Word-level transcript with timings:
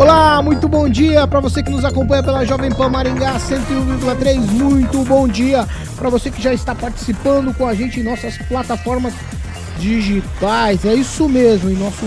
Olá, 0.00 0.40
muito 0.40 0.66
bom 0.66 0.88
dia 0.88 1.26
para 1.26 1.40
você 1.40 1.62
que 1.62 1.68
nos 1.68 1.84
acompanha 1.84 2.22
pela 2.22 2.42
Jovem 2.42 2.72
Pan 2.72 2.88
Maringá 2.88 3.34
101,3. 3.34 4.38
Muito 4.50 5.04
bom 5.04 5.28
dia 5.28 5.68
para 5.94 6.08
você 6.08 6.30
que 6.30 6.40
já 6.40 6.54
está 6.54 6.74
participando 6.74 7.52
com 7.52 7.66
a 7.66 7.74
gente 7.74 8.00
em 8.00 8.02
nossas 8.02 8.38
plataformas 8.38 9.12
digitais. 9.78 10.86
É 10.86 10.94
isso 10.94 11.28
mesmo, 11.28 11.68
em 11.68 11.74
nosso 11.74 12.06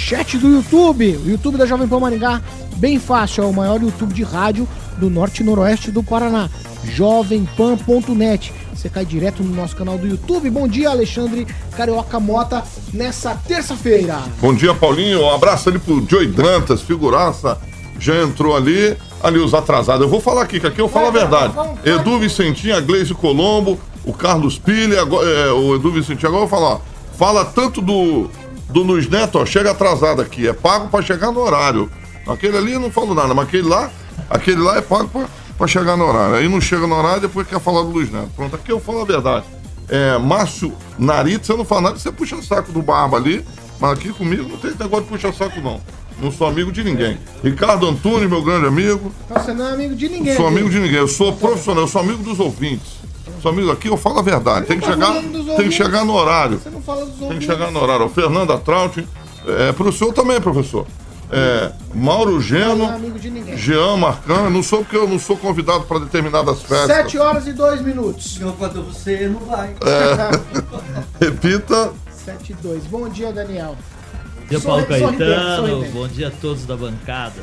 chat 0.00 0.38
do 0.38 0.48
YouTube, 0.48 1.20
o 1.24 1.30
YouTube 1.30 1.58
da 1.58 1.66
Jovem 1.66 1.86
Pan 1.86 2.00
Maringá, 2.00 2.40
bem 2.76 2.98
fácil, 2.98 3.44
é 3.44 3.46
o 3.46 3.52
maior 3.52 3.80
YouTube 3.80 4.14
de 4.14 4.22
rádio 4.22 4.66
do 4.96 5.10
norte 5.10 5.42
e 5.42 5.44
noroeste 5.44 5.90
do 5.90 6.02
Paraná. 6.02 6.48
jovempan.net. 6.84 8.52
Você 8.74 8.88
cai 8.88 9.04
direto 9.04 9.42
no 9.42 9.54
nosso 9.54 9.76
canal 9.76 9.98
do 9.98 10.06
YouTube. 10.06 10.48
Bom 10.48 10.66
dia, 10.66 10.88
Alexandre 10.88 11.46
Carioca 11.76 12.18
Mota, 12.18 12.64
nessa 12.94 13.34
terça-feira. 13.46 14.22
Bom 14.40 14.54
dia, 14.54 14.74
Paulinho. 14.74 15.20
Um 15.20 15.34
abraço 15.34 15.68
ali 15.68 15.78
pro 15.78 16.04
Joey 16.08 16.28
Dantas, 16.28 16.80
figuraça. 16.80 17.60
Já 17.98 18.22
entrou 18.22 18.56
ali, 18.56 18.96
ali 19.22 19.38
os 19.38 19.52
atrasados. 19.52 20.02
Eu 20.02 20.08
vou 20.08 20.20
falar 20.20 20.42
aqui, 20.42 20.58
que 20.58 20.66
aqui 20.66 20.80
eu 20.80 20.88
falo 20.88 21.08
a 21.08 21.10
verdade. 21.10 21.52
Edu 21.84 22.18
Vicentinho, 22.18 22.74
a 22.74 22.80
Gleise 22.80 23.12
Colombo, 23.12 23.78
o 24.02 24.14
Carlos 24.14 24.58
Pilha, 24.58 25.00
é, 25.00 25.52
o 25.52 25.74
Edu 25.74 25.92
Vicentinho. 25.92 26.28
Agora 26.28 26.44
eu 26.44 26.48
vou 26.48 26.58
falar. 26.58 26.80
Fala 27.18 27.44
tanto 27.44 27.82
do, 27.82 28.30
do 28.72 28.82
Luiz 28.82 29.08
Neto, 29.08 29.38
ó, 29.38 29.46
chega 29.46 29.70
atrasado 29.70 30.22
aqui. 30.22 30.48
É 30.48 30.52
pago 30.52 30.88
pra 30.88 31.02
chegar 31.02 31.30
no 31.32 31.40
horário. 31.40 31.90
Aquele 32.26 32.56
ali 32.56 32.72
eu 32.72 32.80
não 32.80 32.90
falo 32.90 33.14
nada, 33.14 33.34
mas 33.34 33.48
aquele 33.48 33.68
lá, 33.68 33.90
aquele 34.28 34.60
lá 34.60 34.76
é 34.76 34.80
pago 34.80 35.08
pra, 35.08 35.28
pra 35.58 35.66
chegar 35.66 35.96
no 35.96 36.04
horário. 36.04 36.36
Aí 36.36 36.48
não 36.48 36.60
chega 36.60 36.86
no 36.86 36.94
horário, 36.94 37.22
depois 37.22 37.46
quer 37.46 37.60
falar 37.60 37.82
do 37.82 37.88
Luiz 37.88 38.10
Neto. 38.10 38.30
Pronto, 38.36 38.54
aqui 38.54 38.70
eu 38.70 38.80
falo 38.80 39.02
a 39.02 39.04
verdade. 39.04 39.44
É, 39.88 40.16
Márcio 40.18 40.72
Narito, 40.98 41.46
você 41.46 41.56
não 41.56 41.64
fala 41.64 41.82
nada, 41.82 41.98
você 41.98 42.12
puxa 42.12 42.40
saco 42.42 42.70
do 42.70 42.80
Barba 42.80 43.16
ali, 43.16 43.44
mas 43.80 43.92
aqui 43.92 44.12
comigo 44.12 44.48
não 44.48 44.56
tem 44.56 44.70
negócio 44.70 45.04
de 45.04 45.10
puxar 45.10 45.34
saco, 45.34 45.60
não. 45.60 45.80
Não 46.22 46.30
sou 46.30 46.46
amigo 46.46 46.70
de 46.70 46.84
ninguém. 46.84 47.18
Ricardo 47.42 47.88
Antunes, 47.88 48.28
meu 48.28 48.42
grande 48.42 48.66
amigo. 48.66 49.10
Então 49.24 49.42
você 49.42 49.52
não 49.52 49.66
é 49.66 49.72
amigo 49.72 49.96
de 49.96 50.08
ninguém. 50.08 50.36
Sou 50.36 50.46
amigo 50.46 50.68
de 50.68 50.78
ninguém, 50.78 50.98
eu 50.98 51.08
sou 51.08 51.32
profissional, 51.32 51.84
eu 51.84 51.88
sou 51.88 52.02
amigo 52.02 52.22
dos 52.22 52.38
ouvintes. 52.38 52.99
Sou 53.42 53.50
amigo 53.52 53.70
aqui, 53.70 53.88
eu 53.88 53.96
falo 53.96 54.18
a 54.18 54.22
verdade. 54.22 54.66
Tem 54.66 54.78
que 54.78 54.86
tá 54.86 54.92
chegar, 54.92 55.12
tem 55.12 55.30
que 55.30 55.38
ouvintes. 55.50 55.74
chegar 55.74 56.04
no 56.04 56.14
horário. 56.14 56.58
Você 56.58 56.70
não 56.70 56.82
fala 56.82 57.00
dos 57.00 57.10
Tem 57.10 57.18
que 57.18 57.24
ouvintes. 57.24 57.46
chegar 57.46 57.70
no 57.70 57.80
horário. 57.82 58.06
O 58.06 58.10
Fernanda 58.10 58.58
Traut, 58.58 59.06
é, 59.46 59.72
pro 59.72 59.90
senhor 59.92 60.12
também, 60.12 60.40
professor. 60.40 60.86
É, 61.32 61.70
Mauro 61.94 62.32
Não 62.32 62.38
é 62.38 62.42
Geno, 62.42 62.84
amigo 62.86 63.16
de 63.18 63.30
ninguém. 63.30 63.56
Jean 63.56 63.96
Marcan, 63.96 64.50
não 64.50 64.62
sou 64.64 64.80
porque 64.80 64.96
eu 64.96 65.06
não 65.08 65.16
sou 65.18 65.36
convidado 65.36 65.84
para 65.84 66.00
determinadas 66.00 66.60
festas. 66.62 66.88
7 66.88 67.18
horas 67.18 67.46
e 67.46 67.52
2 67.52 67.82
minutos. 67.82 68.36
Enquanto 68.40 68.82
você 68.82 69.28
não 69.28 69.38
vai. 69.40 69.74
Repita. 71.20 71.92
7 72.24 72.50
e 72.50 72.54
2. 72.56 72.84
Bom 72.86 73.08
dia, 73.08 73.32
Daniel. 73.32 73.76
Bom 73.76 74.46
dia, 74.48 74.60
Paulo 74.60 74.82
Sorri- 74.82 74.98
sorridente, 75.00 75.18
Caetano. 75.30 75.56
sorridente. 75.68 75.92
Bom 75.92 76.08
dia 76.08 76.28
a 76.28 76.30
todos 76.32 76.66
da 76.66 76.76
bancada. 76.76 77.40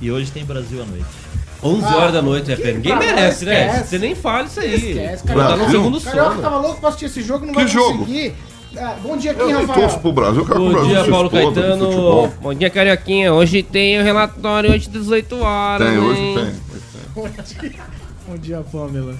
E 0.00 0.10
hoje 0.12 0.30
tem 0.30 0.44
Brasil 0.44 0.82
à 0.82 0.84
noite. 0.84 1.04
11 1.62 1.84
Ah, 1.86 1.96
horas 1.96 2.12
da 2.12 2.22
noite, 2.22 2.50
é 2.52 2.56
que 2.56 2.62
pé. 2.62 2.72
Ninguém 2.72 2.96
merece, 2.96 3.44
né? 3.44 3.66
esquece. 3.66 3.88
Você 3.90 3.98
nem 3.98 4.14
fala 4.14 4.44
isso 4.46 4.60
aí. 4.60 4.74
Esquece, 4.74 5.24
Tá 5.24 5.34
Carioca. 5.34 5.56
no 5.56 5.70
segundo 5.70 6.00
Carioca 6.00 6.30
sono. 6.30 6.42
tava 6.42 6.56
louco 6.58 6.80
pra 6.80 6.88
assistir 6.88 7.06
esse 7.06 7.22
jogo, 7.22 7.46
não 7.46 7.52
Que 7.52 7.60
vai 7.60 7.68
jogo? 7.68 7.98
conseguir. 8.00 8.34
Ah, 8.76 8.96
bom 9.02 9.16
dia 9.18 9.30
aqui, 9.32 9.40
Eu 9.42 9.46
nem 9.48 9.66
torço 9.66 9.80
Rafael. 9.80 9.98
pro 10.00 10.12
Brasil, 10.12 10.42
o 10.42 10.46
Bom 10.46 10.70
Brasil 10.72 10.88
dia, 10.88 11.04
Paulo 11.10 11.30
Caetano. 11.30 12.32
Bom 12.40 12.54
dia, 12.54 12.70
Carioquinha. 12.70 13.32
Hoje 13.34 13.62
tem 13.62 14.00
o 14.00 14.02
relatório, 14.02 14.70
hoje 14.72 14.88
18 14.88 15.38
horas. 15.42 15.88
Tem, 15.88 15.98
hoje 15.98 16.20
hein? 16.20 16.34
tem. 16.34 16.44
hoje 16.44 16.54
tem. 16.90 17.02
Bom 17.14 17.28
dia. 17.28 17.80
Bom 18.26 18.36
dia, 18.38 18.64
Pamela. 18.72 19.14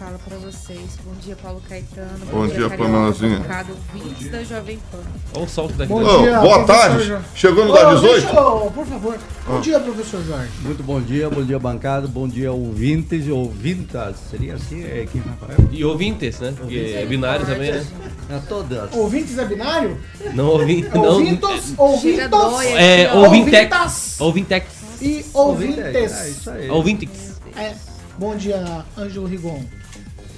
Eu 0.00 0.06
falo 0.06 0.18
pra 0.28 0.36
vocês. 0.38 0.90
Bom 1.04 1.12
dia, 1.20 1.34
Paulo 1.42 1.60
Caetano. 1.68 2.08
Bom 2.30 2.46
dia, 2.46 2.54
Carioca, 2.68 2.76
Pamelazinha. 2.76 3.38
bancada, 3.40 3.72
ouvintes 3.72 4.30
da 4.30 4.44
Jovem 4.44 4.78
Pan. 4.92 4.98
Olha 5.34 5.44
o 5.44 5.48
salto 5.48 5.72
daqui. 5.74 5.92
Bom 5.92 6.04
da- 6.04 6.18
dia, 6.18 6.38
boa 6.40 6.64
professor 6.64 6.66
tarde. 6.88 7.04
Jorge. 7.08 7.24
Chegou 7.34 7.64
no 7.64 7.70
Ô, 7.72 7.74
da 7.74 7.94
18? 7.94 8.12
deixa 8.20 8.28
por 8.70 8.86
favor. 8.86 9.18
Bom 9.46 9.60
dia, 9.60 9.80
professor 9.80 10.22
Jorge. 10.24 10.50
Muito 10.62 10.82
bom 10.84 11.00
dia, 11.00 11.28
bom 11.28 11.42
dia 11.42 11.58
bancada, 11.58 12.06
bom 12.06 12.28
dia 12.28 12.52
ouvintes, 12.52 13.26
ouvintas, 13.28 14.16
seria 14.30 14.54
assim, 14.54 14.84
é 14.84 15.04
quem 15.10 15.20
Rafael? 15.20 15.68
E 15.72 15.84
ouvintes, 15.84 16.38
né? 16.38 16.54
Porque 16.56 16.94
é 16.96 17.04
binário 17.04 17.44
também, 17.44 17.72
né? 17.72 17.84
A 18.30 18.38
todas. 18.38 18.92
Ouvintes 18.94 19.36
é 19.36 19.44
binário? 19.44 19.98
Não 20.32 20.46
ouvintes. 20.46 20.92
Não. 20.92 21.02
Ouvintos, 21.04 21.74
ouvintos 21.76 22.62
É, 22.76 23.12
ouvintex. 23.14 24.20
Ouvintex. 24.20 24.66
e 25.02 25.18
É 25.20 25.24
ouvintes. 25.38 26.26
isso 26.28 26.50
aí. 26.50 26.70
Ouvintex. 26.70 27.10
É. 27.56 27.74
Bom 28.16 28.34
dia, 28.36 28.84
Ângelo 28.96 29.26
Rigon. 29.26 29.62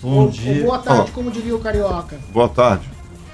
Bom 0.03 0.09
Ou- 0.11 0.21
ou 0.25 0.29
dia. 0.31 0.63
boa 0.63 0.79
tarde, 0.79 1.11
Ó. 1.11 1.15
como 1.15 1.31
diria 1.31 1.55
o 1.55 1.59
Carioca. 1.61 2.19
Boa 2.33 2.49
tarde. 2.49 2.89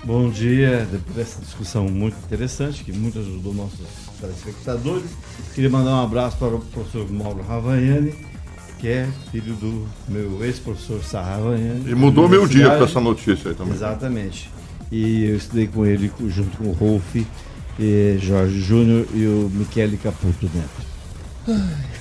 Bom 0.04 0.28
dia. 0.30 0.86
Depois 0.90 1.16
dessa 1.16 1.40
discussão 1.40 1.84
muito 1.88 2.16
interessante, 2.24 2.82
que 2.84 2.92
muito 2.92 3.18
ajudou 3.18 3.54
nossos 3.54 3.80
telespectadores. 4.20 5.10
Queria 5.54 5.70
mandar 5.70 5.90
um 5.96 6.04
abraço 6.04 6.36
para 6.38 6.48
o 6.54 6.60
professor 6.60 7.10
Mauro 7.10 7.42
Ravaiani, 7.46 8.14
que 8.78 8.88
é 8.88 9.08
filho 9.30 9.54
do 9.54 9.86
meu 10.08 10.44
ex-professor 10.44 11.02
Sarra 11.04 11.36
Ravaiani. 11.36 11.90
E 11.90 11.94
mudou 11.94 12.28
meu 12.28 12.46
dia 12.46 12.76
com 12.76 12.84
essa 12.84 13.00
notícia 13.00 13.50
aí 13.50 13.54
também. 13.56 13.74
Exatamente. 13.74 14.50
E 14.90 15.24
eu 15.24 15.36
estudei 15.36 15.66
com 15.66 15.84
ele 15.84 16.10
junto 16.28 16.56
com 16.56 16.64
o 16.68 16.72
Rolf, 16.72 17.16
eh, 17.80 18.16
Jorge 18.20 18.60
Júnior 18.60 19.06
e 19.12 19.24
o 19.26 19.50
Michele 19.52 19.96
Caputo 19.96 20.48
Neto. 20.54 20.86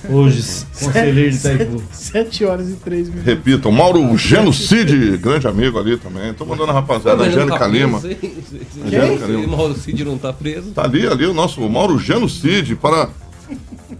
Hoje, 0.09 0.65
conselheiro 0.79 1.31
de 1.31 1.37
Itaipu. 1.37 1.83
7 1.91 2.45
horas 2.45 2.69
e 2.69 2.73
3 2.73 3.07
minutos. 3.09 3.25
Repitam, 3.25 3.71
Mauro 3.71 4.17
Genocide, 4.17 5.17
grande 5.17 5.47
amigo 5.47 5.79
ali 5.79 5.97
também. 5.97 6.33
Tô 6.33 6.45
mandando 6.45 6.71
a 6.71 6.73
rapaziada, 6.73 7.23
não 7.23 7.25
Angélica 7.25 7.59
tá 7.59 7.67
Lima. 7.67 7.97
Angélica 7.97 9.25
Quem? 9.25 9.35
Lima. 9.41 9.57
Mauro 9.57 9.75
Cid 9.75 10.05
não 10.05 10.17
tá 10.17 10.31
preso. 10.31 10.71
Tá 10.71 10.83
ali, 10.83 11.07
ali 11.07 11.25
o 11.25 11.33
nosso 11.33 11.61
Mauro 11.69 11.97
Genocide 11.97 12.75
para 12.75 13.09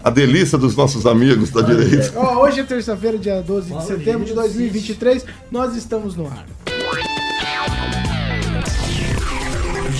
a 0.03 0.09
delícia 0.09 0.57
dos 0.57 0.75
nossos 0.75 1.05
amigos 1.05 1.49
da 1.49 1.61
direita. 1.61 2.13
Ó, 2.15 2.44
hoje 2.44 2.59
é 2.59 2.63
terça-feira, 2.63 3.17
dia 3.17 3.41
12 3.41 3.73
de 3.73 3.83
setembro 3.85 4.25
de 4.25 4.33
2023. 4.33 5.25
Nós 5.51 5.75
estamos 5.75 6.15
no 6.15 6.27
ar. 6.27 6.45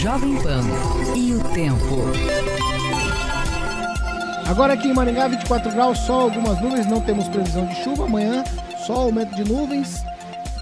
Jovem 0.02 0.36
Pan 0.36 0.62
e 1.16 1.34
o 1.34 1.40
tempo. 1.54 2.75
Agora 4.46 4.74
aqui 4.74 4.88
em 4.88 4.94
Maringá, 4.94 5.28
24 5.28 5.72
graus, 5.72 5.98
sol, 6.00 6.22
algumas 6.22 6.62
nuvens, 6.62 6.86
não 6.86 7.02
temos 7.02 7.28
previsão 7.28 7.66
de 7.66 7.76
chuva. 7.84 8.06
Amanhã, 8.06 8.44
sol, 8.86 9.06
aumento 9.06 9.36
de 9.36 9.44
nuvens. 9.44 10.04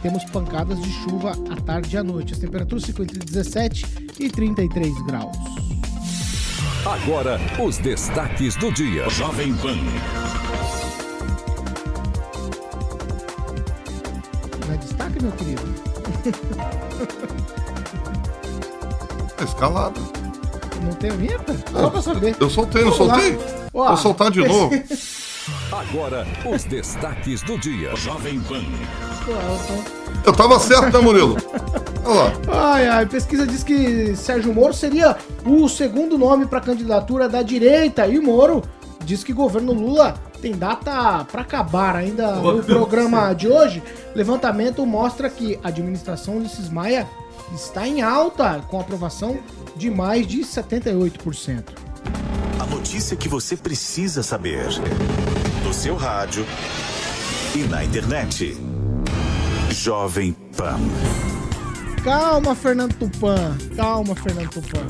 Temos 0.02 0.24
pancadas 0.26 0.82
de 0.82 0.90
chuva 0.90 1.34
à 1.52 1.62
tarde 1.62 1.96
e 1.96 2.00
à 2.00 2.04
noite. 2.04 2.34
As 2.34 2.40
temperaturas 2.40 2.86
ficam 2.86 3.04
entre 3.04 3.20
17 3.20 4.14
e 4.20 4.30
33 4.30 4.94
graus. 5.04 5.36
Agora, 6.86 7.40
os 7.62 7.78
destaques 7.78 8.56
do 8.56 8.72
dia. 8.72 9.10
Jovem 9.10 9.54
Pan. 9.56 9.76
Não 14.66 14.74
é 14.74 14.78
destaque, 14.78 15.22
meu 15.22 15.32
querido? 15.34 15.62
Escalado. 19.44 20.00
Não 20.84 20.94
tem 20.94 21.12
vinheta? 21.12 21.54
Só 21.72 21.90
pra 21.90 22.02
saber. 22.02 22.36
Eu 22.40 22.50
soltei, 22.50 22.84
não 22.84 23.06
lá. 23.06 23.18
Ó, 23.74 23.88
Vou 23.88 23.98
soltar 23.98 24.30
de 24.30 24.46
novo. 24.46 24.72
Agora, 25.72 26.26
os 26.46 26.64
destaques 26.64 27.42
do 27.42 27.58
dia. 27.58 27.96
Jovem 27.96 28.40
Pan. 28.42 28.64
Eu 30.26 30.32
tava 30.34 30.60
certo, 30.60 30.96
né, 30.96 31.04
Murilo? 31.04 31.36
Olha 32.06 32.14
lá. 32.14 32.34
Ai, 32.74 32.88
ai, 32.88 33.06
pesquisa 33.06 33.46
diz 33.46 33.64
que 33.64 34.16
Sérgio 34.16 34.54
Moro 34.54 34.74
seria 34.74 35.18
o 35.46 35.68
segundo 35.68 36.18
nome 36.18 36.46
para 36.46 36.62
candidatura 36.62 37.28
da 37.28 37.42
direita. 37.42 38.08
E 38.08 38.20
Moro 38.20 38.62
diz 39.04 39.24
que 39.24 39.34
governo 39.34 39.74
Lula 39.74 40.14
tem 40.42 40.54
data 40.54 41.26
para 41.26 41.42
acabar. 41.42 41.96
Ainda 41.96 42.36
no 42.36 42.64
programa 42.64 43.34
de 43.34 43.48
hoje, 43.48 43.84
levantamento 44.16 44.86
mostra 44.86 45.30
que 45.30 45.60
a 45.64 45.70
administração 45.70 46.38
Ulisses 46.38 46.70
Maia 46.70 47.08
está 47.54 47.88
em 47.88 48.02
alta, 48.02 48.62
com 48.70 48.80
aprovação 48.80 49.40
de 49.76 49.90
mais 49.90 50.26
de 50.28 50.40
78%. 50.42 51.64
A 52.64 52.66
notícia 52.66 53.18
que 53.18 53.28
você 53.28 53.58
precisa 53.58 54.24
saber. 54.24 54.68
No 55.66 55.74
seu 55.74 55.98
rádio 55.98 56.46
e 57.54 57.58
na 57.66 57.84
internet. 57.84 58.56
Jovem 59.70 60.32
Pan. 60.56 60.80
Calma, 62.06 62.56
Fernando 62.56 62.94
Tupan. 62.94 63.58
Calma, 63.76 64.16
Fernando 64.16 64.50
Tupan. 64.50 64.88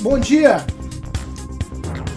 Bom 0.00 0.18
dia. 0.18 0.64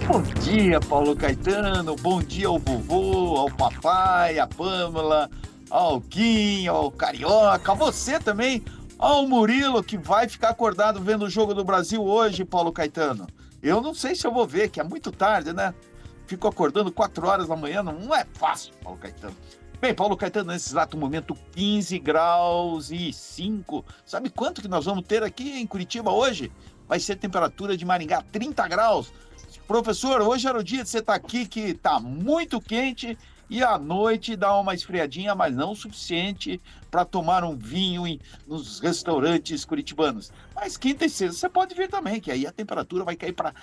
Bom 0.07 0.21
dia, 0.21 0.79
Paulo 0.79 1.17
Caetano. 1.17 1.97
Bom 1.97 2.21
dia 2.21 2.47
ao 2.47 2.57
vovô, 2.57 3.35
ao 3.35 3.51
papai, 3.51 4.39
à 4.39 4.47
Pâmela, 4.47 5.29
ao 5.69 5.99
Kim, 5.99 6.65
ao 6.65 6.89
Carioca, 6.89 7.73
a 7.73 7.75
você 7.75 8.21
também, 8.21 8.63
ao 8.97 9.27
Murilo, 9.27 9.83
que 9.83 9.97
vai 9.97 10.29
ficar 10.29 10.51
acordado 10.51 11.01
vendo 11.01 11.25
o 11.25 11.29
jogo 11.29 11.53
do 11.53 11.65
Brasil 11.65 12.01
hoje, 12.01 12.45
Paulo 12.45 12.71
Caetano. 12.71 13.27
Eu 13.65 13.81
não 13.81 13.95
sei 13.95 14.13
se 14.13 14.27
eu 14.27 14.31
vou 14.31 14.45
ver, 14.45 14.69
que 14.69 14.79
é 14.79 14.83
muito 14.83 15.11
tarde, 15.11 15.51
né? 15.51 15.73
Fico 16.27 16.47
acordando 16.47 16.91
4 16.91 17.27
horas 17.27 17.47
da 17.47 17.55
manhã, 17.55 17.81
não 17.81 18.13
é 18.13 18.23
fácil, 18.35 18.71
Paulo 18.83 18.99
Caetano. 18.99 19.35
Bem, 19.81 19.91
Paulo 19.91 20.15
Caetano, 20.15 20.51
nesse 20.51 20.69
exato 20.69 20.95
momento, 20.95 21.35
15 21.53 21.97
graus 21.97 22.91
e 22.91 23.11
5. 23.11 23.83
Sabe 24.05 24.29
quanto 24.29 24.61
que 24.61 24.67
nós 24.67 24.85
vamos 24.85 25.03
ter 25.07 25.23
aqui 25.23 25.59
em 25.59 25.65
Curitiba 25.65 26.11
hoje? 26.11 26.51
Vai 26.87 26.99
ser 26.99 27.15
temperatura 27.15 27.75
de 27.75 27.83
Maringá 27.83 28.23
30 28.31 28.67
graus. 28.67 29.11
Professor, 29.67 30.21
hoje 30.21 30.47
era 30.47 30.59
o 30.59 30.63
dia 30.63 30.83
de 30.83 30.89
você 30.89 30.99
estar 30.99 31.15
aqui 31.15 31.47
que 31.47 31.71
está 31.71 31.99
muito 31.99 32.61
quente 32.61 33.17
e 33.49 33.63
à 33.63 33.77
noite 33.77 34.35
dá 34.35 34.57
uma 34.57 34.73
esfriadinha, 34.73 35.35
mas 35.35 35.55
não 35.55 35.71
o 35.71 35.75
suficiente 35.75 36.61
para 36.89 37.05
tomar 37.05 37.43
um 37.43 37.55
vinho 37.55 38.07
em, 38.07 38.19
nos 38.47 38.79
restaurantes 38.79 39.65
curitibanos. 39.65 40.31
Mas 40.55 40.77
quinta 40.77 41.05
e 41.05 41.09
sexta 41.09 41.37
você 41.37 41.49
pode 41.49 41.75
vir 41.75 41.89
também, 41.89 42.19
que 42.19 42.31
aí 42.31 42.47
a 42.47 42.51
temperatura 42.51 43.03
vai 43.03 43.15
cair 43.15 43.33
para 43.33 43.53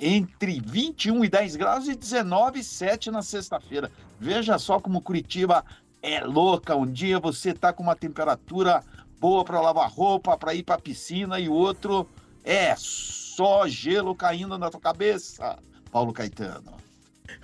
entre 0.00 0.60
21 0.60 1.24
e 1.24 1.28
10 1.28 1.56
graus 1.56 1.88
e 1.88 1.94
19 1.94 2.60
e 2.60 2.64
7 2.64 3.10
na 3.10 3.22
sexta-feira. 3.22 3.90
Veja 4.18 4.58
só 4.58 4.80
como 4.80 5.02
Curitiba 5.02 5.64
é 6.00 6.20
louca. 6.20 6.76
Um 6.76 6.86
dia 6.86 7.18
você 7.18 7.50
está 7.50 7.72
com 7.72 7.82
uma 7.82 7.96
temperatura 7.96 8.82
boa 9.20 9.44
para 9.44 9.60
lavar 9.60 9.90
roupa, 9.90 10.36
para 10.36 10.54
ir 10.54 10.62
para 10.62 10.76
a 10.76 10.80
piscina 10.80 11.38
e 11.38 11.48
o 11.48 11.52
outro 11.52 12.08
é 12.44 12.74
só 12.76 13.68
gelo 13.68 14.14
caindo 14.14 14.58
na 14.58 14.70
tua 14.70 14.80
cabeça, 14.80 15.58
Paulo 15.90 16.12
Caetano. 16.12 16.81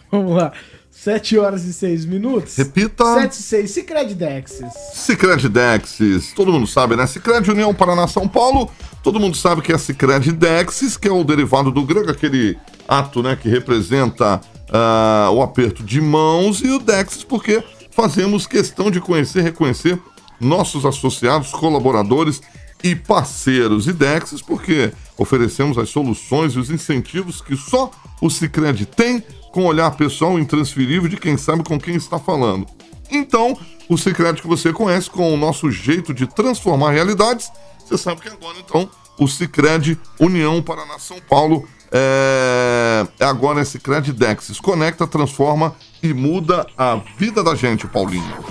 Vamos 0.13 0.37
lá. 0.37 0.53
7 0.91 1.39
horas 1.39 1.65
e 1.65 1.73
6 1.73 2.07
minutos. 2.07 2.57
Repita. 2.57 3.05
7 3.05 3.33
e 3.33 3.43
6. 3.43 3.71
Cicred 3.71 4.15
Dexis. 4.15 4.73
Cicred 4.95 5.49
Dexis, 5.49 6.33
todo 6.33 6.53
mundo 6.53 6.67
sabe, 6.67 6.97
né? 6.97 7.07
Cicred 7.07 7.49
União 7.49 7.73
Paraná 7.73 8.09
São 8.09 8.27
Paulo, 8.27 8.69
todo 9.03 9.21
mundo 9.21 9.37
sabe 9.37 9.63
que 9.63 9.73
é 9.73 9.79
Cicred 9.79 10.33
Dexis, 10.33 10.97
que 10.97 11.07
é 11.07 11.13
o 11.13 11.23
derivado 11.23 11.71
do 11.71 11.85
grego, 11.85 12.11
aquele 12.11 12.59
ato, 12.89 13.23
né, 13.23 13.37
que 13.41 13.49
representa 13.49 14.41
uh, 14.71 15.31
o 15.31 15.41
aperto 15.41 15.85
de 15.85 16.01
mãos, 16.01 16.61
e 16.61 16.69
o 16.69 16.81
Dexis, 16.81 17.23
porque 17.23 17.63
fazemos 17.93 18.47
questão 18.47 18.91
de 18.91 19.01
conhecer, 19.01 19.43
reconhecer 19.43 20.01
nossos 20.41 20.85
associados, 20.85 21.51
colaboradores 21.51 22.41
e 22.83 22.97
parceiros. 22.97 23.87
E 23.87 23.93
Dexis, 23.93 24.43
porque 24.43 24.93
oferecemos 25.17 25.79
as 25.79 25.91
soluções 25.91 26.55
e 26.55 26.59
os 26.59 26.71
incentivos 26.71 27.41
que 27.41 27.57
só 27.57 27.91
o 28.21 28.29
Cicred 28.29 28.85
tem 28.87 29.23
com 29.59 29.65
olhar 29.65 29.91
pessoal 29.91 30.39
intransferível 30.39 31.09
de 31.09 31.17
quem 31.17 31.37
sabe 31.37 31.65
com 31.65 31.81
quem 31.81 31.97
está 31.97 32.17
falando. 32.17 32.65
Então, 33.11 33.59
o 33.89 33.99
Cicred 33.99 34.41
que 34.41 34.47
você 34.47 34.73
conhece 34.73 35.11
com 35.11 35.35
o 35.35 35.37
nosso 35.37 35.69
jeito 35.69 36.15
de 36.15 36.29
transformar 36.29 36.93
realidades, 36.93 37.51
você 37.85 37.99
sabe 37.99 38.21
que 38.21 38.29
agora 38.29 38.57
então 38.61 38.89
o 39.19 39.27
Cicred 39.27 39.99
União 40.21 40.63
Paraná 40.63 40.97
São 41.01 41.19
Paulo 41.29 41.69
é, 41.91 43.05
é 43.19 43.25
agora 43.25 43.61
é 43.61 43.65
Cicred 43.65 44.13
Dexis. 44.13 44.61
Conecta, 44.61 45.09
transforma 45.09 45.75
e 46.01 46.15
muda 46.15 46.65
a 46.77 46.95
vida 47.19 47.43
da 47.43 47.57
gente, 47.57 47.85
Paulinho. 47.89 48.45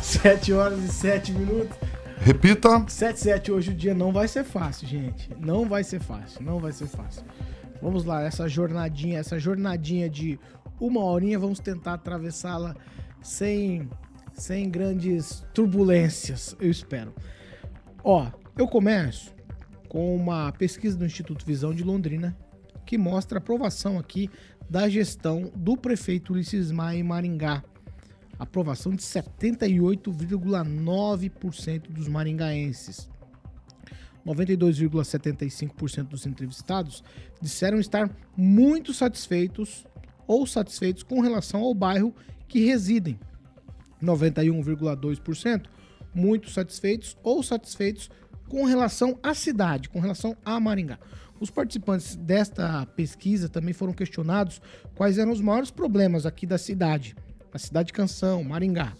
7 0.00 0.54
horas 0.54 0.82
e 0.82 0.88
7 0.88 1.32
minutos. 1.32 1.76
Repita. 2.18 2.82
7 2.88 3.20
7 3.20 3.52
hoje 3.52 3.72
o 3.72 3.74
dia 3.74 3.92
não 3.92 4.10
vai 4.10 4.26
ser 4.26 4.42
fácil, 4.42 4.88
gente. 4.88 5.28
Não 5.38 5.68
vai 5.68 5.84
ser 5.84 6.00
fácil, 6.00 6.42
não 6.42 6.58
vai 6.58 6.72
ser 6.72 6.86
fácil. 6.86 7.22
Vamos 7.82 8.04
lá, 8.04 8.22
essa 8.22 8.48
jornadinha, 8.48 9.18
essa 9.18 9.38
jornadinha 9.38 10.08
de 10.08 10.38
uma 10.78 11.02
horinha, 11.02 11.38
vamos 11.38 11.60
tentar 11.60 11.94
atravessá-la 11.94 12.76
sem, 13.22 13.88
sem 14.32 14.70
grandes 14.70 15.44
turbulências, 15.54 16.56
eu 16.60 16.70
espero. 16.70 17.14
Ó, 18.02 18.30
eu 18.56 18.66
começo 18.66 19.34
com 19.88 20.14
uma 20.14 20.52
pesquisa 20.52 20.96
do 20.96 21.04
Instituto 21.04 21.44
Visão 21.44 21.74
de 21.74 21.82
Londrina 21.82 22.36
que 22.86 22.96
mostra 22.98 23.38
a 23.38 23.42
aprovação 23.42 23.98
aqui 23.98 24.30
da 24.68 24.88
gestão 24.88 25.50
do 25.54 25.76
prefeito 25.76 26.32
Ulisses 26.32 26.70
Maia 26.70 26.98
em 26.98 27.02
Maringá. 27.02 27.64
Aprovação 28.38 28.94
de 28.94 29.02
78,9% 29.02 31.90
dos 31.90 32.06
maringaenses. 32.08 33.10
92,75% 34.26 36.08
dos 36.08 36.26
entrevistados 36.26 37.02
disseram 37.40 37.78
estar 37.78 38.10
muito 38.36 38.92
satisfeitos 38.92 39.86
ou 40.26 40.46
satisfeitos 40.46 41.02
com 41.02 41.20
relação 41.20 41.60
ao 41.60 41.74
bairro 41.74 42.14
que 42.46 42.64
residem. 42.64 43.18
91,2% 44.02 45.66
muito 46.14 46.50
satisfeitos 46.50 47.16
ou 47.22 47.42
satisfeitos 47.42 48.10
com 48.48 48.64
relação 48.64 49.18
à 49.22 49.32
cidade, 49.34 49.88
com 49.88 50.00
relação 50.00 50.36
a 50.44 50.58
Maringá. 50.58 50.98
Os 51.38 51.50
participantes 51.50 52.16
desta 52.16 52.84
pesquisa 52.86 53.48
também 53.48 53.72
foram 53.72 53.92
questionados 53.92 54.60
quais 54.94 55.18
eram 55.18 55.32
os 55.32 55.40
maiores 55.40 55.70
problemas 55.70 56.26
aqui 56.26 56.44
da 56.46 56.58
cidade, 56.58 57.16
a 57.52 57.58
cidade 57.58 57.88
de 57.88 57.92
Canção, 57.92 58.44
Maringá. 58.44 58.92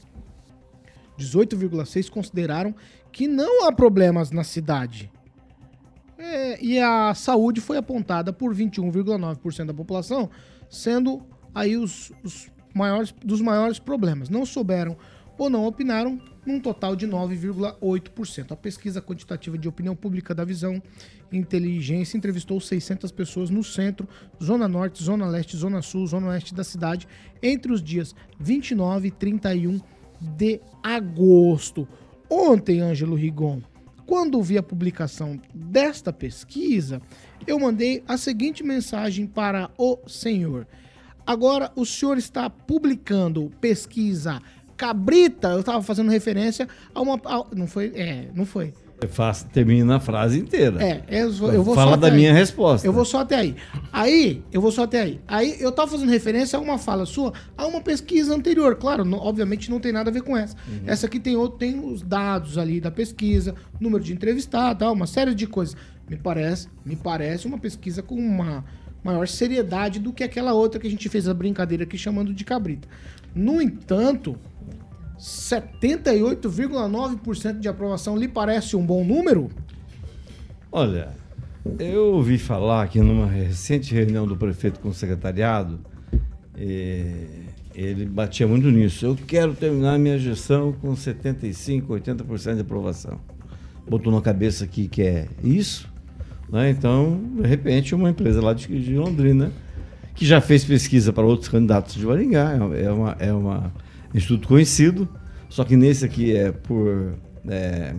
18,6 1.21 2.09
consideraram 2.11 2.75
que 3.13 3.29
não 3.29 3.67
há 3.67 3.73
problemas 3.73 4.31
na 4.31 4.45
cidade. 4.45 5.11
É, 6.19 6.63
e 6.63 6.79
a 6.79 7.15
saúde 7.15 7.61
foi 7.61 7.77
apontada 7.77 8.33
por 8.33 8.55
21,9% 8.55 9.67
da 9.67 9.75
população, 9.75 10.29
sendo 10.69 11.23
aí 11.55 11.77
os, 11.77 12.13
os 12.23 12.51
maiores, 12.75 13.13
dos 13.25 13.41
maiores 13.41 13.79
problemas. 13.79 14.29
Não 14.29 14.45
souberam 14.45 14.97
ou 15.39 15.49
não 15.49 15.65
opinaram, 15.65 16.21
num 16.45 16.61
total 16.61 16.95
de 16.95 17.07
9,8%. 17.07 18.53
A 18.53 18.57
pesquisa 18.57 19.01
quantitativa 19.01 19.57
de 19.57 19.69
opinião 19.69 19.97
pública 19.97 20.35
da 20.35 20.45
Visão 20.45 20.83
Inteligência 21.33 22.19
entrevistou 22.19 22.61
600 22.61 23.11
pessoas 23.13 23.51
no 23.51 23.63
centro, 23.63 24.09
Zona 24.43 24.67
Norte, 24.67 25.03
Zona 25.03 25.27
Leste, 25.27 25.57
Zona 25.57 25.81
Sul, 25.81 26.07
Zona 26.07 26.29
Oeste 26.29 26.55
da 26.55 26.65
cidade, 26.65 27.07
entre 27.43 27.73
os 27.73 27.83
dias 27.83 28.15
29 28.39 29.09
e 29.09 29.11
31 29.11 29.81
de 30.21 30.61
agosto. 30.83 31.87
Ontem, 32.29 32.81
Ângelo 32.81 33.17
Rigon, 33.17 33.61
quando 34.07 34.43
vi 34.43 34.59
a 34.59 34.63
publicação 34.63 35.41
desta 35.55 36.13
pesquisa, 36.13 37.01
eu 37.47 37.59
mandei 37.59 38.03
a 38.07 38.17
seguinte 38.17 38.63
mensagem 38.63 39.27
para 39.27 39.71
o 39.79 39.99
senhor. 40.07 40.67
Agora 41.27 41.71
o 41.77 41.87
senhor 41.87 42.19
está 42.19 42.51
publicando 42.51 43.53
pesquisa 43.61 44.43
cabrita, 44.77 45.49
eu 45.49 45.61
estava 45.61 45.83
fazendo 45.83 46.11
referência 46.11 46.67
a 46.95 47.03
uma. 47.03 47.21
A, 47.25 47.45
não 47.55 47.67
foi? 47.67 47.93
É, 47.95 48.29
não 48.35 48.47
foi. 48.47 48.73
É 49.03 49.07
fácil, 49.07 49.49
termina 49.53 49.97
a 49.97 50.01
frase 50.01 50.39
inteira. 50.39 50.83
É, 50.83 51.03
eu, 51.09 51.31
eu 51.53 51.63
vou 51.63 51.75
Fala 51.75 51.97
da 51.97 52.09
até 52.09 52.17
minha 52.17 52.31
aí. 52.31 52.37
resposta. 52.37 52.87
Eu 52.87 52.93
vou 52.93 53.05
só 53.05 53.21
até 53.21 53.37
aí. 53.37 53.57
Aí, 53.93 54.43
eu 54.53 54.61
vou 54.61 54.71
só 54.71 54.83
até 54.85 55.01
aí. 55.01 55.21
Aí, 55.27 55.57
eu 55.59 55.73
tava 55.73 55.91
fazendo 55.91 56.11
referência 56.11 56.59
a 56.59 56.61
uma 56.63 56.77
fala 56.79 57.07
sua, 57.07 57.33
a 57.57 57.67
uma 57.67 57.81
pesquisa 57.81 58.35
anterior. 58.35 58.77
Claro, 58.77 59.05
não- 59.05 59.19
obviamente 59.19 59.71
não 59.71 59.81
tem 59.81 59.93
nada 59.93 60.11
a 60.11 60.13
ver 60.13 60.23
com 60.23 60.37
essa. 60.37 60.55
Uhum. 60.69 60.81
Essa 60.87 61.07
aqui 61.07 61.19
tem, 61.19 61.35
outro, 61.37 61.59
tem 61.59 61.79
os 61.83 62.03
dados 62.03 62.59
ali 62.59 62.81
da 62.81 62.91
pesquisa, 62.91 63.55
número 63.81 64.05
de 64.05 64.13
entrevistados, 64.13 64.87
uma 64.89 65.07
série 65.07 65.35
de 65.35 65.47
coisas. 65.47 65.77
Me 66.09 66.17
parece, 66.17 66.69
me 66.85 66.97
parece 66.97 67.47
uma 67.47 67.59
pesquisa 67.59 68.03
com 68.03 68.17
uma 68.17 68.65
maior 69.03 69.27
seriedade 69.27 69.99
do 69.99 70.13
que 70.13 70.23
aquela 70.23 70.53
outra 70.53 70.79
que 70.79 70.87
a 70.87 70.91
gente 70.91 71.09
fez 71.09 71.27
a 71.27 71.33
brincadeira 71.33 71.85
aqui 71.85 71.97
chamando 71.97 72.35
de 72.35 72.45
cabrita. 72.45 72.87
No 73.35 73.63
entanto, 73.63 74.37
78,9% 75.21 77.61
de 77.61 77.69
aprovação 77.69 78.17
lhe 78.17 78.27
parece 78.27 78.75
um 78.75 78.85
bom 78.85 79.05
número? 79.05 79.49
Olha, 80.73 81.11
eu 81.79 82.15
ouvi 82.15 82.39
falar 82.39 82.89
que 82.89 82.99
numa 83.01 83.27
recente 83.27 83.95
reunião 83.95 84.27
do 84.27 84.35
prefeito 84.35 84.81
com 84.81 84.89
o 84.89 84.95
secretariado, 84.95 85.79
eh, 86.57 87.27
ele 87.75 88.07
batia 88.07 88.49
muito 88.49 88.71
nisso. 88.71 89.05
Eu 89.05 89.15
quero 89.15 89.53
terminar 89.55 89.99
minha 89.99 90.19
gestão 90.19 90.73
com 90.73 90.95
75%, 90.95 91.87
80% 91.87 92.55
de 92.55 92.63
aprovação. 92.63 93.21
Botou 93.87 94.11
na 94.13 94.23
cabeça 94.23 94.65
aqui 94.65 94.89
que 94.89 95.03
é 95.03 95.29
isso, 95.45 95.87
né? 96.49 96.71
Então, 96.71 97.21
de 97.41 97.47
repente, 97.47 97.95
uma 97.95 98.09
empresa 98.09 98.41
lá 98.41 98.55
de, 98.55 98.95
Londrina, 98.95 99.53
que 100.15 100.25
já 100.25 100.41
fez 100.41 100.65
pesquisa 100.65 101.13
para 101.13 101.27
outros 101.27 101.49
candidatos 101.49 101.95
de 101.95 102.07
Maringá, 102.07 102.53
é 102.53 102.91
uma, 102.91 103.17
é 103.19 103.31
uma 103.33 103.71
instituto 104.15 104.49
conhecido, 104.49 105.09
só 105.49 105.65
que 105.65 105.77
nesse 105.77 106.05
aqui 106.05 106.35
é 106.35 106.53
por 106.53 107.15
é, 107.49 107.95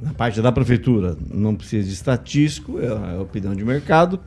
na 0.00 0.12
parte 0.14 0.40
da 0.40 0.52
prefeitura 0.52 1.16
não 1.32 1.54
precisa 1.54 1.86
de 1.86 1.92
estatístico, 1.92 2.78
é 2.80 2.88
a 2.88 3.20
opinião 3.20 3.54
de 3.54 3.64
mercado, 3.64 4.20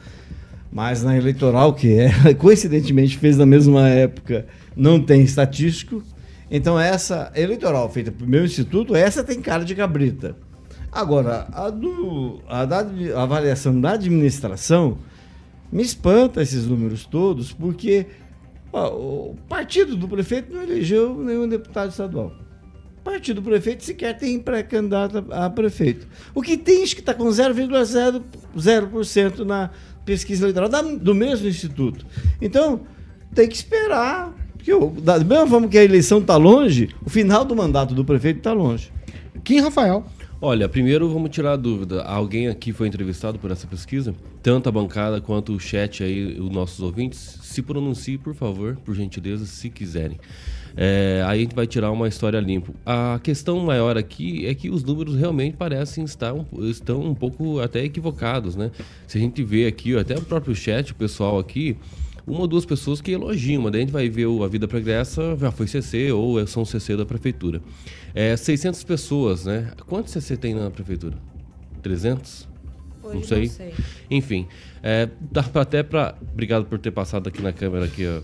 mas 0.71 1.03
na 1.03 1.17
eleitoral, 1.17 1.73
que 1.73 1.93
é 1.93 2.33
coincidentemente 2.35 3.17
fez 3.17 3.37
na 3.37 3.45
mesma 3.45 3.87
época, 3.87 4.45
não 4.75 5.01
tem 5.01 5.21
estatístico. 5.21 6.03
Então 6.49 6.79
essa 6.79 7.31
eleitoral 7.35 7.89
feita 7.89 8.11
pelo 8.11 8.29
meu 8.29 8.43
instituto, 8.43 8.95
essa 8.95 9.23
tem 9.23 9.41
cara 9.41 9.63
de 9.63 9.75
cabrita. 9.75 10.35
Agora, 10.91 11.47
a, 11.53 11.69
do, 11.69 12.41
a, 12.49 12.65
da, 12.65 12.79
a 13.15 13.23
avaliação 13.23 13.79
da 13.79 13.93
administração, 13.93 14.97
Me 15.71 15.81
espanta 15.81 16.41
esses 16.41 16.67
números 16.67 17.05
todos, 17.05 17.53
porque 17.53 18.05
o 18.73 19.35
partido 19.49 19.95
do 19.95 20.07
prefeito 20.07 20.53
não 20.53 20.63
elegeu 20.63 21.15
nenhum 21.17 21.47
deputado 21.47 21.91
estadual. 21.91 22.31
O 22.99 23.03
partido 23.03 23.41
do 23.41 23.49
prefeito 23.49 23.83
sequer 23.83 24.17
tem 24.17 24.39
pré-candidato 24.39 25.25
a 25.31 25.49
prefeito. 25.49 26.07
O 26.35 26.41
que 26.41 26.57
tem 26.57 26.83
acho 26.83 26.95
que 26.95 27.01
está 27.01 27.13
com 27.13 27.25
0,0% 27.25 29.39
na 29.39 29.69
pesquisa 30.05 30.45
eleitoral 30.45 30.97
do 30.97 31.15
mesmo 31.15 31.47
instituto. 31.47 32.05
Então, 32.39 32.81
tem 33.33 33.47
que 33.47 33.55
esperar. 33.55 34.35
Porque 34.55 34.71
da 35.01 35.17
mesma 35.19 35.47
forma 35.47 35.67
que 35.67 35.77
a 35.77 35.83
eleição 35.83 36.19
está 36.19 36.37
longe, 36.37 36.89
o 37.03 37.09
final 37.09 37.43
do 37.43 37.55
mandato 37.55 37.95
do 37.95 38.05
prefeito 38.05 38.37
está 38.37 38.53
longe. 38.53 38.93
Kim 39.43 39.59
Rafael. 39.59 40.05
Olha, 40.43 40.67
primeiro 40.67 41.07
vamos 41.07 41.29
tirar 41.29 41.51
a 41.51 41.55
dúvida. 41.55 42.01
Alguém 42.01 42.47
aqui 42.47 42.73
foi 42.73 42.87
entrevistado 42.87 43.37
por 43.37 43.51
essa 43.51 43.67
pesquisa? 43.67 44.15
Tanto 44.41 44.67
a 44.67 44.71
bancada 44.71 45.21
quanto 45.21 45.53
o 45.53 45.59
chat 45.59 46.03
aí, 46.03 46.39
os 46.39 46.49
nossos 46.49 46.79
ouvintes, 46.79 47.37
se 47.43 47.61
pronuncie, 47.61 48.17
por 48.17 48.33
favor, 48.33 48.75
por 48.83 48.95
gentileza, 48.95 49.45
se 49.45 49.69
quiserem. 49.69 50.19
É, 50.75 51.23
aí 51.27 51.37
a 51.37 51.41
gente 51.43 51.53
vai 51.53 51.67
tirar 51.67 51.91
uma 51.91 52.07
história 52.07 52.39
limpo. 52.39 52.73
A 52.83 53.19
questão 53.21 53.59
maior 53.59 53.95
aqui 53.95 54.47
é 54.47 54.55
que 54.55 54.71
os 54.71 54.83
números 54.83 55.15
realmente 55.15 55.57
parecem 55.57 56.03
estar 56.03 56.33
estão 56.61 57.01
um 57.01 57.13
pouco 57.13 57.59
até 57.59 57.83
equivocados, 57.83 58.55
né? 58.55 58.71
Se 59.05 59.19
a 59.19 59.21
gente 59.21 59.43
vê 59.43 59.67
aqui, 59.67 59.95
até 59.95 60.15
o 60.15 60.23
próprio 60.23 60.55
chat, 60.55 60.91
o 60.91 60.95
pessoal 60.95 61.37
aqui, 61.37 61.77
uma 62.27 62.41
ou 62.41 62.47
duas 62.47 62.65
pessoas 62.65 63.01
que 63.01 63.11
elogiam, 63.11 63.61
mas 63.63 63.71
daí 63.71 63.81
a 63.81 63.85
gente 63.85 63.93
vai 63.93 64.09
ver 64.09 64.25
o 64.27 64.43
A 64.43 64.47
Vida 64.47 64.67
Progressa, 64.67 65.35
já 65.39 65.51
foi 65.51 65.67
CC 65.67 66.11
ou 66.11 66.39
é- 66.39 66.45
são 66.45 66.63
CC 66.65 66.95
da 66.95 67.05
prefeitura. 67.05 67.61
É, 68.13 68.35
600 68.35 68.83
pessoas, 68.83 69.45
né? 69.45 69.71
Quantos 69.87 70.11
CC 70.13 70.37
tem 70.37 70.53
na 70.53 70.69
prefeitura? 70.69 71.17
300? 71.81 72.47
Hoje 73.03 73.15
não 73.15 73.23
sei. 73.23 73.41
não 73.45 73.49
sei. 73.49 73.73
Enfim, 74.09 74.47
é, 74.83 75.09
dá 75.31 75.43
até 75.55 75.81
para. 75.83 76.15
Obrigado 76.33 76.65
por 76.65 76.77
ter 76.77 76.91
passado 76.91 77.27
aqui 77.27 77.41
na 77.41 77.51
câmera 77.51 77.85
aqui, 77.85 78.05
ó. 78.05 78.21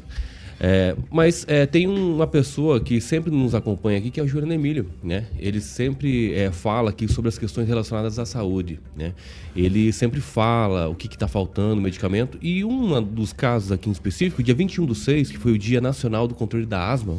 É, 0.60 0.96
mas 1.12 1.46
é, 1.48 1.66
tem 1.66 1.88
uma 1.88 2.26
pessoa 2.26 2.80
que 2.80 3.00
sempre 3.00 3.30
nos 3.30 3.54
acompanha 3.54 4.00
aqui, 4.00 4.10
que 4.10 4.20
é 4.20 4.24
o 4.24 4.28
Juliano 4.28 4.54
Emílio, 4.54 4.90
né? 5.04 5.28
Ele 5.38 5.62
sempre 5.62 6.34
é, 6.34 6.52
fala 6.52 6.90
aqui 6.90 7.08
sobre 7.08 7.30
as 7.30 7.38
questões 7.38 7.68
relacionadas 7.68 8.18
à 8.18 8.26
saúde, 8.26 8.80
né? 8.96 9.14
Ele 9.56 9.94
sempre 9.94 10.20
fala 10.20 10.88
o 10.88 10.96
que 10.96 11.08
está 11.08 11.28
faltando, 11.28 11.80
medicamento. 11.80 12.40
E 12.42 12.66
um 12.66 13.02
dos 13.04 13.32
casos 13.32 13.72
aqui 13.72 13.88
em 13.88 13.92
específico, 13.92 14.42
dia 14.42 14.56
21 14.56 14.86
do 14.86 14.96
6, 14.96 15.32
que 15.32 15.38
foi 15.38 15.52
o 15.52 15.58
Dia 15.58 15.80
Nacional 15.80 16.28
do 16.28 16.34
Controle 16.34 16.66
da 16.66 16.92
Asma, 16.92 17.18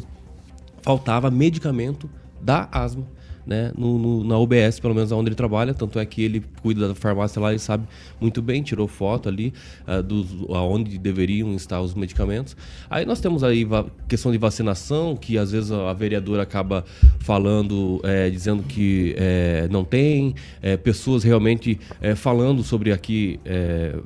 faltava 0.83 1.31
medicamento 1.31 2.11
da 2.41 2.69
asma, 2.73 3.05
né, 3.49 3.73
no, 3.77 3.99
no- 3.99 4.23
na 4.25 4.39
UBS, 4.39 4.79
pelo 4.79 4.95
menos 4.95 5.11
onde 5.11 5.29
ele 5.31 5.35
trabalha, 5.35 5.73
tanto 5.73 5.99
é 5.99 6.05
que 6.05 6.23
ele 6.23 6.45
cuida 6.63 6.87
da 6.89 6.95
farmácia 6.95 7.41
lá 7.41 7.55
e 7.55 7.59
sabe 7.59 7.85
muito 8.21 8.43
bem, 8.43 8.63
tirou 8.63 8.87
foto 8.87 9.29
ali 9.29 9.55
ah, 9.87 10.03
dos 10.03 10.27
aonde 10.51 10.99
deveriam 10.99 11.55
estar 11.55 11.81
os 11.81 11.95
medicamentos. 11.95 12.55
Aí 12.91 13.07
nós 13.07 13.21
temos 13.21 13.43
aí 13.43 13.67
questão 14.07 14.31
de 14.31 14.37
vacinação, 14.39 15.17
que 15.17 15.39
às 15.39 15.51
vezes 15.51 15.73
a 15.73 15.93
vereadora 15.95 16.43
acaba 16.43 16.85
falando, 17.21 18.01
eh, 18.05 18.29
dizendo 18.31 18.63
que 18.63 19.15
eh, 19.17 19.67
não 19.71 19.85
tem, 19.85 20.35
eh, 20.63 20.77
pessoas 20.77 21.25
realmente 21.25 21.79
eh, 22.01 22.15
falando 22.15 22.63
sobre 22.63 22.93
aqui 22.93 23.41
eh, 23.45 23.97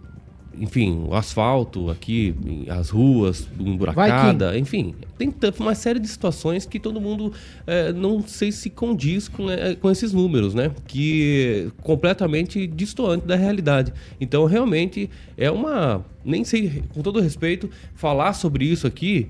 enfim, 0.58 1.06
o 1.08 1.14
asfalto 1.14 1.90
aqui, 1.90 2.34
as 2.68 2.90
ruas 2.90 3.48
emburacada, 3.58 4.58
enfim, 4.58 4.94
tem 5.18 5.32
uma 5.58 5.74
série 5.74 5.98
de 5.98 6.08
situações 6.08 6.66
que 6.66 6.78
todo 6.78 7.00
mundo 7.00 7.32
eh, 7.66 7.92
não 7.92 8.22
sei 8.26 8.52
se 8.52 8.68
condiz 8.70 9.28
com, 9.28 9.50
eh, 9.50 9.74
com 9.74 9.90
esses 9.90 10.12
números, 10.12 10.54
né? 10.54 10.70
Que 10.86 11.70
completamente 11.82 12.66
distoante 12.66 13.26
da 13.26 13.36
realidade. 13.36 13.92
Então, 14.20 14.44
realmente 14.44 15.08
é 15.36 15.50
uma, 15.50 16.04
nem 16.24 16.44
sei, 16.44 16.82
com 16.92 17.02
todo 17.02 17.20
respeito, 17.20 17.70
falar 17.94 18.32
sobre 18.32 18.64
isso 18.64 18.86
aqui 18.86 19.28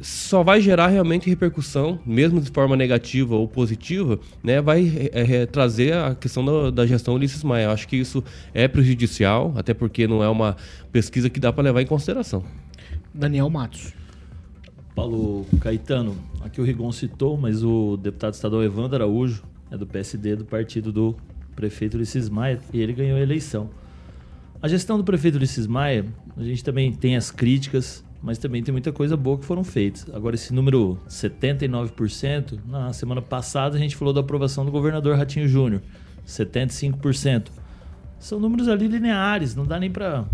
só 0.00 0.42
vai 0.42 0.60
gerar 0.60 0.88
realmente 0.88 1.28
repercussão, 1.28 1.98
mesmo 2.04 2.40
de 2.40 2.50
forma 2.50 2.76
negativa 2.76 3.34
ou 3.34 3.48
positiva, 3.48 4.18
né? 4.42 4.60
Vai 4.60 5.10
é, 5.12 5.42
é, 5.42 5.46
trazer 5.46 5.94
a 5.94 6.14
questão 6.14 6.44
da, 6.44 6.70
da 6.70 6.86
gestão 6.86 7.14
Ulisses 7.14 7.42
Maia. 7.42 7.64
Eu 7.64 7.70
acho 7.70 7.88
que 7.88 7.96
isso 7.96 8.22
é 8.52 8.68
prejudicial, 8.68 9.52
até 9.56 9.72
porque 9.72 10.06
não 10.06 10.22
é 10.22 10.28
uma 10.28 10.56
pesquisa 10.92 11.30
que 11.30 11.40
dá 11.40 11.52
para 11.52 11.64
levar 11.64 11.82
em 11.82 11.86
consideração. 11.86 12.44
Daniel 13.12 13.48
Matos. 13.48 13.92
Paulo 14.94 15.46
Caetano, 15.60 16.16
aqui 16.40 16.60
o 16.60 16.64
Rigon 16.64 16.90
citou, 16.90 17.36
mas 17.36 17.62
o 17.62 17.96
deputado 17.98 18.34
estadual 18.34 18.62
Evandro 18.62 18.96
Araújo 18.96 19.42
é 19.70 19.76
do 19.76 19.86
PSD, 19.86 20.36
do 20.36 20.44
partido 20.44 20.90
do 20.90 21.14
prefeito 21.54 21.96
Ulisses 21.96 22.28
Maia, 22.28 22.58
e 22.72 22.80
ele 22.80 22.92
ganhou 22.92 23.18
a 23.18 23.20
eleição. 23.20 23.68
A 24.60 24.68
gestão 24.68 24.96
do 24.96 25.04
prefeito 25.04 25.36
Ulisses 25.36 25.66
Maia, 25.66 26.06
a 26.36 26.42
gente 26.42 26.64
também 26.64 26.92
tem 26.92 27.14
as 27.14 27.30
críticas, 27.30 28.02
mas 28.22 28.38
também 28.38 28.62
tem 28.62 28.72
muita 28.72 28.92
coisa 28.92 29.16
boa 29.16 29.38
que 29.38 29.44
foram 29.44 29.62
feitas. 29.62 30.06
Agora, 30.12 30.34
esse 30.34 30.52
número 30.52 30.98
79%, 31.08 32.58
na 32.66 32.92
semana 32.92 33.22
passada 33.22 33.76
a 33.76 33.78
gente 33.78 33.96
falou 33.96 34.12
da 34.12 34.20
aprovação 34.20 34.64
do 34.64 34.70
governador 34.70 35.16
Ratinho 35.16 35.48
Júnior, 35.48 35.82
75%. 36.26 37.48
São 38.18 38.40
números 38.40 38.68
ali 38.68 38.88
lineares, 38.88 39.54
não 39.54 39.64
dá 39.64 39.78
nem 39.78 39.90
para 39.90 40.24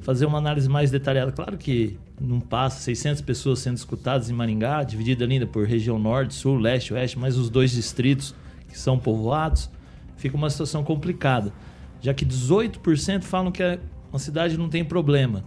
fazer 0.00 0.26
uma 0.26 0.38
análise 0.38 0.68
mais 0.68 0.90
detalhada. 0.90 1.32
Claro 1.32 1.58
que 1.58 1.98
não 2.20 2.40
passa 2.40 2.80
600 2.80 3.20
pessoas 3.22 3.58
sendo 3.58 3.76
escutadas 3.76 4.30
em 4.30 4.32
Maringá, 4.32 4.82
dividida 4.82 5.24
ainda 5.24 5.46
por 5.46 5.66
região 5.66 5.98
norte, 5.98 6.34
sul, 6.34 6.58
leste, 6.58 6.94
oeste, 6.94 7.18
mas 7.18 7.36
os 7.36 7.50
dois 7.50 7.72
distritos 7.72 8.34
que 8.68 8.78
são 8.78 8.98
povoados, 8.98 9.70
fica 10.16 10.36
uma 10.36 10.50
situação 10.50 10.84
complicada. 10.84 11.52
Já 12.00 12.14
que 12.14 12.24
18% 12.24 13.22
falam 13.22 13.50
que 13.50 13.62
a 13.62 13.78
uma 14.10 14.18
cidade 14.18 14.56
não 14.56 14.68
tem 14.68 14.84
problema. 14.84 15.44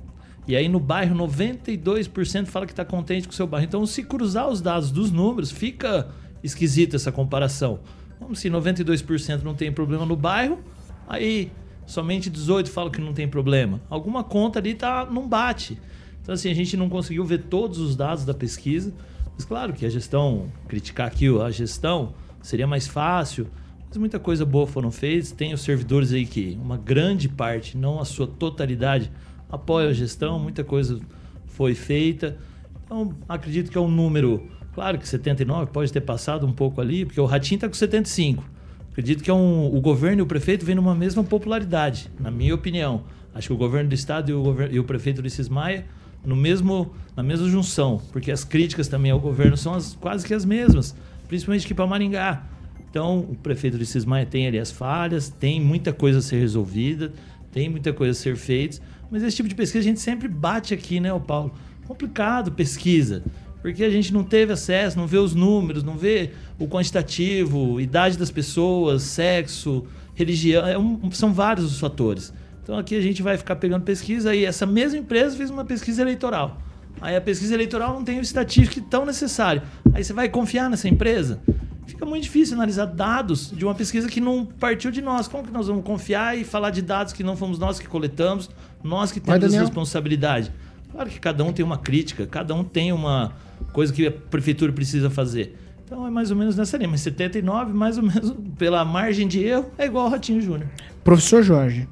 E 0.48 0.56
aí 0.56 0.68
no 0.68 0.80
bairro 0.80 1.16
92% 1.16 2.48
fala 2.48 2.66
que 2.66 2.74
está 2.74 2.84
contente 2.84 3.28
com 3.28 3.34
o 3.34 3.36
seu 3.36 3.48
bairro. 3.48 3.66
Então 3.66 3.86
se 3.86 4.04
cruzar 4.04 4.50
os 4.50 4.62
dados 4.62 4.92
dos 4.92 5.12
números, 5.12 5.52
fica 5.52 6.10
esquisita 6.44 6.96
essa 6.96 7.12
comparação. 7.12 7.80
Como 8.20 8.36
se 8.36 8.50
92% 8.50 9.44
não 9.44 9.54
tem 9.54 9.72
problema 9.72 10.06
no 10.06 10.16
bairro, 10.16 10.60
aí 11.08 11.52
somente 11.86 12.30
18 12.30 12.72
falam 12.72 12.92
que 12.92 13.02
não 13.02 13.14
tem 13.14 13.28
problema. 13.28 13.82
Alguma 13.90 14.24
conta 14.24 14.60
ali 14.60 14.74
tá, 14.74 15.06
não 15.06 15.28
bate. 15.28 15.78
Então, 16.22 16.34
assim, 16.34 16.50
a 16.50 16.54
gente 16.54 16.78
não 16.78 16.88
conseguiu 16.88 17.26
ver 17.26 17.40
todos 17.44 17.80
os 17.80 17.96
dados 17.96 18.24
da 18.24 18.34
pesquisa. 18.34 18.94
Mas, 19.36 19.44
claro 19.44 19.74
que 19.74 19.86
a 19.86 19.90
gestão, 19.90 20.52
criticar 20.68 21.08
aqui 21.08 21.28
a 21.40 21.50
gestão, 21.50 22.14
seria 22.42 22.68
mais 22.68 22.88
fácil. 22.88 23.48
Mas 23.90 23.98
muita 23.98 24.20
coisa 24.20 24.46
boa 24.46 24.68
foram 24.68 24.92
feitas. 24.92 25.32
Tem 25.32 25.54
os 25.54 25.62
servidores 25.62 26.14
aí 26.14 26.26
que, 26.26 26.58
uma 26.62 26.78
grande 26.78 27.28
parte, 27.28 27.76
não 27.76 28.00
a 28.00 28.06
sua 28.06 28.28
totalidade, 28.28 29.12
apoia 29.52 29.90
a 29.90 29.94
gestão. 29.94 30.40
Muita 30.40 30.64
coisa 30.64 31.00
foi 31.48 31.76
feita. 31.76 32.38
Então, 32.86 33.14
acredito 33.28 33.70
que 33.72 33.78
é 33.78 33.82
um 33.82 33.90
número. 33.90 34.48
Claro 34.74 34.98
que 34.98 35.08
79 35.08 35.72
pode 35.72 35.92
ter 35.92 36.02
passado 36.02 36.46
um 36.48 36.52
pouco 36.52 36.80
ali, 36.80 37.06
porque 37.06 37.20
o 37.20 37.26
Ratinho 37.26 37.58
está 37.58 37.68
com 37.68 37.74
75. 37.74 38.44
Acredito 38.92 39.24
que 39.24 39.30
é 39.30 39.34
um, 39.34 39.74
o 39.74 39.80
governo 39.80 40.20
e 40.20 40.22
o 40.22 40.26
prefeito 40.26 40.66
vêm 40.66 40.76
numa 40.76 40.96
mesma 40.96 41.24
popularidade, 41.24 42.10
na 42.20 42.30
minha 42.30 42.54
opinião. 42.54 43.04
Acho 43.34 43.48
que 43.48 43.54
o 43.54 43.58
governo 43.58 43.90
do 43.90 43.96
estado 43.96 44.30
e 44.30 44.34
o, 44.34 44.44
governo, 44.44 44.76
e 44.76 44.80
o 44.80 44.84
prefeito 44.84 45.20
Ulisses 45.20 45.48
Maia 45.48 45.86
no 46.24 46.36
mesmo, 46.36 46.94
na 47.16 47.24
mesma 47.24 47.48
junção, 47.48 48.02
porque 48.12 48.32
as 48.32 48.44
críticas 48.44 48.88
também 48.88 49.12
ao 49.12 49.20
governo 49.20 49.58
são 49.58 49.74
as, 49.74 49.96
quase 49.96 50.26
que 50.26 50.34
as 50.34 50.46
mesmas, 50.46 50.96
principalmente 51.28 51.66
aqui 51.66 51.74
para 51.74 51.88
Maringá. 51.88 52.44
Então, 52.90 53.20
o 53.20 53.36
prefeito 53.36 53.76
Ulisses 53.76 54.04
Maia 54.04 54.26
tem 54.26 54.46
ali 54.48 54.60
as 54.60 54.70
falhas, 54.70 55.30
tem 55.30 55.62
muita 55.62 55.94
coisa 55.94 56.20
a 56.20 56.22
ser 56.22 56.40
resolvida, 56.40 57.14
tem 57.52 57.70
muita 57.70 57.94
coisa 57.94 58.12
a 58.12 58.22
ser 58.22 58.36
feita, 58.36 58.80
mas 59.12 59.22
esse 59.22 59.36
tipo 59.36 59.50
de 59.50 59.56
pesquisa 59.56 59.80
a 59.80 59.88
gente 59.88 60.00
sempre 60.00 60.28
bate 60.28 60.74
aqui, 60.74 61.00
né, 61.00 61.12
o 61.12 61.20
Paulo? 61.20 61.54
Complicado 61.86 62.52
pesquisa, 62.54 63.22
porque 63.62 63.84
a 63.84 63.90
gente 63.90 64.14
não 64.14 64.24
teve 64.24 64.54
acesso, 64.54 64.98
não 64.98 65.06
vê 65.06 65.18
os 65.18 65.36
números, 65.36 65.84
não 65.84 65.98
vê 65.98 66.32
o 66.58 66.68
quantitativo, 66.68 67.80
idade 67.82 68.18
das 68.18 68.32
pessoas, 68.32 69.04
sexo, 69.04 69.86
religião, 70.16 70.66
é 70.66 70.78
um, 70.78 71.12
são 71.12 71.34
vários 71.34 71.66
os 71.66 71.80
fatores. 71.80 72.34
Então 72.64 72.78
aqui 72.78 72.96
a 72.96 73.02
gente 73.02 73.22
vai 73.22 73.38
ficar 73.38 73.58
pegando 73.58 73.84
pesquisa 73.84 74.34
e 74.34 74.46
essa 74.46 74.66
mesma 74.66 74.98
empresa 74.98 75.36
fez 75.36 75.50
uma 75.50 75.66
pesquisa 75.66 76.02
eleitoral. 76.02 76.62
Aí 77.02 77.16
a 77.16 77.22
pesquisa 77.22 77.54
eleitoral 77.54 77.94
não 77.94 78.04
tem 78.04 78.20
o 78.20 78.22
estatístico 78.22 78.82
tão 78.88 79.06
necessário. 79.06 79.62
Aí 79.94 80.04
você 80.04 80.14
vai 80.14 80.30
confiar 80.30 80.70
nessa 80.70 80.88
empresa? 80.88 81.42
Fica 81.86 82.06
muito 82.06 82.24
difícil 82.24 82.56
analisar 82.56 82.86
dados 82.86 83.52
de 83.52 83.66
uma 83.66 83.76
pesquisa 83.76 84.08
que 84.08 84.22
não 84.22 84.46
partiu 84.46 84.92
de 84.92 85.02
nós. 85.02 85.28
Como 85.28 85.44
que 85.44 85.52
nós 85.52 85.68
vamos 85.68 85.84
confiar 85.84 86.38
e 86.38 86.44
falar 86.44 86.70
de 86.70 86.82
dados 86.82 87.12
que 87.12 87.24
não 87.24 87.36
fomos 87.36 87.60
nós 87.60 87.80
que 87.80 87.88
coletamos, 87.88 88.50
nós 88.84 89.12
que 89.12 89.20
Vai, 89.20 89.40
temos 89.40 89.56
responsabilidade? 89.56 90.52
Claro 90.92 91.10
que 91.10 91.20
cada 91.20 91.44
um 91.44 91.54
tem 91.54 91.64
uma 91.64 91.78
crítica, 91.78 92.26
cada 92.26 92.54
um 92.54 92.64
tem 92.64 92.92
uma 92.92 93.34
coisa 93.72 93.94
que 93.94 94.08
a 94.08 94.12
prefeitura 94.12 94.72
precisa 94.74 95.10
fazer. 95.10 95.58
Então 95.86 96.08
é 96.08 96.10
mais 96.10 96.32
ou 96.32 96.38
menos 96.38 96.56
nessa 96.56 96.78
linha. 96.78 96.90
Mas 96.90 97.02
79, 97.02 97.74
mais 97.74 97.98
ou 97.98 98.04
menos 98.04 98.34
pela 98.58 98.84
margem 98.86 99.28
de 99.28 99.44
erro, 99.44 99.72
é 99.78 99.86
igual 99.86 100.06
ao 100.06 100.12
Ratinho 100.12 100.42
Júnior. 100.42 100.70
Professor 101.04 101.44
Jorge. 101.44 101.88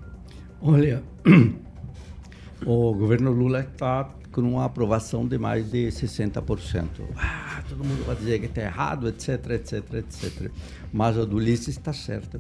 Olha, 0.62 1.04
o 2.66 2.94
governo 2.94 3.32
Lula 3.32 3.62
está 3.62 4.10
com 4.32 4.42
uma 4.42 4.66
aprovação 4.66 5.28
de 5.28 5.38
mais 5.38 5.70
de 5.72 5.88
60%. 5.88 6.86
Ah, 7.18 7.62
todo 7.68 7.84
mundo 7.84 8.06
vai 8.06 8.16
dizer 8.16 8.40
que 8.40 8.46
está 8.46 8.62
errado, 8.62 9.08
etc, 9.08 9.50
etc, 9.52 9.94
etc. 9.96 10.52
Mas 10.94 11.18
a 11.18 11.26
do 11.26 11.38
Ulisses 11.38 11.70
está 11.70 11.94
certa. 11.94 12.40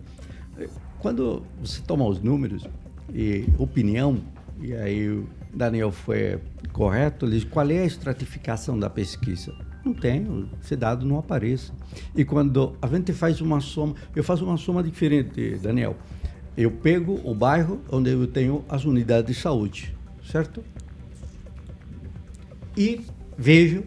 Quando 1.00 1.44
você 1.62 1.82
toma 1.82 2.06
os 2.06 2.22
números 2.22 2.68
e 3.13 3.46
opinião, 3.58 4.20
e 4.61 4.73
aí 4.73 5.09
o 5.09 5.27
Daniel 5.53 5.91
foi 5.91 6.39
correto, 6.71 7.25
ele 7.25 7.35
disse, 7.35 7.45
qual 7.45 7.69
é 7.69 7.79
a 7.79 7.85
estratificação 7.85 8.77
da 8.77 8.89
pesquisa? 8.89 9.53
Não 9.83 9.93
tem, 9.93 10.49
esse 10.61 10.75
dado 10.75 11.05
não 11.05 11.17
aparece. 11.17 11.71
E 12.15 12.25
quando 12.25 12.75
a 12.81 12.87
gente 12.87 13.13
faz 13.13 13.39
uma 13.41 13.61
soma, 13.61 13.95
eu 14.15 14.23
faço 14.23 14.45
uma 14.45 14.57
soma 14.57 14.83
diferente, 14.83 15.55
Daniel. 15.57 15.95
Eu 16.57 16.71
pego 16.71 17.19
o 17.23 17.33
bairro 17.33 17.81
onde 17.89 18.11
eu 18.11 18.27
tenho 18.27 18.65
as 18.67 18.83
unidades 18.83 19.33
de 19.33 19.41
saúde, 19.41 19.95
certo? 20.23 20.61
E 22.75 23.01
vejo 23.37 23.83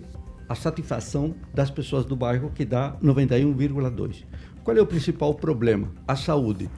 a 0.48 0.54
satisfação 0.54 1.34
das 1.52 1.70
pessoas 1.70 2.04
do 2.04 2.16
bairro, 2.16 2.50
que 2.54 2.64
dá 2.64 2.96
91,2. 3.02 4.24
Qual 4.64 4.76
é 4.76 4.80
o 4.80 4.86
principal 4.86 5.34
problema? 5.34 5.88
A 6.06 6.16
saúde. 6.16 6.70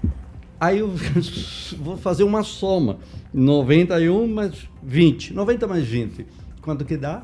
Aí 0.64 0.78
eu 0.78 0.94
vou 1.78 1.98
fazer 1.98 2.24
uma 2.24 2.42
soma. 2.42 2.96
91 3.34 4.26
mais 4.26 4.66
20. 4.82 5.34
90 5.34 5.66
mais 5.66 5.84
20. 5.84 6.26
Quanto 6.62 6.86
que 6.86 6.96
dá? 6.96 7.22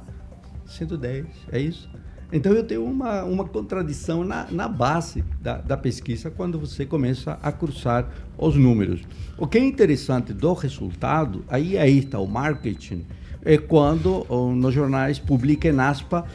110. 0.67 1.25
É 1.51 1.59
isso? 1.59 1.89
Então 2.31 2.53
eu 2.53 2.63
tenho 2.63 2.85
uma, 2.85 3.25
uma 3.25 3.45
contradição 3.47 4.25
na, 4.25 4.47
na 4.51 4.69
base 4.69 5.25
da, 5.41 5.57
da 5.57 5.75
pesquisa 5.75 6.31
quando 6.31 6.61
você 6.61 6.85
começa 6.85 7.39
a 7.43 7.51
cruzar 7.51 8.11
os 8.37 8.57
números. 8.57 9.01
O 9.39 9.47
que 9.47 9.57
é 9.57 9.65
interessante 9.65 10.35
do 10.35 10.53
resultado, 10.53 11.43
aí 11.49 11.79
aí 11.79 11.99
está 11.99 12.19
o 12.19 12.27
marketing, 12.27 13.07
é 13.43 13.57
quando 13.57 14.27
nos 14.55 14.75
jornais 14.75 15.19
publiquem 15.19 15.81
aspa, 15.81 16.27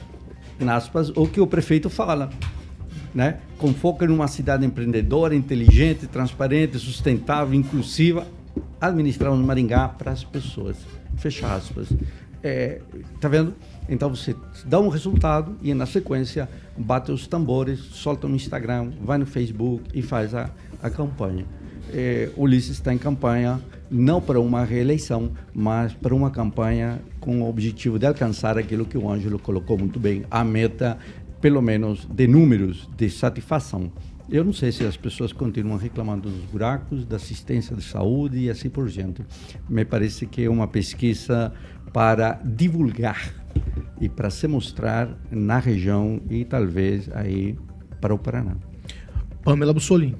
aspas 0.67 1.09
o 1.09 1.27
que 1.27 1.39
o 1.39 1.45
prefeito 1.45 1.88
fala. 1.88 2.31
Né? 3.15 3.38
Com 3.57 3.74
foco 3.74 4.03
em 4.03 4.10
uma 4.10 4.27
cidade 4.27 4.65
empreendedora, 4.65 5.34
inteligente, 5.34 6.05
transparente, 6.05 6.77
sustentável, 6.77 7.53
inclusiva, 7.53 8.27
administrando 8.79 9.41
Maringá 9.41 9.88
para 9.88 10.12
as 10.12 10.24
pessoas. 10.24 10.75
Fecha 11.15 11.48
aspas. 11.55 11.88
É, 12.43 12.81
tá 13.19 13.27
vendo? 13.27 13.55
Então 13.89 14.10
você 14.10 14.36
dá 14.65 14.79
um 14.79 14.89
resultado 14.89 15.55
e 15.63 15.74
na 15.74 15.86
sequência 15.86 16.50
bate 16.77 17.12
os 17.12 17.25
tambores, 17.25 17.79
solta 17.79 18.27
no 18.27 18.36
Instagram, 18.36 18.91
vai 19.01 19.17
no 19.17 19.25
Facebook 19.25 19.84
e 19.93 20.01
faz 20.01 20.36
a, 20.36 20.50
a 20.84 20.89
campanha. 20.89 21.45
É, 21.93 22.29
Ulisses 22.36 22.72
está 22.72 22.93
em 22.93 22.98
campanha 22.98 23.62
não 23.89 24.19
para 24.19 24.39
uma 24.39 24.63
reeleição, 24.63 25.31
mas 25.53 25.93
para 25.93 26.13
uma 26.13 26.31
campanha 26.31 27.00
com 27.19 27.41
o 27.41 27.50
objetivo 27.50 27.98
de 27.98 28.05
alcançar 28.05 28.57
aquilo 28.57 28.86
que 28.86 28.98
o 28.98 29.10
Ângelo 29.10 29.39
colocou 29.39 29.77
muito 29.77 30.00
bem, 30.00 30.24
a 30.29 30.43
meta, 30.43 30.98
pelo 31.45 31.61
menos, 31.61 32.07
de 32.07 32.27
números 32.27 32.89
de 32.97 33.07
satisfação. 33.07 33.91
Eu 34.27 34.43
não 34.43 34.51
sei 34.51 34.71
se 34.71 34.83
as 34.83 34.97
pessoas 34.97 35.31
continuam 35.31 35.77
reclamando 35.77 36.27
dos 36.27 36.43
buracos, 36.45 37.05
da 37.05 37.17
assistência 37.17 37.75
de 37.75 37.83
saúde 37.83 38.39
e 38.39 38.49
assim 38.49 38.67
por 38.67 38.89
diante. 38.89 39.23
Me 39.69 39.85
parece 39.85 40.25
que 40.25 40.43
é 40.43 40.49
uma 40.49 40.67
pesquisa 40.67 41.53
para 41.93 42.41
divulgar 42.43 43.31
e 44.01 44.09
para 44.09 44.31
se 44.31 44.47
mostrar 44.47 45.15
na 45.29 45.59
região 45.59 46.19
e 46.31 46.43
talvez 46.43 47.11
aí 47.13 47.55
para 48.01 48.11
o 48.11 48.17
Paraná. 48.17 48.55
Pamela 49.43 49.71
Bussolini. 49.71 50.17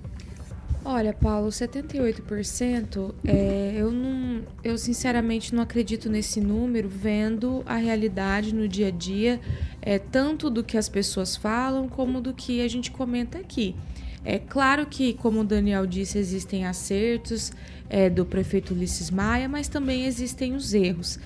Olha, 0.88 1.14
Paulo, 1.14 1.48
78%, 1.48 3.16
é, 3.26 3.74
eu 3.76 3.90
não, 3.90 4.44
eu 4.64 4.78
sinceramente 4.78 5.56
não 5.56 5.64
acredito 5.64 6.12
nesse 6.12 6.40
número, 6.40 6.88
vendo 6.88 7.64
a 7.66 7.76
realidade 7.76 8.54
no 8.54 8.68
dia 8.68 8.90
a 8.90 8.92
dia, 8.92 9.42
é, 9.82 9.98
tanto 9.98 10.48
do 10.48 10.64
que 10.64 10.78
as 10.78 10.88
pessoas 10.88 11.36
falam 11.36 11.90
como 11.90 12.22
do 12.22 12.36
que 12.36 12.62
a 12.62 12.68
gente 12.68 12.92
comenta 12.92 13.40
aqui. 13.40 13.76
É 14.24 14.38
claro 14.38 14.86
que, 14.86 15.14
como 15.14 15.42
o 15.42 15.44
Daniel 15.44 15.88
disse, 15.88 16.20
existem 16.20 16.68
acertos 16.68 17.52
é, 17.90 18.08
do 18.08 18.24
prefeito 18.24 18.76
Ulisses 18.76 19.10
Maia, 19.10 19.50
mas 19.50 19.68
também 19.68 20.06
existem 20.06 20.54
os 20.54 20.72
erros. 20.72 21.18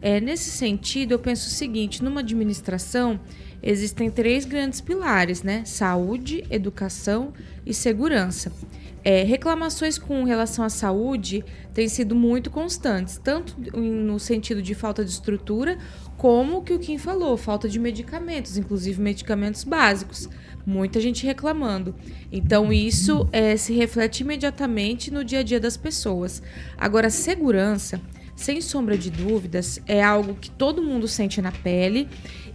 É, 0.00 0.20
nesse 0.20 0.48
sentido, 0.48 1.10
eu 1.10 1.18
penso 1.18 1.48
o 1.48 1.50
seguinte: 1.50 2.04
numa 2.04 2.20
administração 2.20 3.18
existem 3.60 4.10
três 4.10 4.44
grandes 4.44 4.80
pilares, 4.80 5.42
né? 5.42 5.64
Saúde, 5.64 6.44
educação 6.48 7.32
e 7.66 7.74
segurança. 7.74 8.52
É, 9.04 9.22
reclamações 9.22 9.98
com 9.98 10.24
relação 10.24 10.64
à 10.64 10.68
saúde 10.68 11.44
têm 11.72 11.88
sido 11.88 12.14
muito 12.14 12.50
constantes, 12.50 13.18
tanto 13.22 13.56
no 13.78 14.18
sentido 14.18 14.60
de 14.60 14.74
falta 14.74 15.04
de 15.04 15.10
estrutura, 15.10 15.78
como 16.16 16.62
que 16.62 16.72
o 16.72 16.78
Kim 16.78 16.98
falou, 16.98 17.36
falta 17.36 17.68
de 17.68 17.78
medicamentos, 17.78 18.56
inclusive 18.56 19.00
medicamentos 19.00 19.64
básicos. 19.64 20.28
Muita 20.66 21.00
gente 21.00 21.24
reclamando. 21.24 21.94
Então, 22.30 22.72
isso 22.72 23.28
é, 23.32 23.56
se 23.56 23.72
reflete 23.72 24.20
imediatamente 24.20 25.10
no 25.10 25.24
dia 25.24 25.38
a 25.38 25.42
dia 25.42 25.58
das 25.58 25.76
pessoas. 25.76 26.42
Agora, 26.76 27.08
segurança 27.08 28.00
sem 28.38 28.60
sombra 28.60 28.96
de 28.96 29.10
dúvidas, 29.10 29.80
é 29.84 30.00
algo 30.00 30.34
que 30.34 30.48
todo 30.48 30.80
mundo 30.80 31.08
sente 31.08 31.42
na 31.42 31.50
pele 31.50 32.08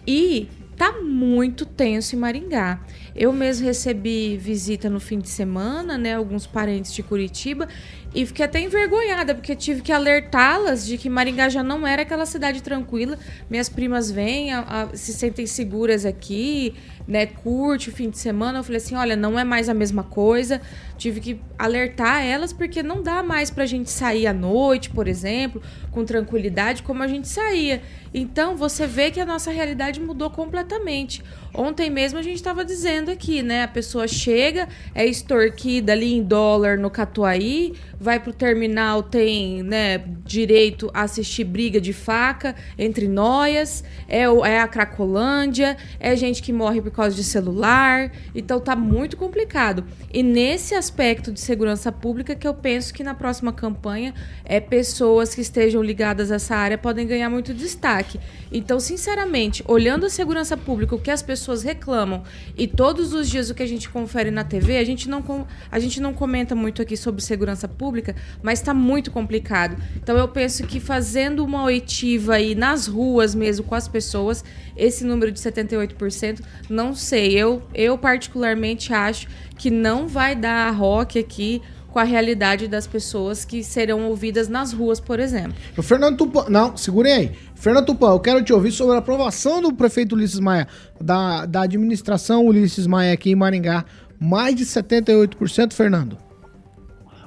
e 0.07 0.47
tá 0.77 0.91
muito 1.01 1.65
tenso 1.65 2.15
em 2.15 2.19
Maringá. 2.19 2.81
Eu 3.15 3.31
mesmo 3.31 3.65
recebi 3.65 4.37
visita 4.37 4.89
no 4.89 4.99
fim 4.99 5.19
de 5.19 5.29
semana, 5.29 5.97
né, 5.97 6.15
alguns 6.15 6.47
parentes 6.47 6.93
de 6.93 7.03
Curitiba, 7.03 7.67
e 8.13 8.25
fiquei 8.25 8.45
até 8.45 8.59
envergonhada, 8.59 9.33
porque 9.33 9.55
tive 9.55 9.81
que 9.81 9.91
alertá-las 9.91 10.85
de 10.85 10.97
que 10.97 11.09
Maringá 11.09 11.49
já 11.49 11.63
não 11.63 11.85
era 11.85 12.03
aquela 12.03 12.25
cidade 12.25 12.61
tranquila. 12.61 13.17
Minhas 13.49 13.69
primas 13.69 14.11
vêm, 14.11 14.53
a, 14.53 14.59
a, 14.59 14.95
se 14.95 15.13
sentem 15.13 15.47
seguras 15.47 16.05
aqui, 16.05 16.75
né? 17.07 17.25
Curte 17.25 17.89
o 17.89 17.91
fim 17.91 18.09
de 18.09 18.17
semana. 18.17 18.59
Eu 18.59 18.63
falei 18.63 18.77
assim: 18.77 18.95
olha, 18.95 19.15
não 19.15 19.37
é 19.37 19.43
mais 19.43 19.67
a 19.67 19.73
mesma 19.73 20.03
coisa. 20.03 20.61
Tive 20.97 21.19
que 21.19 21.39
alertar 21.57 22.23
elas, 22.23 22.53
porque 22.53 22.83
não 22.83 23.01
dá 23.01 23.23
mais 23.23 23.49
pra 23.49 23.65
gente 23.65 23.89
sair 23.89 24.27
à 24.27 24.33
noite, 24.33 24.89
por 24.91 25.07
exemplo, 25.07 25.61
com 25.91 26.05
tranquilidade, 26.05 26.83
como 26.83 27.01
a 27.01 27.07
gente 27.07 27.27
saía. 27.27 27.81
Então, 28.13 28.55
você 28.55 28.85
vê 28.85 29.09
que 29.09 29.19
a 29.19 29.25
nossa 29.25 29.49
realidade 29.49 29.99
mudou 29.99 30.29
completamente. 30.29 31.23
Ontem 31.53 31.89
mesmo 31.89 32.19
a 32.19 32.21
gente 32.21 32.35
estava 32.35 32.63
dizendo 32.63 33.09
aqui, 33.09 33.41
né? 33.41 33.63
A 33.63 33.67
pessoa 33.67 34.07
chega, 34.07 34.69
é 34.93 35.05
extorquida 35.05 35.93
ali 35.93 36.13
em 36.13 36.23
dólar 36.23 36.77
no 36.77 36.89
Catuaí, 36.91 37.73
vai 38.03 38.19
pro 38.19 38.33
terminal, 38.33 39.01
tem 39.01 39.63
né, 39.63 40.03
direito 40.25 40.91
a 40.93 41.03
assistir 41.03 41.45
briga 41.45 41.79
de 41.79 41.93
faca 41.93 42.53
entre 42.77 43.07
noias, 43.07 43.81
é, 44.09 44.23
é 44.23 44.59
a 44.59 44.67
Cracolândia, 44.67 45.77
é 46.01 46.13
gente 46.17 46.43
que 46.43 46.51
morre 46.51 46.81
por 46.81 46.91
causa 46.91 47.15
de 47.15 47.23
celular. 47.23 48.11
Então 48.35 48.59
tá 48.59 48.75
muito 48.75 49.15
complicado. 49.15 49.85
E 50.11 50.21
nesse 50.21 50.75
aspecto 50.75 51.31
de 51.31 51.39
segurança 51.39 51.93
pública 51.93 52.35
que 52.35 52.45
eu 52.45 52.53
penso 52.53 52.93
que 52.93 53.03
na 53.03 53.13
próxima 53.13 53.53
campanha 53.53 54.13
é 54.43 54.59
pessoas 54.59 55.33
que 55.33 55.39
estejam 55.39 55.81
ligadas 55.81 56.29
a 56.29 56.35
essa 56.35 56.57
área 56.57 56.77
podem 56.77 57.07
ganhar 57.07 57.29
muito 57.29 57.53
destaque. 57.53 58.19
Então, 58.51 58.79
sinceramente, 58.81 59.63
olhando 59.65 60.05
a 60.05 60.09
segurança 60.09 60.57
pública, 60.57 60.93
o 60.93 60.99
que 60.99 61.09
as 61.09 61.21
pessoas 61.21 61.63
reclamam 61.63 62.23
e 62.57 62.67
todos 62.67 63.13
os 63.13 63.29
dias 63.29 63.49
o 63.49 63.55
que 63.55 63.63
a 63.63 63.67
gente 63.67 63.89
confere 63.89 64.29
na 64.29 64.43
TV, 64.43 64.77
a 64.77 64.83
gente 64.83 65.07
não, 65.07 65.47
a 65.71 65.79
gente 65.79 66.01
não 66.01 66.13
comenta 66.13 66.53
muito 66.53 66.81
aqui 66.81 66.97
sobre 66.97 67.21
segurança 67.21 67.65
pública 67.67 67.92
pública, 67.93 68.15
mas 68.41 68.59
está 68.59 68.73
muito 68.73 69.11
complicado. 69.11 69.77
Então 69.95 70.17
eu 70.17 70.27
penso 70.27 70.65
que 70.65 70.79
fazendo 70.79 71.45
uma 71.45 71.63
oitiva 71.63 72.35
aí 72.35 72.55
nas 72.55 72.87
ruas 72.87 73.35
mesmo 73.35 73.63
com 73.63 73.75
as 73.75 73.87
pessoas, 73.87 74.43
esse 74.75 75.05
número 75.05 75.31
de 75.31 75.39
78%, 75.39 76.41
não 76.67 76.95
sei. 76.95 77.33
Eu, 77.33 77.61
eu 77.73 77.95
particularmente 77.95 78.91
acho 78.91 79.27
que 79.57 79.69
não 79.69 80.07
vai 80.07 80.35
dar 80.35 80.67
a 80.67 80.71
rock 80.71 81.19
aqui 81.19 81.61
com 81.91 81.99
a 81.99 82.03
realidade 82.03 82.67
das 82.67 82.87
pessoas 82.87 83.45
que 83.45 83.63
serão 83.63 84.07
ouvidas 84.07 84.47
nas 84.47 84.73
ruas, 84.73 84.99
por 84.99 85.19
exemplo. 85.19 85.53
O 85.77 85.83
Fernando 85.83 86.17
Tupan, 86.17 86.45
não, 86.49 86.75
segurem 86.75 87.13
aí. 87.13 87.31
Fernando 87.53 87.85
Tupan, 87.85 88.13
eu 88.13 88.19
quero 88.19 88.43
te 88.43 88.51
ouvir 88.51 88.71
sobre 88.71 88.95
a 88.95 88.97
aprovação 88.97 89.61
do 89.61 89.71
prefeito 89.71 90.15
Ulisses 90.15 90.39
Maia, 90.39 90.67
da, 90.99 91.45
da 91.45 91.61
administração 91.61 92.47
Ulisses 92.47 92.87
Maia 92.87 93.13
aqui 93.13 93.29
em 93.29 93.35
Maringá. 93.35 93.85
Mais 94.19 94.55
de 94.55 94.65
78%, 94.65 95.73
Fernando. 95.73 96.17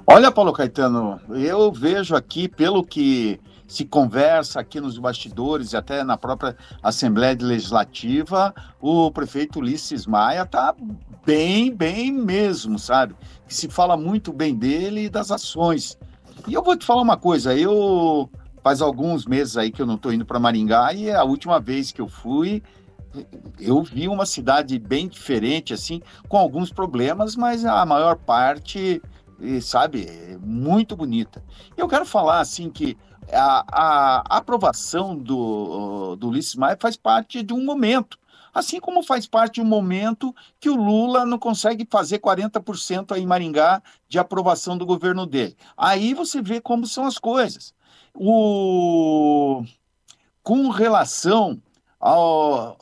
Olha, 0.09 0.31
Paulo 0.31 0.53
Caetano, 0.53 1.21
eu 1.31 1.73
vejo 1.73 2.14
aqui, 2.14 2.47
pelo 2.47 2.85
que 2.85 3.40
se 3.66 3.85
conversa 3.85 4.61
aqui 4.61 4.81
nos 4.81 4.97
bastidores 4.99 5.73
e 5.73 5.77
até 5.77 6.05
na 6.05 6.16
própria 6.16 6.57
Assembleia 6.81 7.37
Legislativa, 7.40 8.55
o 8.81 9.11
prefeito 9.11 9.59
Ulisses 9.59 10.07
Maia 10.07 10.42
está 10.42 10.73
bem, 11.27 11.75
bem 11.75 12.12
mesmo, 12.12 12.79
sabe? 12.79 13.16
Se 13.49 13.69
fala 13.69 13.97
muito 13.97 14.33
bem 14.33 14.55
dele 14.55 15.07
e 15.07 15.11
das 15.11 15.33
ações. 15.33 15.99
E 16.47 16.55
eu 16.55 16.62
vou 16.62 16.77
te 16.77 16.87
falar 16.87 17.03
uma 17.03 17.16
coisa, 17.16 17.53
eu 17.57 18.31
faz 18.62 18.81
alguns 18.81 19.27
meses 19.27 19.57
aí 19.57 19.73
que 19.73 19.83
eu 19.83 19.87
não 19.87 19.97
estou 19.97 20.12
indo 20.12 20.25
para 20.25 20.38
Maringá 20.38 20.92
e 20.92 21.09
é 21.09 21.16
a 21.16 21.25
última 21.25 21.59
vez 21.59 21.90
que 21.90 22.01
eu 22.01 22.07
fui, 22.07 22.62
eu 23.59 23.83
vi 23.83 24.07
uma 24.07 24.25
cidade 24.25 24.79
bem 24.79 25.09
diferente, 25.09 25.75
assim, 25.75 26.01
com 26.29 26.37
alguns 26.37 26.71
problemas, 26.71 27.35
mas 27.35 27.64
a 27.64 27.85
maior 27.85 28.14
parte 28.14 29.03
e, 29.40 29.61
sabe, 29.61 30.38
muito 30.40 30.96
bonita. 30.96 31.44
Eu 31.77 31.88
quero 31.88 32.07
falar 32.07 32.40
assim 32.40 32.70
que 32.70 32.96
a, 33.33 33.64
a, 33.68 34.37
aprovação 34.38 35.16
do, 35.16 36.16
do 36.16 36.29
Ulisses 36.29 36.55
Maia 36.55 36.77
faz 36.81 36.96
parte 36.96 37.42
de 37.42 37.53
um 37.53 37.64
momento. 37.64 38.18
Assim 38.55 38.81
como 38.81 39.03
faz 39.03 39.27
parte 39.27 39.57
de 39.57 39.61
um 39.61 39.66
momento 39.66 40.35
que 40.59 40.70
o 40.70 40.77
Lula 40.77 41.27
não 41.27 41.38
consegue 41.38 41.87
fazer 41.90 42.18
40% 42.20 43.12
aí 43.12 43.22
em 43.22 43.27
Maringá 43.27 43.83
de 44.09 44.18
aprovação 44.18 44.79
do 44.79 44.87
governo 44.87 45.27
dele. 45.27 45.55
Aí 45.77 46.14
você 46.14 46.40
vê 46.40 46.61
como 46.61 46.87
são 46.87 47.05
as 47.05 47.18
coisas. 47.18 47.75
O... 48.14 49.62
Com 50.42 50.70
relação 50.70 51.61
ao 52.01 52.79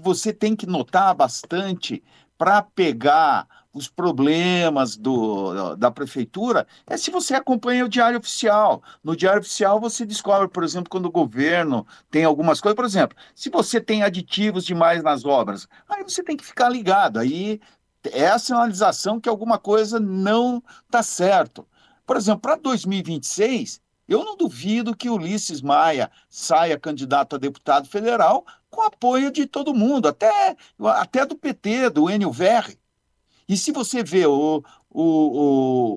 você 0.00 0.32
tem 0.32 0.54
que 0.54 0.66
notar 0.66 1.14
bastante 1.14 2.02
para 2.36 2.60
pegar 2.60 3.46
os 3.76 3.88
problemas 3.88 4.96
do, 4.96 5.76
da 5.76 5.90
prefeitura 5.90 6.66
é 6.86 6.96
se 6.96 7.10
você 7.10 7.34
acompanha 7.34 7.84
o 7.84 7.88
Diário 7.88 8.18
Oficial. 8.18 8.82
No 9.04 9.14
Diário 9.14 9.40
Oficial 9.40 9.78
você 9.78 10.06
descobre, 10.06 10.48
por 10.48 10.64
exemplo, 10.64 10.88
quando 10.88 11.06
o 11.06 11.10
governo 11.10 11.86
tem 12.10 12.24
algumas 12.24 12.58
coisas. 12.58 12.74
Por 12.74 12.86
exemplo, 12.86 13.16
se 13.34 13.50
você 13.50 13.78
tem 13.78 14.02
aditivos 14.02 14.64
demais 14.64 15.02
nas 15.02 15.26
obras, 15.26 15.68
aí 15.86 16.02
você 16.02 16.22
tem 16.22 16.38
que 16.38 16.44
ficar 16.46 16.70
ligado. 16.70 17.18
Aí 17.18 17.60
é 18.12 18.28
a 18.28 18.38
sinalização 18.38 19.20
que 19.20 19.28
alguma 19.28 19.58
coisa 19.58 20.00
não 20.00 20.62
está 20.86 21.02
certo. 21.02 21.68
Por 22.06 22.16
exemplo, 22.16 22.40
para 22.40 22.56
2026, 22.56 23.82
eu 24.08 24.24
não 24.24 24.36
duvido 24.36 24.96
que 24.96 25.10
Ulisses 25.10 25.60
Maia 25.60 26.10
saia 26.30 26.78
candidato 26.78 27.36
a 27.36 27.38
deputado 27.38 27.88
federal 27.88 28.46
com 28.70 28.80
apoio 28.82 29.30
de 29.30 29.46
todo 29.46 29.74
mundo, 29.74 30.08
até, 30.08 30.56
até 30.78 31.26
do 31.26 31.36
PT, 31.36 31.90
do 31.90 32.08
Enio 32.08 32.30
Verri. 32.30 32.78
E 33.48 33.56
se 33.56 33.70
você 33.70 34.02
vê, 34.02 34.26
o, 34.26 34.62
o, 34.90 35.02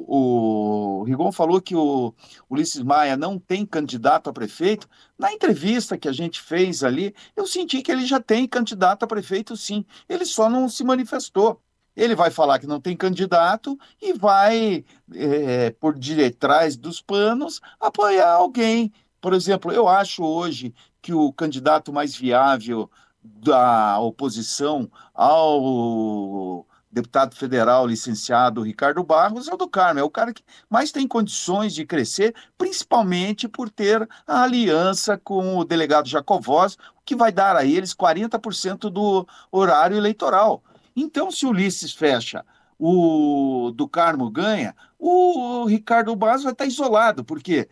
o, 0.07 0.99
o 0.99 1.03
Rigon 1.03 1.31
falou 1.31 1.59
que 1.62 1.75
o 1.75 2.13
Ulisses 2.49 2.83
Maia 2.83 3.17
não 3.17 3.39
tem 3.39 3.65
candidato 3.65 4.29
a 4.29 4.33
prefeito. 4.33 4.88
Na 5.17 5.33
entrevista 5.33 5.97
que 5.97 6.07
a 6.07 6.12
gente 6.12 6.41
fez 6.41 6.83
ali, 6.83 7.15
eu 7.35 7.47
senti 7.47 7.81
que 7.81 7.91
ele 7.91 8.05
já 8.05 8.19
tem 8.19 8.47
candidato 8.47 9.03
a 9.03 9.07
prefeito, 9.07 9.57
sim. 9.57 9.83
Ele 10.07 10.25
só 10.25 10.49
não 10.49 10.69
se 10.69 10.83
manifestou. 10.83 11.62
Ele 11.95 12.15
vai 12.15 12.29
falar 12.29 12.59
que 12.59 12.67
não 12.67 12.79
tem 12.79 12.95
candidato 12.95 13.77
e 14.01 14.13
vai, 14.13 14.85
é, 15.13 15.71
por 15.71 15.97
detrás 15.97 16.77
dos 16.77 17.01
panos, 17.01 17.59
apoiar 17.79 18.31
alguém. 18.31 18.93
Por 19.19 19.33
exemplo, 19.33 19.71
eu 19.71 19.88
acho 19.88 20.23
hoje 20.23 20.73
que 21.01 21.13
o 21.13 21.33
candidato 21.33 21.91
mais 21.91 22.15
viável 22.15 22.89
da 23.23 23.99
oposição 23.99 24.89
ao 25.13 26.65
deputado 26.91 27.36
federal 27.36 27.86
licenciado 27.86 28.63
Ricardo 28.63 29.04
Barros 29.04 29.47
é 29.47 29.54
o 29.54 29.58
do 29.58 29.67
Carmo, 29.67 29.99
é 29.99 30.04
o 30.04 30.10
cara 30.10 30.34
que 30.34 30.43
mais 30.69 30.91
tem 30.91 31.08
condições 31.08 31.73
de 31.73 31.86
crescer, 31.86 32.34
principalmente 32.58 33.47
por 33.47 33.69
ter 33.69 34.08
a 34.25 34.43
aliança 34.43 35.17
com 35.17 35.58
o 35.58 35.63
delegado 35.63 36.08
Jacovós, 36.08 36.78
que 37.06 37.15
vai 37.15 37.32
dar 37.32 37.56
a 37.56 37.65
eles 37.65 37.93
40% 37.93 38.89
do 38.89 39.28
horário 39.52 39.97
eleitoral. 39.97 40.63
Então, 40.95 41.32
se 41.32 41.45
Ulisses 41.45 41.93
fecha, 41.93 42.43
o 42.78 43.71
do 43.75 43.88
Carmo 43.88 44.30
ganha, 44.30 44.75
o 44.97 45.65
Ricardo 45.65 46.15
Barros 46.15 46.43
vai 46.43 46.54
estar 46.54 46.65
isolado, 46.65 47.23
porque 47.23 47.67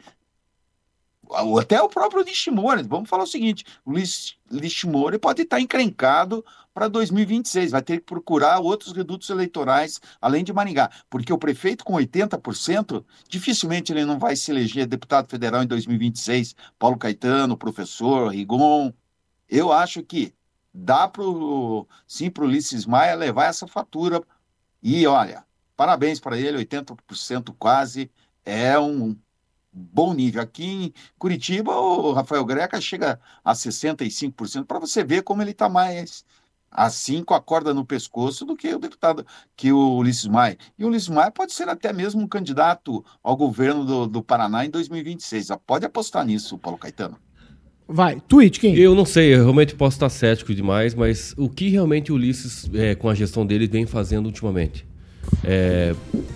até 1.60 1.82
o 1.82 1.90
próprio 1.90 2.24
Nishimori, 2.24 2.84
vamos 2.84 3.10
falar 3.10 3.24
o 3.24 3.28
seguinte, 3.28 3.66
o 3.86 3.94
Nishimori 4.52 5.18
pode 5.18 5.42
estar 5.42 5.60
encrencado 5.60 6.44
para 6.74 6.88
2026, 6.88 7.72
vai 7.72 7.82
ter 7.82 7.98
que 7.98 8.06
procurar 8.06 8.60
outros 8.60 8.94
redutos 8.94 9.30
eleitorais, 9.30 10.00
além 10.22 10.44
de 10.44 10.54
Maringá, 10.54 10.92
porque 11.10 11.34
o 11.34 11.38
prefeito 11.38 11.84
com 11.84 11.94
80%, 11.94 13.04
dificilmente 13.28 13.92
ele 13.92 14.06
não 14.06 14.20
vai 14.20 14.36
se 14.36 14.52
eleger 14.52 14.86
deputado 14.86 15.28
federal 15.30 15.64
em 15.64 15.68
2026, 15.68 16.56
Paulo 16.78 16.98
Caetano, 16.98 17.58
professor, 17.58 18.32
Rigon, 18.32 18.94
eu 19.50 19.72
acho 19.72 20.04
que 20.04 20.34
dá 20.72 21.08
pro, 21.08 21.88
sim 22.06 22.30
para 22.30 22.44
o 22.44 22.48
Ulisses 22.48 22.86
Maia 22.86 23.16
levar 23.16 23.46
essa 23.46 23.66
fatura, 23.66 24.22
e 24.82 25.08
olha, 25.08 25.44
parabéns 25.76 26.20
para 26.20 26.38
ele, 26.38 26.64
80% 26.64 27.56
quase, 27.58 28.12
é 28.46 28.78
um 28.78 29.18
bom 29.72 30.14
nível. 30.14 30.42
Aqui 30.42 30.66
em 30.66 30.94
Curitiba, 31.18 31.76
o 31.76 32.14
Rafael 32.14 32.46
Greca 32.46 32.80
chega 32.82 33.20
a 33.44 33.54
65%, 33.54 34.66
para 34.66 34.80
você 34.80 35.04
ver 35.04 35.24
como 35.24 35.42
ele 35.42 35.52
está 35.52 35.70
mais 35.70 36.26
assim 36.70 37.24
com 37.24 37.34
a 37.34 37.42
corda 37.42 37.74
no 37.74 37.86
pescoço 37.86 38.46
do 38.46 38.56
que 38.56 38.74
o 38.74 38.80
deputado, 38.80 39.26
que 39.56 39.72
o 39.72 39.96
Ulisses 39.98 40.28
Maia. 40.28 40.58
E 40.78 40.84
o 40.84 40.88
Ulisses 40.88 41.10
Maia 41.10 41.32
pode 41.32 41.54
ser 41.54 41.70
até 41.70 41.94
mesmo 41.94 42.22
um 42.22 42.28
candidato 42.28 43.04
ao 43.24 43.36
governo 43.36 43.86
do, 43.86 44.08
do 44.08 44.24
Paraná 44.24 44.66
em 44.66 44.70
2026. 44.70 45.50
Pode 45.66 45.86
apostar 45.86 46.26
nisso, 46.26 46.58
Paulo 46.58 46.78
Caetano. 46.78 47.18
Vai, 47.88 48.22
tweet 48.28 48.60
quem? 48.60 48.76
Eu 48.76 48.94
não 48.94 49.06
sei, 49.06 49.34
eu 49.34 49.44
realmente 49.44 49.74
posso 49.74 49.96
estar 49.96 50.10
cético 50.10 50.54
demais, 50.54 50.94
mas 50.94 51.34
o 51.38 51.50
que 51.50 51.70
realmente 51.70 52.12
o 52.12 52.16
Ulisses, 52.16 52.70
é, 52.74 52.96
com 52.96 53.08
a 53.08 53.16
gestão 53.16 53.46
dele, 53.46 53.66
vem 53.66 53.86
fazendo 53.86 54.26
ultimamente? 54.26 54.86
É, 55.44 55.94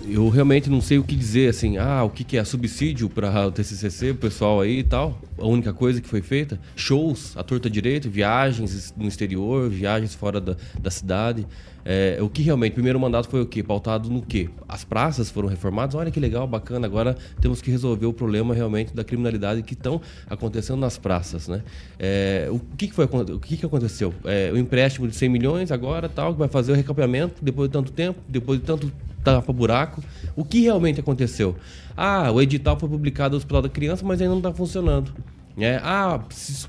eu 0.07 0.27
realmente 0.29 0.69
não 0.69 0.81
sei 0.81 0.97
o 0.97 1.03
que 1.03 1.15
dizer, 1.15 1.49
assim, 1.49 1.77
ah, 1.77 2.03
o 2.03 2.09
que, 2.09 2.23
que 2.23 2.37
é 2.37 2.43
subsídio 2.43 3.09
para 3.09 3.47
o 3.47 3.51
TCCC, 3.51 4.11
o 4.11 4.15
pessoal 4.15 4.61
aí 4.61 4.79
e 4.79 4.83
tal. 4.83 5.19
A 5.41 5.47
única 5.47 5.73
coisa 5.73 5.99
que 5.99 6.07
foi 6.07 6.21
feita, 6.21 6.59
shows, 6.75 7.35
a 7.35 7.43
torta 7.43 7.69
direito, 7.69 8.09
viagens 8.09 8.93
no 8.95 9.07
exterior, 9.07 9.69
viagens 9.69 10.13
fora 10.13 10.39
da, 10.39 10.55
da 10.79 10.91
cidade. 10.91 11.47
É, 11.83 12.19
o 12.21 12.29
que 12.29 12.43
realmente, 12.43 12.73
primeiro 12.73 12.99
mandato 12.99 13.27
foi 13.27 13.41
o 13.41 13.45
quê? 13.45 13.63
Pautado 13.63 14.09
no 14.09 14.21
quê? 14.21 14.49
As 14.67 14.83
praças 14.83 15.31
foram 15.31 15.49
reformadas, 15.49 15.95
olha 15.95 16.11
que 16.11 16.19
legal, 16.19 16.45
bacana, 16.45 16.85
agora 16.85 17.17
temos 17.39 17.59
que 17.59 17.71
resolver 17.71 18.05
o 18.05 18.13
problema 18.13 18.53
realmente 18.53 18.93
da 18.93 19.03
criminalidade 19.03 19.63
que 19.63 19.73
estão 19.73 19.99
acontecendo 20.29 20.79
nas 20.79 20.97
praças, 20.99 21.47
né? 21.47 21.63
É, 21.97 22.47
o 22.51 22.59
que, 22.77 22.87
que 22.87 22.93
foi 22.93 23.05
o 23.05 23.39
que, 23.39 23.57
que 23.57 23.65
aconteceu? 23.65 24.13
É, 24.25 24.51
o 24.53 24.57
empréstimo 24.57 25.07
de 25.07 25.15
100 25.15 25.29
milhões 25.29 25.71
agora, 25.71 26.07
tal, 26.07 26.33
que 26.33 26.39
vai 26.39 26.47
fazer 26.47 26.71
o 26.71 26.75
recapeamento 26.75 27.43
depois 27.43 27.67
de 27.67 27.73
tanto 27.73 27.91
tempo, 27.91 28.19
depois 28.27 28.59
de 28.59 28.65
tanto 28.65 28.91
tapa 29.23 29.51
buraco. 29.53 30.03
O 30.35 30.43
que 30.43 30.61
realmente 30.61 30.99
aconteceu? 30.99 31.55
Ah, 31.95 32.31
o 32.31 32.41
edital 32.41 32.79
foi 32.79 32.89
publicado 32.89 33.31
no 33.31 33.37
Hospital 33.37 33.61
da 33.61 33.69
Criança, 33.69 34.05
mas 34.05 34.21
ainda 34.21 34.31
não 34.31 34.39
está 34.39 34.53
funcionando. 34.53 35.13
É, 35.57 35.79
ah, 35.83 36.21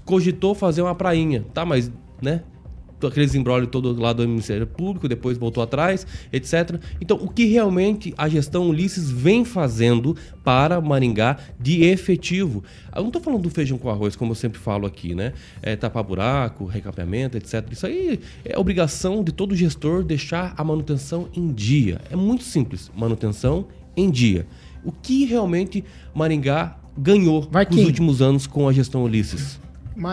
cogitou 0.05 0.55
fazer 0.55 0.83
uma 0.83 0.95
prainha, 0.95 1.45
tá, 1.55 1.65
mas, 1.65 1.91
né? 2.21 2.43
Aqueles 3.09 3.35
embrólios 3.35 3.71
todo 3.71 3.99
lá 4.01 4.13
do 4.13 4.27
Ministério 4.27 4.67
Público, 4.67 5.09
depois 5.09 5.39
voltou 5.39 5.63
atrás, 5.63 6.07
etc. 6.33 6.81
Então, 7.01 7.17
o 7.17 7.29
que 7.29 7.45
realmente 7.47 8.15
a 8.17 8.29
gestão 8.29 8.69
Ulisses 8.69 9.11
vem 9.11 9.45
fazendo 9.45 10.17
para 10.45 10.81
Maringá 10.81 11.39
de 11.59 11.85
efetivo? 11.85 12.65
Eu 12.95 13.03
não 13.03 13.09
estou 13.09 13.23
falando 13.23 13.43
do 13.43 13.51
feijão 13.51 13.79
com 13.79 13.89
arroz, 13.89 14.17
como 14.17 14.33
eu 14.33 14.37
sempre 14.37 14.59
falo 14.59 14.87
aqui, 14.87 15.15
né? 15.15 15.33
É, 15.63 15.77
tapar 15.77 16.03
buraco, 16.03 16.65
recapeamento, 16.65 17.37
etc. 17.37 17.67
Isso 17.71 17.87
aí 17.87 18.21
é 18.45 18.59
obrigação 18.59 19.23
de 19.23 19.33
todo 19.33 19.55
gestor 19.55 20.03
deixar 20.03 20.55
a 20.57 20.65
manutenção 20.65 21.29
em 21.35 21.53
dia. 21.53 22.01
É 22.11 22.17
muito 22.17 22.45
simples, 22.45 22.91
manutenção 22.97 23.67
em 23.97 24.11
dia. 24.11 24.47
O 24.85 24.91
que 24.91 25.25
realmente 25.25 25.85
Maringá 26.15 26.77
ganhou 26.97 27.49
nos 27.71 27.85
últimos 27.85 28.21
anos 28.21 28.47
com 28.47 28.69
a 28.69 28.73
gestão 28.73 29.05
Ulisses? 29.05 29.61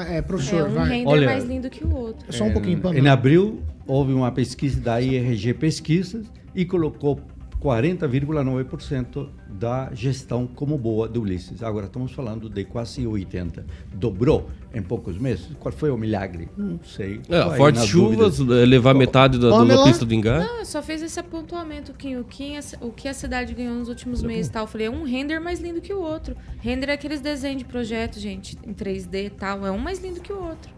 É, 0.10 0.22
professor, 0.22 0.62
é 0.62 0.64
um 0.64 0.74
vai. 0.74 0.90
render 0.90 1.10
Olha, 1.10 1.28
mais 1.28 1.44
lindo 1.46 1.70
que 1.70 1.84
o 1.84 1.96
outro. 1.96 2.32
Só 2.32 2.46
um 2.46 2.52
pouquinho, 2.52 2.80
Pamela. 2.80 3.06
Em 3.06 3.10
abril, 3.10 3.62
houve 3.88 4.14
uma 4.14 4.32
pesquisa 4.32 4.80
da 4.80 5.02
IRG 5.02 5.54
Pesquisas 5.54 6.26
e 6.54 6.66
colocou 6.66 7.20
40,9% 7.62 9.28
da 9.50 9.90
gestão 9.94 10.48
como 10.48 10.78
boa 10.78 11.08
do 11.08 11.22
Ulisses. 11.22 11.62
Agora 11.62 11.88
estamos 11.88 12.14
falando 12.14 12.50
de 12.50 12.64
quase 12.64 13.04
80%. 13.04 13.64
Dobrou 13.94 14.50
em 14.74 14.82
poucos 14.82 15.18
meses. 15.18 15.50
Qual 15.60 15.72
foi 15.72 15.92
o 15.92 15.98
milagre? 15.98 16.48
Não 16.56 16.80
sei. 16.84 17.20
É, 17.28 17.58
fortes 17.58 17.86
chuvas, 17.86 18.38
dúvidas. 18.38 18.68
levar 18.68 18.94
metade 18.94 19.38
da, 19.38 19.64
da 19.64 19.84
pista 19.84 20.06
do 20.06 20.14
Engar. 20.14 20.40
Não, 20.40 20.64
só 20.64 20.82
fez 20.82 21.02
esse 21.02 21.20
apontamento, 21.20 21.94
Kim. 21.94 22.16
O, 22.16 22.24
Kim, 22.24 22.54
o 22.80 22.92
que 22.92 23.08
a 23.08 23.14
cidade 23.14 23.54
ganhou 23.54 23.76
nos 23.76 23.90
últimos 23.90 24.24
meses 24.24 24.48
e 24.48 24.52
tal. 24.52 24.64
Eu 24.64 24.68
falei, 24.68 24.88
é 24.88 24.90
um 24.90 25.04
render 25.04 25.40
mais 25.40 25.60
lindo 25.60 25.82
que 25.82 25.94
o 25.94 26.00
outro. 26.00 26.38
Render 26.62 26.90
é 26.90 26.94
aqueles 26.94 27.20
desenhos 27.20 27.58
de 27.58 27.66
projeto, 27.66 28.20
gente, 28.20 28.58
em 28.66 28.74
3D 28.74 29.26
e 29.26 29.30
tal. 29.30 29.66
É 29.66 29.72
um 29.72 29.78
mais 29.78 30.02
lindo 30.02 30.22
que 30.22 30.32
o 30.32 30.42
outro. 30.42 30.72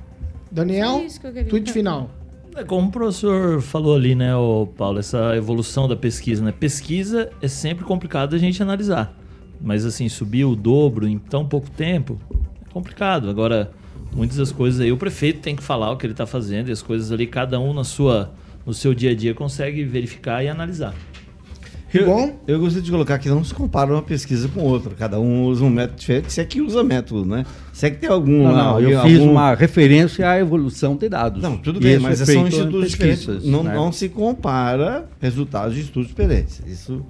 Daniel, 0.52 1.02
tweet 1.50 1.72
final. 1.72 2.10
É 2.56 2.64
como 2.66 2.90
o 2.90 2.92
professor 2.92 3.62
falou 3.62 3.96
ali, 3.96 4.14
né, 4.14 4.36
o 4.36 4.68
Paulo, 4.68 5.00
essa 5.00 5.36
evolução 5.38 5.88
da 5.88 5.96
pesquisa, 5.96 6.44
né? 6.44 6.52
Pesquisa 6.52 7.32
é 7.42 7.48
sempre 7.48 7.86
complicado 7.86 8.36
a 8.36 8.38
gente 8.38 8.62
analisar. 8.62 9.18
Mas 9.60 9.86
assim, 9.86 10.10
subir 10.10 10.44
o 10.44 10.56
dobro 10.56 11.08
em 11.08 11.18
tão 11.18 11.46
pouco 11.48 11.70
tempo 11.70 12.20
é 12.66 12.70
complicado. 12.74 13.30
Agora, 13.30 13.72
muitas 14.14 14.38
das 14.38 14.52
coisas 14.52 14.82
aí 14.82 14.92
o 14.92 14.98
prefeito 14.98 15.40
tem 15.40 15.56
que 15.56 15.64
falar 15.64 15.92
o 15.92 15.98
que 15.98 16.06
ele 16.06 16.14
está 16.14 16.26
fazendo 16.26 16.68
e 16.68 16.72
as 16.72 16.82
coisas 16.82 17.12
ali 17.12 17.26
cada 17.26 17.60
um 17.60 17.74
na 17.74 17.84
sua 17.84 18.32
no 18.66 18.74
seu 18.74 18.94
dia 18.94 19.12
a 19.12 19.16
dia 19.16 19.34
consegue 19.34 19.84
verificar 19.84 20.44
e 20.44 20.50
analisar. 20.50 20.94
Eu, 21.94 22.06
Bom, 22.06 22.40
eu 22.48 22.58
gostaria 22.58 22.82
de 22.82 22.90
colocar 22.90 23.20
que 23.20 23.28
não 23.28 23.44
se 23.44 23.54
compara 23.54 23.92
uma 23.92 24.02
pesquisa 24.02 24.48
com 24.48 24.62
outra. 24.62 24.94
Cada 24.96 25.20
um 25.20 25.44
usa 25.46 25.64
um 25.64 25.70
método 25.70 26.00
diferente, 26.00 26.32
se 26.32 26.40
é 26.40 26.46
que 26.46 26.62
usa 26.62 26.84
método, 26.84 27.26
né? 27.26 27.46
Se 27.74 27.86
é 27.86 27.90
que 27.90 27.98
tem 27.98 28.10
algum. 28.10 28.44
Não, 28.44 28.54
não 28.54 28.80
eu 28.80 29.02
fiz 29.02 29.20
uma 29.20 29.54
referência 29.54 30.30
à 30.30 30.40
evolução 30.40 30.96
de 30.96 31.10
dados. 31.10 31.44
Não, 31.44 31.58
tudo 31.58 31.80
bem, 31.82 32.00
mas 32.00 32.20
são 32.20 32.48
institutos 32.48 32.92
diferentes. 32.92 33.44
Não, 33.44 33.64
né? 33.64 33.76
não 33.76 33.92
se 33.92 34.08
compara 34.08 35.06
resultados 35.20 35.76
de 35.76 35.82
estudos 35.82 36.08
diferentes. 36.08 36.62
Isso. 36.66 37.06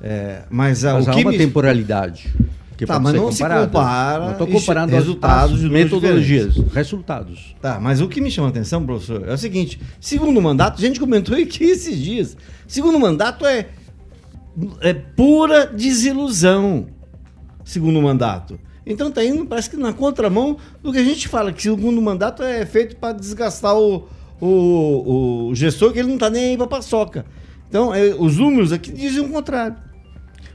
É, 0.00 0.42
mas, 0.50 0.82
mas 0.84 1.06
o 1.06 1.10
há 1.10 1.14
que 1.14 1.22
uma 1.22 1.32
me... 1.32 1.38
temporalidade. 1.38 2.32
Que 2.76 2.86
tá, 2.86 3.00
mas 3.00 3.12
não 3.12 3.28
comparado. 3.28 3.60
se 3.62 3.66
compara. 3.66 4.24
Não 4.24 4.32
estou 4.32 4.46
comparando 4.46 4.92
resultados 4.92 5.58
de 5.58 5.68
metodologias, 5.68 6.56
resultados. 6.72 7.56
Tá, 7.60 7.80
mas 7.80 8.00
o 8.00 8.06
que 8.06 8.20
me 8.20 8.30
chama 8.30 8.46
a 8.48 8.50
atenção, 8.50 8.84
professor, 8.86 9.26
é 9.26 9.32
o 9.32 9.38
seguinte: 9.38 9.80
segundo 9.98 10.40
mandato, 10.40 10.78
a 10.78 10.80
gente 10.80 11.00
comentou 11.00 11.36
aqui 11.36 11.64
esses 11.66 11.98
dias. 11.98 12.36
Segundo 12.68 13.00
mandato 13.00 13.44
é 13.44 13.66
é 14.80 14.92
pura 14.92 15.66
desilusão, 15.66 16.86
segundo 17.64 18.00
mandato. 18.00 18.58
Então 18.86 19.10
tá 19.10 19.22
indo, 19.24 19.44
parece 19.44 19.68
que 19.68 19.76
na 19.76 19.92
contramão 19.92 20.56
do 20.82 20.92
que 20.92 20.98
a 20.98 21.04
gente 21.04 21.28
fala, 21.28 21.52
que 21.52 21.62
segundo 21.62 22.00
mandato 22.00 22.42
é 22.42 22.64
feito 22.64 22.96
para 22.96 23.12
desgastar 23.12 23.76
o, 23.76 24.08
o, 24.40 25.48
o 25.50 25.54
gestor, 25.54 25.92
que 25.92 25.98
ele 25.98 26.08
não 26.08 26.14
está 26.14 26.30
nem 26.30 26.46
aí 26.46 26.56
para 26.56 26.66
paçoca. 26.66 27.26
Então, 27.68 27.94
é, 27.94 28.14
os 28.14 28.38
números 28.38 28.72
aqui 28.72 28.90
dizem 28.90 29.22
o 29.22 29.28
contrário. 29.28 29.76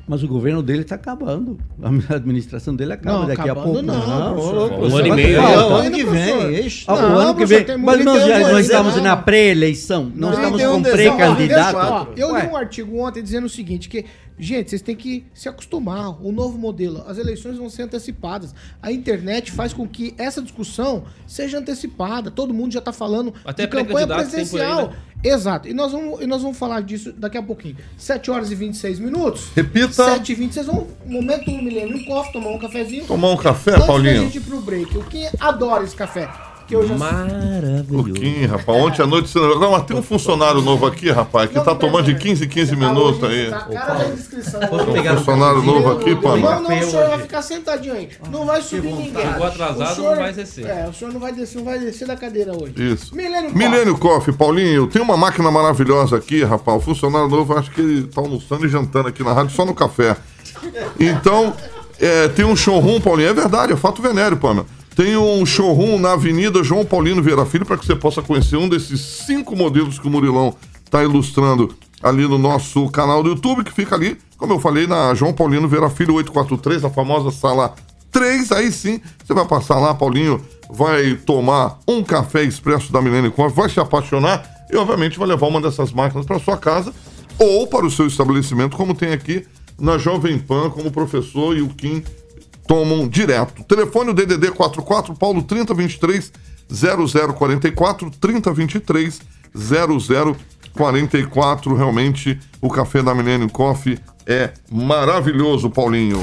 Mas 0.05 0.21
o 0.21 0.27
governo 0.27 0.61
dele 0.61 0.81
está 0.81 0.95
acabando. 0.95 1.57
A 1.81 1.87
administração 2.15 2.75
dele 2.75 2.91
acaba 2.93 3.19
Não, 3.19 3.27
daqui 3.27 3.47
a 3.49 3.55
pouco. 3.55 3.81
não, 3.81 4.33
professor. 4.33 4.69
professor, 4.69 4.91
Um 4.91 4.97
ano 4.97 5.07
e 5.07 5.11
meio, 5.13 5.41
o 5.41 5.45
ano 5.45 5.75
Ainda, 5.77 5.95
que 5.97 6.03
vem. 6.03 6.35
Não, 6.87 6.95
o 6.95 7.17
ano 7.19 7.35
que 7.35 7.45
vem. 7.45 7.63
tem 7.63 7.77
Mas 7.77 8.03
nós, 8.03 8.25
já, 8.25 8.39
nós 8.39 8.65
estamos 8.65 8.95
não. 8.97 9.03
na 9.03 9.15
pré-eleição. 9.17 10.11
Nós 10.13 10.37
Não, 10.37 10.55
estamos 10.57 10.61
com 10.63 10.91
pré-candidato. 10.91 12.09
Eu 12.17 12.37
li 12.37 12.47
um 12.47 12.55
artigo 12.57 12.97
ontem 12.99 13.23
dizendo 13.23 13.45
o 13.45 13.49
seguinte, 13.49 13.87
que, 13.87 14.05
gente, 14.37 14.69
vocês 14.71 14.81
têm 14.81 14.95
que 14.95 15.25
se 15.33 15.47
acostumar, 15.47 16.21
o 16.21 16.33
novo 16.33 16.57
modelo, 16.57 17.03
as 17.07 17.17
eleições 17.17 17.57
vão 17.57 17.69
ser 17.69 17.83
antecipadas. 17.83 18.53
A 18.81 18.91
internet 18.91 19.51
faz 19.53 19.71
com 19.73 19.87
que 19.87 20.13
essa 20.17 20.41
discussão 20.41 21.03
seja 21.25 21.59
antecipada, 21.59 22.29
todo 22.29 22.53
mundo 22.53 22.73
já 22.73 22.79
está 22.79 22.91
falando 22.91 23.33
Até 23.45 23.63
de 23.65 23.69
campanha 23.71 24.05
por 24.05 24.13
aí, 24.15 24.19
presidencial. 24.19 24.89
né? 24.89 24.95
Exato, 25.23 25.67
e 25.69 25.73
nós, 25.73 25.91
vamos, 25.91 26.21
e 26.21 26.27
nós 26.27 26.41
vamos 26.41 26.57
falar 26.57 26.81
disso 26.81 27.13
daqui 27.13 27.37
a 27.37 27.43
pouquinho. 27.43 27.77
7 27.97 28.29
horas 28.29 28.51
e 28.51 28.55
26 28.55 28.99
minutos. 28.99 29.49
Repita. 29.55 29.93
7 29.93 30.31
e 30.31 30.35
26, 30.35 30.65
vamos, 30.67 30.87
momento 31.05 31.45
do 31.45 31.61
milênio, 31.63 31.95
um 31.97 32.03
coffee, 32.03 32.33
tomar 32.33 32.49
um 32.49 32.59
cafezinho. 32.59 33.05
Tomar 33.05 33.29
um 33.31 33.37
café, 33.37 33.71
Antes 33.75 33.85
Paulinho? 33.87 34.15
da 34.15 34.23
gente 34.25 34.37
ir 34.37 34.41
pro 34.41 34.59
break, 34.61 34.97
o 34.97 35.03
que 35.03 35.29
adora 35.39 35.83
esse 35.83 35.95
café? 35.95 36.29
Que 36.67 36.75
eu 36.75 36.87
já 36.87 36.95
Maravilhoso. 36.97 37.85
Pouquinho, 38.05 38.49
rapaz. 38.49 38.81
Ontem 38.81 39.01
à 39.01 39.05
noite 39.05 39.29
você 39.29 39.39
não. 39.39 39.71
Mas 39.71 39.83
tem 39.83 39.97
um 39.97 40.01
funcionário 40.01 40.61
novo 40.61 40.85
aqui, 40.85 41.11
rapaz, 41.11 41.49
que 41.49 41.59
tá 41.59 41.75
tomando 41.75 42.05
de 42.05 42.15
15 42.15 42.45
em 42.45 42.47
15 42.47 42.75
minutos 42.75 43.23
aí. 43.23 43.49
Tá 43.49 43.57
a 43.57 43.61
cara 43.61 43.93
da 43.95 44.07
indiscrição. 44.07 44.59
Um 44.61 45.17
funcionário 45.17 45.61
novo 45.61 45.91
aqui, 45.91 46.15
pô. 46.15 46.37
Não, 46.37 46.61
não, 46.61 46.79
o 46.79 46.83
senhor 46.83 47.09
vai 47.09 47.19
ficar 47.19 47.41
sentadinho 47.41 47.93
aí. 47.95 48.09
Não 48.31 48.45
vai 48.45 48.61
subir 48.61 48.93
ninguém. 48.93 49.21
Chegou 49.25 49.45
atrasado, 49.45 49.91
O 49.91 49.95
senhor- 49.95 50.15
não 50.15 50.23
vai 50.23 50.33
descer. 50.33 50.65
É, 50.65 50.87
o 50.89 50.93
senhor 50.93 51.13
não 51.13 51.19
vai 51.19 51.33
descer, 51.33 51.57
não 51.57 51.65
vai 51.65 51.79
descer 51.79 52.07
da 52.07 52.15
cadeira 52.15 52.51
hoje. 52.53 52.73
Isso. 52.77 53.15
Milênio 53.15 53.51
Coffee. 53.51 53.57
Milênio 53.69 53.97
Coffee, 53.97 54.33
Paulinho, 54.33 54.87
tem 54.87 55.01
uma 55.01 55.17
máquina 55.17 55.51
maravilhosa 55.51 56.15
aqui, 56.17 56.43
rapaz. 56.43 56.77
O 56.77 56.81
funcionário 56.81 57.27
novo, 57.27 57.57
acho 57.57 57.71
que 57.71 57.81
ele 57.81 58.03
tá 58.07 58.21
almoçando 58.21 58.65
e 58.65 58.69
jantando 58.69 59.09
aqui 59.09 59.23
na 59.23 59.33
rádio 59.33 59.53
só 59.53 59.65
no 59.65 59.73
café. 59.75 60.15
Então, 60.99 61.53
é, 61.99 62.27
tem 62.29 62.45
um 62.45 62.55
showroom, 62.55 63.01
Paulinho. 63.01 63.29
É 63.29 63.33
verdade, 63.33 63.73
é 63.73 63.75
fato 63.75 64.01
venéreo, 64.01 64.37
Pamela. 64.37 64.65
Tem 64.95 65.17
um 65.17 65.43
showroom 65.43 65.97
na 65.97 66.13
Avenida 66.13 66.63
João 66.63 66.85
Paulino 66.85 67.21
Vieira 67.21 67.45
Filho 67.45 67.65
para 67.65 67.77
que 67.77 67.85
você 67.85 67.95
possa 67.95 68.21
conhecer 68.21 68.57
um 68.57 68.69
desses 68.69 69.01
cinco 69.01 69.55
modelos 69.55 69.97
que 69.97 70.07
o 70.07 70.09
Murilão 70.09 70.55
está 70.85 71.03
ilustrando 71.03 71.75
ali 72.01 72.27
no 72.27 72.37
nosso 72.37 72.87
canal 72.89 73.23
do 73.23 73.29
YouTube, 73.29 73.63
que 73.63 73.71
fica 73.71 73.95
ali, 73.95 74.17
como 74.37 74.53
eu 74.53 74.59
falei, 74.59 74.85
na 74.85 75.15
João 75.15 75.33
Paulino 75.33 75.67
Vieira 75.67 75.89
Filho 75.89 76.13
843, 76.13 76.85
a 76.85 76.89
famosa 76.91 77.31
sala 77.31 77.73
3. 78.11 78.51
Aí 78.51 78.71
sim, 78.71 79.01
você 79.25 79.33
vai 79.33 79.45
passar 79.45 79.79
lá, 79.79 79.95
Paulinho, 79.95 80.39
vai 80.69 81.15
tomar 81.15 81.79
um 81.87 82.03
café 82.03 82.43
expresso 82.43 82.93
da 82.93 83.01
Milênio 83.01 83.31
Coffee, 83.31 83.55
vai 83.55 83.69
se 83.69 83.79
apaixonar 83.79 84.47
e, 84.71 84.77
obviamente, 84.77 85.17
vai 85.17 85.27
levar 85.27 85.47
uma 85.47 85.59
dessas 85.59 85.91
máquinas 85.91 86.25
para 86.25 86.39
sua 86.39 86.57
casa 86.57 86.93
ou 87.39 87.65
para 87.65 87.85
o 87.85 87.89
seu 87.89 88.05
estabelecimento, 88.05 88.77
como 88.77 88.93
tem 88.93 89.11
aqui 89.11 89.43
na 89.79 89.97
Jovem 89.97 90.37
Pan, 90.37 90.69
como 90.69 90.89
o 90.89 90.91
professor 90.91 91.57
e 91.57 91.61
o 91.63 91.69
Kim 91.69 92.03
tomam 92.67 93.07
direto. 93.07 93.63
Telefone 93.63 94.11
o 94.11 94.13
DDD 94.13 94.51
44 94.51 95.13
Paulo 95.13 95.43
3023 95.43 96.31
0044 96.69 98.11
3023 98.19 99.21
0044. 99.53 101.75
Realmente 101.75 102.39
o 102.61 102.69
café 102.69 103.03
da 103.03 103.13
Millennium 103.13 103.49
Coffee 103.49 103.99
é 104.25 104.51
maravilhoso, 104.71 105.69
Paulinho. 105.69 106.19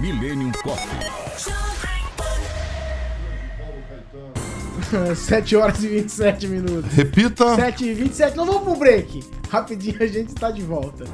Millennium 0.00 0.50
Coffee. 0.62 1.21
7 5.16 5.56
horas 5.56 5.82
e 5.82 5.88
27 5.88 6.48
minutos. 6.48 6.92
Repita. 6.92 7.54
7 7.56 7.84
e 7.84 7.94
27. 7.94 8.36
Não 8.36 8.46
vamos 8.46 8.62
pro 8.62 8.76
break. 8.76 9.24
Rapidinho 9.48 10.02
a 10.02 10.06
gente 10.06 10.28
está 10.28 10.50
de 10.50 10.62
volta. 10.62 11.04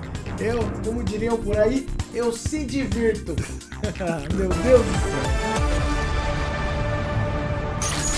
Eu, 0.40 0.58
como 0.84 1.02
diriam 1.02 1.36
por 1.36 1.58
aí, 1.58 1.86
eu 2.14 2.32
se 2.32 2.64
divirto. 2.64 3.34
Meu 4.34 4.48
Deus 4.48 4.84
do 4.84 4.92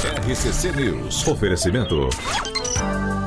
céu. 0.00 0.14
RCC 0.28 0.72
News. 0.72 1.26
Oferecimento. 1.26 2.08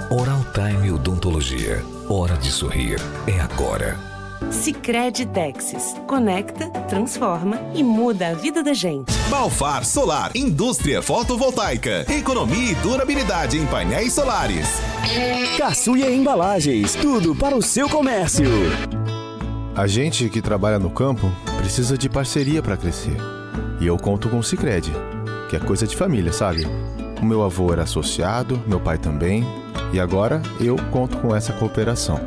Oral 0.10 0.46
Time 0.54 0.91
Odontologia. 0.91 1.84
Hora 2.10 2.36
de 2.38 2.52
sorrir. 2.52 3.00
É 3.28 3.39
agora. 3.39 4.12
Sicredi 4.52 5.26
Texas. 5.26 5.96
Conecta, 6.08 6.70
transforma 6.88 7.60
e 7.74 7.84
muda 7.84 8.30
a 8.30 8.34
vida 8.34 8.64
da 8.64 8.74
gente. 8.74 9.12
Balfar 9.30 9.84
Solar, 9.84 10.32
indústria 10.36 11.02
fotovoltaica, 11.02 12.06
economia 12.12 12.72
e 12.72 12.76
durabilidade 12.76 13.58
em 13.58 13.66
painéis 13.66 14.14
solares. 14.14 14.68
Caçuia 15.58 16.10
Embalagens, 16.12 16.96
tudo 16.96 17.36
para 17.36 17.56
o 17.56 17.62
seu 17.62 17.90
comércio. 17.90 18.46
A 19.76 19.88
gente 19.88 20.30
que 20.30 20.42
trabalha 20.42 20.78
no 20.78 20.90
campo 20.90 21.32
precisa 21.58 21.98
de 21.98 22.08
parceria 22.08 22.62
para 22.62 22.78
crescer. 22.78 23.18
E 23.80 23.88
eu 23.88 23.98
conto 23.98 24.30
com 24.30 24.40
o 24.40 24.44
Sicredi, 24.44 24.92
que 25.50 25.56
é 25.56 25.60
coisa 25.60 25.88
de 25.88 25.96
família, 25.96 26.32
sabe? 26.32 26.68
O 27.22 27.26
meu 27.26 27.44
avô 27.44 27.72
era 27.74 27.84
associado, 27.84 28.62
meu 28.68 28.80
pai 28.80 28.98
também, 28.98 29.44
e 29.92 30.00
agora 30.00 30.42
eu 30.60 30.76
conto 30.92 31.18
com 31.18 31.36
essa 31.36 31.54
cooperação. 31.54 32.20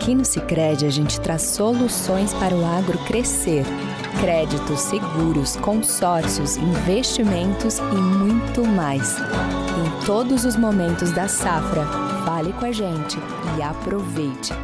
Aqui 0.00 0.14
no 0.14 0.24
Sicredi 0.24 0.86
a 0.86 0.90
gente 0.90 1.20
traz 1.20 1.42
soluções 1.42 2.32
para 2.32 2.56
o 2.56 2.64
agro 2.64 2.96
crescer. 3.04 3.66
Créditos, 4.18 4.80
seguros, 4.80 5.56
consórcios, 5.56 6.56
investimentos 6.56 7.78
e 7.80 7.96
muito 7.96 8.64
mais. 8.64 9.16
Em 9.18 10.06
todos 10.06 10.46
os 10.46 10.56
momentos 10.56 11.12
da 11.12 11.28
safra, 11.28 11.84
fale 12.24 12.50
com 12.54 12.64
a 12.64 12.72
gente 12.72 13.18
e 13.58 13.62
aproveite. 13.62 14.54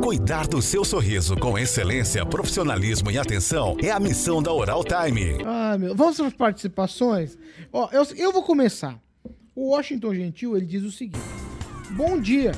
Cuidar 0.00 0.46
do 0.46 0.62
seu 0.62 0.84
sorriso 0.84 1.36
com 1.36 1.58
excelência, 1.58 2.24
profissionalismo 2.24 3.10
e 3.10 3.18
atenção 3.18 3.76
é 3.82 3.90
a 3.90 3.98
missão 3.98 4.40
da 4.40 4.52
Oral 4.52 4.84
Time. 4.84 5.38
Ah, 5.44 5.76
meu. 5.76 5.92
Vamos 5.92 6.18
para 6.18 6.26
as 6.28 6.34
participações? 6.34 7.36
Ó, 7.72 7.88
eu, 7.90 8.06
eu 8.16 8.32
vou 8.32 8.44
começar. 8.44 8.96
O 9.56 9.70
Washington 9.70 10.14
Gentil, 10.14 10.56
ele 10.56 10.66
diz 10.66 10.84
o 10.84 10.92
seguinte. 10.92 11.18
Bom 11.90 12.20
dia. 12.20 12.52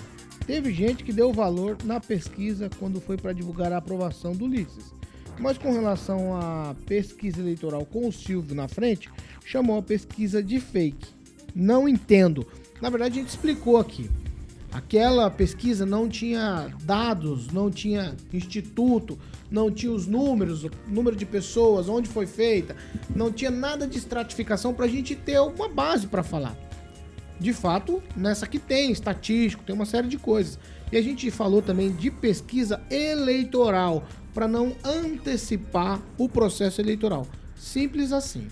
Teve 0.50 0.72
gente 0.72 1.04
que 1.04 1.12
deu 1.12 1.32
valor 1.32 1.76
na 1.84 2.00
pesquisa 2.00 2.68
quando 2.80 3.00
foi 3.00 3.16
para 3.16 3.32
divulgar 3.32 3.72
a 3.72 3.76
aprovação 3.76 4.32
do 4.32 4.46
Ulisses. 4.46 4.92
Mas 5.38 5.56
com 5.56 5.72
relação 5.72 6.34
à 6.34 6.74
pesquisa 6.86 7.38
eleitoral 7.38 7.86
com 7.86 8.08
o 8.08 8.12
Silvio 8.12 8.52
na 8.52 8.66
frente, 8.66 9.08
chamou 9.44 9.78
a 9.78 9.82
pesquisa 9.82 10.42
de 10.42 10.58
fake. 10.58 11.06
Não 11.54 11.88
entendo. 11.88 12.44
Na 12.82 12.90
verdade, 12.90 13.20
a 13.20 13.22
gente 13.22 13.28
explicou 13.28 13.76
aqui. 13.76 14.10
Aquela 14.72 15.30
pesquisa 15.30 15.86
não 15.86 16.08
tinha 16.08 16.74
dados, 16.82 17.52
não 17.52 17.70
tinha 17.70 18.16
instituto, 18.32 19.16
não 19.48 19.70
tinha 19.70 19.92
os 19.92 20.08
números, 20.08 20.64
o 20.64 20.70
número 20.88 21.14
de 21.14 21.26
pessoas, 21.26 21.88
onde 21.88 22.08
foi 22.08 22.26
feita, 22.26 22.74
não 23.14 23.30
tinha 23.30 23.52
nada 23.52 23.86
de 23.86 23.98
estratificação 23.98 24.74
para 24.74 24.86
a 24.86 24.88
gente 24.88 25.14
ter 25.14 25.38
uma 25.38 25.68
base 25.68 26.08
para 26.08 26.24
falar. 26.24 26.56
De 27.40 27.54
fato, 27.54 28.02
nessa 28.14 28.44
aqui 28.44 28.58
tem 28.58 28.92
estatístico, 28.92 29.64
tem 29.64 29.74
uma 29.74 29.86
série 29.86 30.08
de 30.08 30.18
coisas. 30.18 30.58
E 30.92 30.96
a 30.98 31.02
gente 31.02 31.30
falou 31.30 31.62
também 31.62 31.90
de 31.90 32.10
pesquisa 32.10 32.82
eleitoral, 32.90 34.04
para 34.34 34.46
não 34.46 34.76
antecipar 34.84 36.00
o 36.18 36.28
processo 36.28 36.82
eleitoral. 36.82 37.26
Simples 37.56 38.12
assim. 38.12 38.46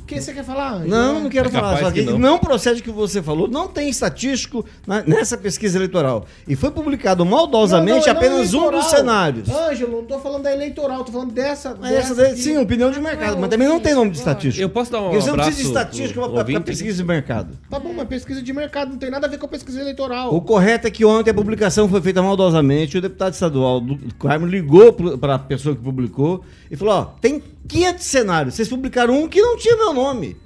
O 0.00 0.04
que 0.08 0.20
você 0.20 0.32
quer 0.32 0.42
falar? 0.44 0.80
Não, 0.86 1.20
não 1.20 1.28
quero 1.28 1.48
É 1.48 1.52
falar. 1.52 1.78
Só 1.80 1.90
que 1.90 2.02
que 2.04 2.10
não. 2.10 2.18
não 2.18 2.38
procede 2.38 2.80
o 2.80 2.82
que 2.82 2.90
você 2.90 3.22
falou. 3.22 3.46
Não 3.46 3.68
tem 3.68 3.90
estatístico 3.90 4.64
na- 4.86 5.02
nessa 5.02 5.36
pesquisa 5.36 5.76
eleitoral. 5.76 6.24
E 6.46 6.56
foi 6.56 6.70
publicado 6.70 7.26
maldosamente 7.26 8.06
Não, 8.06 8.14
não, 8.14 8.20
apenas 8.20 8.54
um 8.54 8.70
dos 8.70 8.86
cenários. 8.86 9.48
Ângelo, 9.50 9.98
não 9.98 10.04
tô 10.04 10.18
falando 10.18 10.44
da 10.44 10.52
eleitoral, 10.52 11.04
tô 11.04 11.12
falando 11.12 11.32
dessa. 11.32 11.76
Mas 11.78 11.92
essa 11.92 12.14
daí, 12.14 12.32
aqui. 12.32 12.40
sim, 12.42 12.56
opinião 12.56 12.90
de 12.90 13.00
mercado, 13.00 13.38
mas 13.38 13.50
também 13.50 13.68
não 13.68 13.78
tem 13.80 13.94
nome 13.94 14.10
de 14.10 14.16
estatística. 14.18 14.62
Eu 14.62 14.70
posso 14.70 14.90
dar 14.90 15.00
um 15.00 15.04
Porque 15.10 15.20
você 15.20 15.26
não 15.26 15.34
abraço 15.34 15.50
precisa 15.50 15.72
de 15.72 15.78
estatística 15.78 16.28
para 16.28 16.60
pesquisa 16.62 16.96
de 16.96 17.04
mercado. 17.04 17.58
Tá 17.68 17.78
bom, 17.78 17.92
mas 17.94 18.08
pesquisa 18.08 18.40
de 18.40 18.52
mercado 18.52 18.90
não 18.92 18.98
tem 18.98 19.10
nada 19.10 19.26
a 19.26 19.30
ver 19.30 19.36
com 19.38 19.44
a 19.46 19.48
pesquisa 19.50 19.80
eleitoral. 19.80 20.34
O 20.34 20.40
correto 20.40 20.86
é 20.86 20.90
que 20.90 21.04
ontem 21.04 21.30
a 21.30 21.34
publicação 21.34 21.86
foi 21.88 22.00
feita 22.00 22.22
maldosamente. 22.22 22.96
O 22.96 23.00
deputado 23.02 23.34
estadual 23.34 23.78
do 23.80 23.98
Carmo 24.14 24.46
ligou 24.46 24.92
para 25.18 25.34
a 25.34 25.38
pessoa 25.38 25.76
que 25.76 25.82
publicou 25.82 26.42
e 26.70 26.76
falou: 26.76 26.94
Ó, 26.94 27.04
tem 27.20 27.42
500 27.68 28.04
cenários. 28.04 28.54
Vocês 28.54 28.68
publicaram 28.68 29.22
um 29.22 29.28
que 29.28 29.40
não 29.40 29.56
tinha 29.56 29.76
meu 29.76 29.92
nome. 29.92 30.36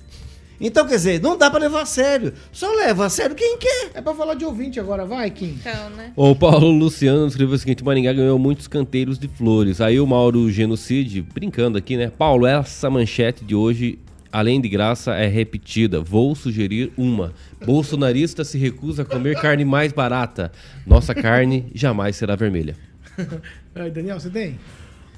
Então, 0.64 0.86
quer 0.86 0.94
dizer, 0.94 1.20
não 1.20 1.36
dá 1.36 1.50
para 1.50 1.58
levar 1.58 1.82
a 1.82 1.86
sério. 1.86 2.32
Só 2.52 2.72
leva 2.72 3.06
a 3.06 3.08
sério 3.08 3.34
quem 3.34 3.58
quer. 3.58 3.90
É 3.94 4.00
pra 4.00 4.14
falar 4.14 4.34
de 4.34 4.44
ouvinte 4.44 4.78
agora, 4.78 5.04
vai, 5.04 5.28
Kim. 5.28 5.58
Então, 5.58 5.90
né? 5.90 6.12
O 6.14 6.36
Paulo 6.36 6.70
Luciano 6.70 7.26
escreveu 7.26 7.56
o 7.56 7.58
seguinte: 7.58 7.82
Maringá 7.82 8.12
ganhou 8.12 8.38
muitos 8.38 8.68
canteiros 8.68 9.18
de 9.18 9.26
flores. 9.26 9.80
Aí 9.80 9.98
o 9.98 10.06
Mauro 10.06 10.48
Genocide, 10.52 11.20
brincando 11.20 11.76
aqui, 11.76 11.96
né? 11.96 12.12
Paulo, 12.16 12.46
essa 12.46 12.88
manchete 12.88 13.44
de 13.44 13.56
hoje, 13.56 13.98
além 14.30 14.60
de 14.60 14.68
graça, 14.68 15.16
é 15.16 15.26
repetida. 15.26 16.00
Vou 16.00 16.32
sugerir 16.36 16.92
uma. 16.96 17.32
Bolsonarista 17.66 18.44
se 18.44 18.56
recusa 18.56 19.02
a 19.02 19.04
comer 19.04 19.40
carne 19.40 19.64
mais 19.64 19.92
barata. 19.92 20.52
Nossa 20.86 21.12
carne 21.12 21.72
jamais 21.74 22.14
será 22.14 22.36
vermelha. 22.36 22.76
Aí, 23.74 23.90
Daniel, 23.90 24.20
você 24.20 24.30
tem? 24.30 24.60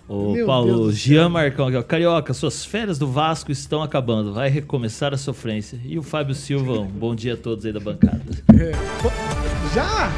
Ô, 0.07 0.33
Meu 0.33 0.47
Paulo, 0.47 0.93
Jean 0.93 1.31
Marcão 1.31 1.67
aqui, 1.69 1.77
ó. 1.79 1.83
Carioca, 1.83 2.35
suas 2.35 2.63
férias 2.65 2.99
do 2.99 3.07
Vasco 3.07 3.51
estão 3.51 3.83
acabando. 3.83 4.35
Vai 4.35 4.51
recomeçar 4.51 5.15
a 5.15 5.17
sofrência. 5.17 5.81
E 5.85 5.99
o 5.99 6.03
Fábio 6.03 6.35
Silva, 6.35 6.73
um 6.81 6.85
bom 6.87 7.15
dia 7.15 7.35
a 7.35 7.37
todos 7.37 7.65
aí 7.65 7.73
da 7.73 7.81
bancada. 7.81 8.21
Já? 9.75 10.11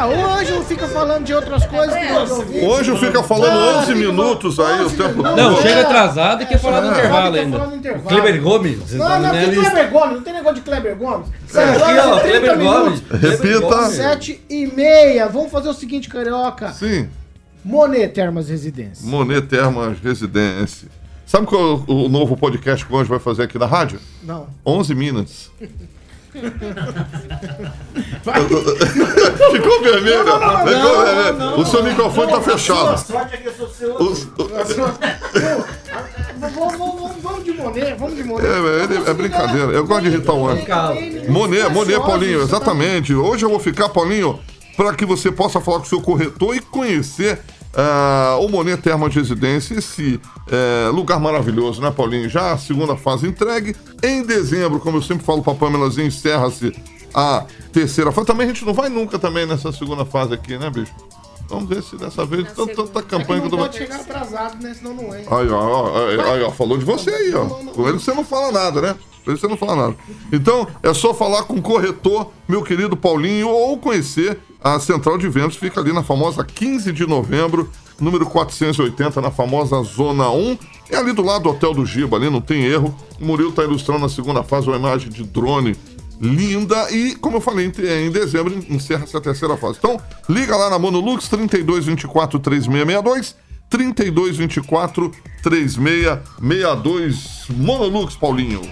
Ah, 0.00 0.06
o 0.06 0.12
Ângelo 0.38 0.62
fica 0.64 0.86
falando 0.86 1.24
de 1.24 1.34
outras 1.34 1.66
coisas 1.66 1.94
que 1.94 2.12
nós 2.12 2.30
ouvimos. 2.30 2.62
Hoje 2.72 2.96
fica 2.98 3.22
falando 3.22 3.50
Ah, 3.58 3.78
11 3.80 3.86
fica 3.86 3.98
minutos 3.98 4.60
aí, 4.60 4.84
o 4.84 4.90
tempo 4.90 5.22
Não, 5.22 5.60
chega 5.60 5.80
atrasado 5.82 6.42
e 6.42 6.46
quer 6.46 6.58
falar 6.58 6.80
do 6.82 6.86
É. 6.86 6.90
intervalo 6.92 7.36
ainda. 7.36 7.58
Kleber 8.06 8.40
Gomes? 8.40 8.92
Não, 8.92 9.20
não, 9.20 9.30
tem 9.30 9.54
Kleber 9.54 9.90
Gomes, 9.90 10.12
não 10.14 10.22
tem 10.22 10.32
negócio 10.34 10.54
de 10.56 10.60
Kleber 10.62 10.96
Gomes. 10.96 11.26
Aqui, 11.52 11.98
ó, 11.98 12.20
Kleber 12.20 12.58
Gomes. 12.58 13.02
Repita. 13.10 13.82
Sete 13.90 14.40
e 14.48 14.66
meia. 14.68 15.26
Vamos 15.28 15.50
fazer 15.50 15.68
o 15.68 15.74
seguinte, 15.74 16.08
Carioca. 16.08 16.70
Sim. 16.72 17.08
Monet 17.64 18.08
Termas 18.08 18.48
Residência. 18.48 19.06
Monet 19.06 19.42
Termas 19.46 19.98
Residência. 19.98 20.88
Sabe 21.26 21.46
qual 21.46 21.60
é 21.86 21.92
o 21.92 22.08
novo 22.08 22.36
podcast 22.36 22.84
que 22.86 22.92
o 22.92 22.96
Anjo 22.96 23.10
vai 23.10 23.18
fazer 23.18 23.42
aqui 23.42 23.58
na 23.58 23.66
rádio? 23.66 24.00
Não. 24.22 24.46
11 24.64 24.94
Minas. 24.94 25.50
Ficou 29.52 29.82
vermelho? 29.82 30.24
Não, 30.24 30.38
não, 30.40 30.52
não, 30.52 30.66
Ficou 30.66 30.82
não, 30.82 31.04
vermelho. 31.04 31.38
não, 31.38 31.58
o 31.60 31.66
seu 31.66 31.82
microfone 31.82 32.30
tá 32.32 32.40
fechado. 32.40 32.98
sorte 32.98 33.34
é 33.34 33.36
que 33.38 33.48
eu 33.48 33.52
sou 33.54 33.68
seu. 33.68 33.98
Vamos, 37.22 37.44
de 37.44 37.52
Monet, 37.52 37.94
vamos 37.98 38.16
de 38.16 38.24
Monet. 38.24 38.46
É, 38.46 38.84
ele- 38.84 39.10
é 39.10 39.14
brincadeira. 39.14 39.72
Eu 39.72 39.86
gosto 39.86 40.02
de 40.02 40.08
irritar 40.08 40.32
o 40.34 40.48
Anjo. 40.48 40.64
Monet, 41.28 41.68
Monet, 41.70 41.98
Paulinho, 41.98 42.42
exatamente. 42.42 43.14
Hoje 43.14 43.44
eu 43.44 43.50
vou 43.50 43.58
ficar, 43.58 43.88
Paulinho, 43.88 44.38
para 44.78 44.94
que 44.94 45.04
você 45.04 45.32
possa 45.32 45.60
falar 45.60 45.78
com 45.78 45.86
o 45.86 45.88
seu 45.88 46.00
corretor 46.00 46.54
e 46.54 46.60
conhecer 46.60 47.40
ah, 47.74 48.38
o 48.40 48.48
Monet 48.48 48.80
Termas 48.80 49.12
de 49.12 49.18
Residência, 49.18 49.74
esse 49.74 50.20
eh, 50.46 50.88
lugar 50.92 51.18
maravilhoso, 51.18 51.82
né, 51.82 51.90
Paulinho? 51.90 52.28
Já 52.28 52.52
a 52.52 52.58
segunda 52.58 52.96
fase 52.96 53.26
entregue. 53.26 53.74
Em 54.00 54.22
dezembro, 54.22 54.78
como 54.78 54.98
eu 54.98 55.02
sempre 55.02 55.24
falo 55.24 55.42
para 55.42 55.52
Pamelazinha, 55.52 56.06
encerra-se 56.06 56.72
a 57.12 57.44
terceira 57.72 58.12
fase. 58.12 58.28
Também 58.28 58.46
a 58.46 58.52
gente 58.52 58.64
não 58.64 58.72
vai 58.72 58.88
nunca 58.88 59.18
também 59.18 59.46
nessa 59.46 59.72
segunda 59.72 60.04
fase 60.04 60.32
aqui, 60.34 60.56
né, 60.56 60.70
bicho? 60.70 60.94
Vamos 61.48 61.68
ver 61.68 61.82
se 61.82 61.96
dessa 61.96 62.24
vez 62.24 62.52
tanta, 62.52 62.74
tanta 62.74 63.02
campanha 63.02 63.40
que 63.40 63.46
eu 63.46 63.50
não 63.50 63.50
tô. 63.50 63.56
pode 63.56 63.78
chegar 63.78 63.96
atrasado, 63.96 64.62
né? 64.62 64.74
Senão 64.74 64.94
não 64.94 65.12
é. 65.12 65.18
Aí, 65.18 65.48
ó, 65.50 66.32
aí, 66.34 66.42
ó, 66.44 66.52
falou 66.52 66.78
de 66.78 66.84
você 66.84 67.10
aí, 67.10 67.34
ó. 67.34 67.46
Com 67.46 67.88
ele 67.88 67.98
você 67.98 68.14
não 68.14 68.24
fala 68.24 68.52
nada, 68.52 68.80
né? 68.80 68.96
Ele 69.30 69.38
você 69.38 69.46
não 69.46 69.56
fala 69.56 69.76
nada. 69.76 69.96
Então, 70.32 70.66
é 70.82 70.92
só 70.94 71.12
falar 71.12 71.44
com 71.44 71.54
o 71.54 71.62
corretor, 71.62 72.30
meu 72.48 72.62
querido 72.62 72.96
Paulinho, 72.96 73.48
ou 73.48 73.78
conhecer 73.78 74.38
a 74.62 74.80
central 74.80 75.18
de 75.18 75.28
vendas, 75.28 75.56
fica 75.56 75.80
ali 75.80 75.92
na 75.92 76.02
famosa 76.02 76.44
15 76.44 76.92
de 76.92 77.06
novembro, 77.06 77.70
número 78.00 78.26
480, 78.26 79.20
na 79.20 79.30
famosa 79.30 79.82
Zona 79.82 80.30
1. 80.30 80.58
É 80.90 80.96
ali 80.96 81.12
do 81.12 81.22
lado 81.22 81.44
do 81.44 81.50
Hotel 81.50 81.74
do 81.74 81.84
Giba, 81.84 82.16
ali 82.16 82.30
não 82.30 82.40
tem 82.40 82.64
erro. 82.64 82.94
O 83.20 83.24
Murilo 83.24 83.52
tá 83.52 83.62
ilustrando 83.62 84.00
na 84.00 84.08
segunda 84.08 84.42
fase 84.42 84.66
uma 84.66 84.76
imagem 84.76 85.10
de 85.10 85.24
drone 85.24 85.76
linda 86.20 86.90
e, 86.90 87.14
como 87.14 87.36
eu 87.36 87.40
falei, 87.40 87.66
em 87.66 88.10
dezembro 88.10 88.52
encerra-se 88.68 89.16
a 89.16 89.20
terceira 89.20 89.56
fase. 89.56 89.78
Então, 89.78 90.00
liga 90.28 90.56
lá 90.56 90.68
na 90.70 90.78
Monolux 90.78 91.28
3224 91.28 92.40
3662 92.40 93.36
3224 93.70 95.12
3662 95.42 97.46
Monolux, 97.50 98.16
Paulinho. 98.16 98.62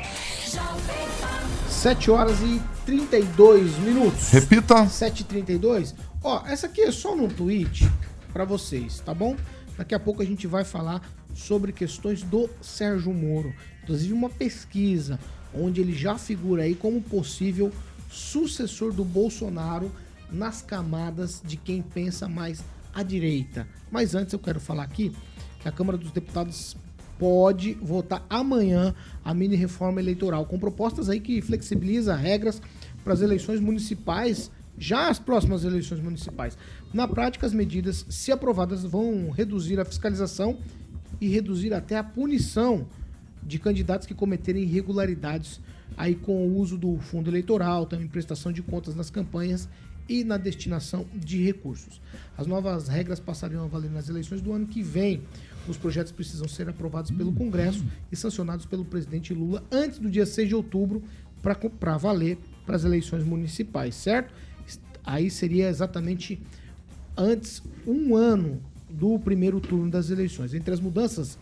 7 1.87 2.11
horas 2.11 2.41
e 2.41 2.61
32 2.85 3.79
minutos. 3.79 4.33
Repita. 4.33 4.89
7 4.89 5.21
e 5.21 5.25
32 5.25 5.95
Ó, 6.21 6.45
essa 6.45 6.67
aqui 6.67 6.81
é 6.81 6.91
só 6.91 7.15
num 7.15 7.29
tweet 7.29 7.89
pra 8.33 8.45
vocês, 8.45 8.99
tá 8.99 9.15
bom? 9.15 9.37
Daqui 9.79 9.95
a 9.95 10.01
pouco 10.01 10.21
a 10.21 10.25
gente 10.25 10.49
vai 10.49 10.65
falar 10.65 11.01
sobre 11.33 11.71
questões 11.71 12.25
do 12.25 12.51
Sérgio 12.61 13.15
Moro. 13.15 13.55
Inclusive 13.85 14.13
uma 14.13 14.29
pesquisa 14.29 15.17
onde 15.55 15.81
ele 15.81 15.95
já 15.95 16.19
figura 16.19 16.65
aí 16.65 16.75
como 16.75 17.01
possível 17.01 17.73
sucessor 18.11 18.93
do 18.93 19.05
Bolsonaro 19.05 19.93
nas 20.29 20.63
camadas 20.63 21.41
de 21.45 21.57
quem 21.57 21.83
pensa 21.83 22.29
mais 22.29 22.65
à 22.93 23.05
direita. 23.05 23.65
Mas 23.93 24.13
antes 24.13 24.33
eu 24.33 24.41
quero 24.41 24.59
falar 24.59 24.83
aqui 24.83 25.15
que 25.61 25.69
a 25.69 25.73
Câmara 25.73 25.97
dos 25.97 26.11
Deputados 26.11 26.77
pode 27.19 27.75
votar 27.75 28.25
amanhã 28.29 28.95
a 29.25 29.33
mini 29.33 29.57
reforma 29.57 30.01
eleitoral, 30.01 30.47
com 30.47 30.59
propostas 30.59 31.09
aí 31.09 31.21
que 31.21 31.41
flexibiliza 31.41 32.15
regras 32.15 32.61
para 33.03 33.13
as 33.13 33.21
eleições 33.21 33.61
municipais, 33.61 34.51
já 34.79 35.09
as 35.09 35.19
próximas 35.19 35.65
eleições 35.65 36.01
municipais. 36.01 36.57
Na 36.93 37.09
prática, 37.09 37.47
as 37.47 37.53
medidas, 37.53 38.05
se 38.09 38.33
aprovadas, 38.33 38.85
vão 38.85 39.31
reduzir 39.31 39.81
a 39.81 39.85
fiscalização 39.85 40.59
e 41.21 41.29
reduzir 41.29 41.73
até 41.73 41.97
a 41.97 42.05
punição 42.05 42.87
de 43.43 43.59
candidatos 43.59 44.07
que 44.07 44.15
cometerem 44.15 44.65
irregularidades 44.65 45.61
aí 45.97 46.15
com 46.15 46.47
o 46.47 46.57
uso 46.59 46.77
do 46.77 46.99
fundo 46.99 47.31
eleitoral, 47.31 47.87
também 47.87 48.09
prestação 48.09 48.53
de 48.53 48.63
contas 48.63 48.95
nas 48.95 49.09
campanhas 49.09 49.69
e 50.09 50.25
na 50.25 50.37
destinação 50.37 51.07
de 51.15 51.43
recursos. 51.43 52.01
As 52.37 52.47
novas 52.47 52.89
regras 52.89 53.19
passariam 53.19 53.65
a 53.65 53.69
valer 53.69 53.91
nas 53.91 54.09
eleições 54.09 54.41
do 54.41 54.53
ano 54.53 54.67
que 54.67 54.83
vem. 54.83 55.23
Os 55.69 55.77
projetos 55.77 56.13
precisam 56.13 56.49
ser 56.49 56.69
aprovados 56.69 57.11
pelo 57.11 57.33
Congresso 57.33 57.85
e 58.11 58.17
sancionados 58.17 58.67
pelo 58.67 58.85
presidente 58.85 59.35
Lula 59.35 59.63
antes 59.71 59.99
do 59.99 60.11
dia 60.11 60.27
6 60.27 60.49
de 60.49 60.55
outubro 60.55 61.03
para 61.79 61.97
valer 61.97 62.39
para 62.65 62.77
as 62.77 62.85
eleições 62.85 63.25
municipais, 63.25 63.95
certo? 63.95 64.35
Aí 65.05 65.31
seria 65.31 65.69
exatamente 65.69 66.41
antes, 67.17 67.63
um 67.87 68.17
ano 68.17 68.61
do 68.91 69.19
primeiro 69.19 69.61
turno 69.61 69.91
das 69.91 70.11
eleições. 70.11 70.53
Entre 70.53 70.75
as 70.75 70.81
mudanças, 70.81 71.39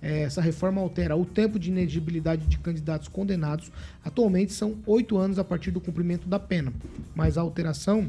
eh, 0.00 0.22
essa 0.22 0.40
reforma 0.40 0.80
altera 0.80 1.16
o 1.16 1.24
tempo 1.24 1.58
de 1.58 1.70
inegibilidade 1.70 2.46
de 2.46 2.58
candidatos 2.58 3.08
condenados. 3.08 3.70
Atualmente 4.04 4.52
são 4.52 4.76
oito 4.86 5.18
anos 5.18 5.38
a 5.38 5.44
partir 5.44 5.70
do 5.72 5.80
cumprimento 5.80 6.28
da 6.28 6.38
pena, 6.38 6.72
mas 7.14 7.36
a 7.36 7.40
alteração 7.40 8.08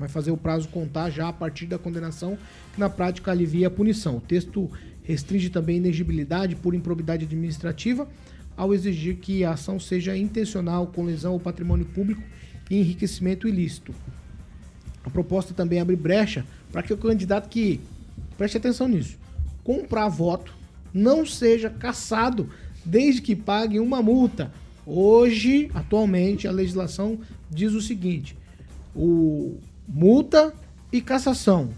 vai 0.00 0.08
fazer 0.08 0.30
o 0.30 0.36
prazo 0.36 0.66
contar 0.68 1.10
já 1.10 1.28
a 1.28 1.32
partir 1.32 1.66
da 1.66 1.78
condenação, 1.78 2.38
que 2.72 2.80
na 2.80 2.88
prática 2.88 3.30
alivia 3.30 3.66
a 3.66 3.70
punição. 3.70 4.16
O 4.16 4.20
texto 4.20 4.70
restringe 5.04 5.50
também 5.50 5.76
a 5.76 5.78
inegibilidade 5.78 6.56
por 6.56 6.74
improbidade 6.74 7.26
administrativa, 7.26 8.08
ao 8.56 8.74
exigir 8.74 9.16
que 9.16 9.44
a 9.44 9.52
ação 9.52 9.78
seja 9.78 10.16
intencional, 10.16 10.86
com 10.86 11.04
lesão 11.04 11.34
ao 11.34 11.40
patrimônio 11.40 11.84
público 11.84 12.22
e 12.70 12.80
enriquecimento 12.80 13.46
ilícito. 13.46 13.94
A 15.04 15.10
proposta 15.10 15.52
também 15.52 15.80
abre 15.80 15.96
brecha 15.96 16.44
para 16.72 16.82
que 16.82 16.92
o 16.92 16.98
candidato 16.98 17.48
que, 17.48 17.80
preste 18.36 18.56
atenção 18.56 18.88
nisso, 18.88 19.18
comprar 19.62 20.08
voto 20.08 20.54
não 20.92 21.26
seja 21.26 21.68
caçado 21.70 22.48
desde 22.84 23.20
que 23.20 23.36
pague 23.36 23.78
uma 23.78 24.02
multa. 24.02 24.50
Hoje, 24.86 25.70
atualmente, 25.74 26.48
a 26.48 26.52
legislação 26.52 27.18
diz 27.50 27.72
o 27.72 27.80
seguinte: 27.80 28.36
o 28.94 29.58
multa 29.92 30.54
e 30.92 31.00
cassação. 31.00 31.70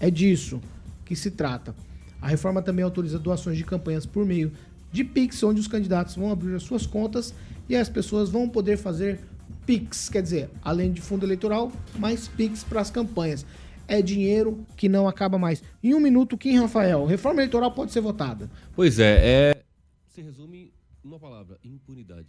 É 0.00 0.10
disso 0.10 0.60
que 1.04 1.14
se 1.14 1.30
trata. 1.30 1.74
A 2.20 2.28
reforma 2.28 2.62
também 2.62 2.82
autoriza 2.82 3.18
doações 3.18 3.58
de 3.58 3.64
campanhas 3.64 4.06
por 4.06 4.24
meio 4.24 4.50
de 4.90 5.04
Pix, 5.04 5.42
onde 5.42 5.60
os 5.60 5.68
candidatos 5.68 6.16
vão 6.16 6.32
abrir 6.32 6.54
as 6.54 6.62
suas 6.62 6.86
contas 6.86 7.34
e 7.68 7.76
as 7.76 7.88
pessoas 7.88 8.30
vão 8.30 8.48
poder 8.48 8.78
fazer 8.78 9.20
Pix, 9.66 10.08
quer 10.08 10.22
dizer, 10.22 10.50
além 10.62 10.92
de 10.92 11.02
fundo 11.02 11.26
eleitoral, 11.26 11.70
mais 11.98 12.28
Pix 12.28 12.64
para 12.64 12.80
as 12.80 12.90
campanhas. 12.90 13.44
É 13.86 14.00
dinheiro 14.00 14.66
que 14.74 14.88
não 14.88 15.06
acaba 15.06 15.38
mais. 15.38 15.62
Em 15.82 15.94
um 15.94 16.00
minuto, 16.00 16.38
Kim 16.38 16.58
Rafael, 16.58 17.04
reforma 17.04 17.40
eleitoral 17.40 17.72
pode 17.72 17.92
ser 17.92 18.00
votada. 18.00 18.50
Pois 18.74 18.98
é, 18.98 19.50
é. 19.50 19.62
Se 20.08 20.22
resume 20.22 20.72
uma 21.04 21.18
palavra: 21.18 21.58
impunidade. 21.62 22.28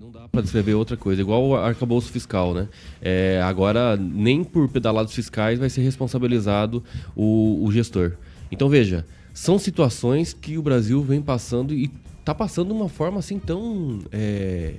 Não 0.00 0.10
dá 0.10 0.26
para 0.28 0.40
descrever 0.40 0.72
outra 0.74 0.96
coisa, 0.96 1.20
igual 1.20 1.46
o 1.46 1.54
arcabouço 1.54 2.10
fiscal, 2.10 2.54
né? 2.54 2.68
É, 3.02 3.38
agora, 3.44 3.98
nem 3.98 4.42
por 4.42 4.66
pedalados 4.66 5.12
fiscais 5.12 5.58
vai 5.58 5.68
ser 5.68 5.82
responsabilizado 5.82 6.82
o, 7.14 7.62
o 7.62 7.70
gestor. 7.70 8.12
Então, 8.50 8.66
veja, 8.70 9.04
são 9.34 9.58
situações 9.58 10.32
que 10.32 10.56
o 10.56 10.62
Brasil 10.62 11.02
vem 11.02 11.20
passando 11.20 11.74
e 11.74 11.90
está 12.18 12.34
passando 12.34 12.68
de 12.68 12.72
uma 12.72 12.88
forma 12.88 13.18
assim 13.18 13.38
tão 13.38 13.98
é, 14.10 14.76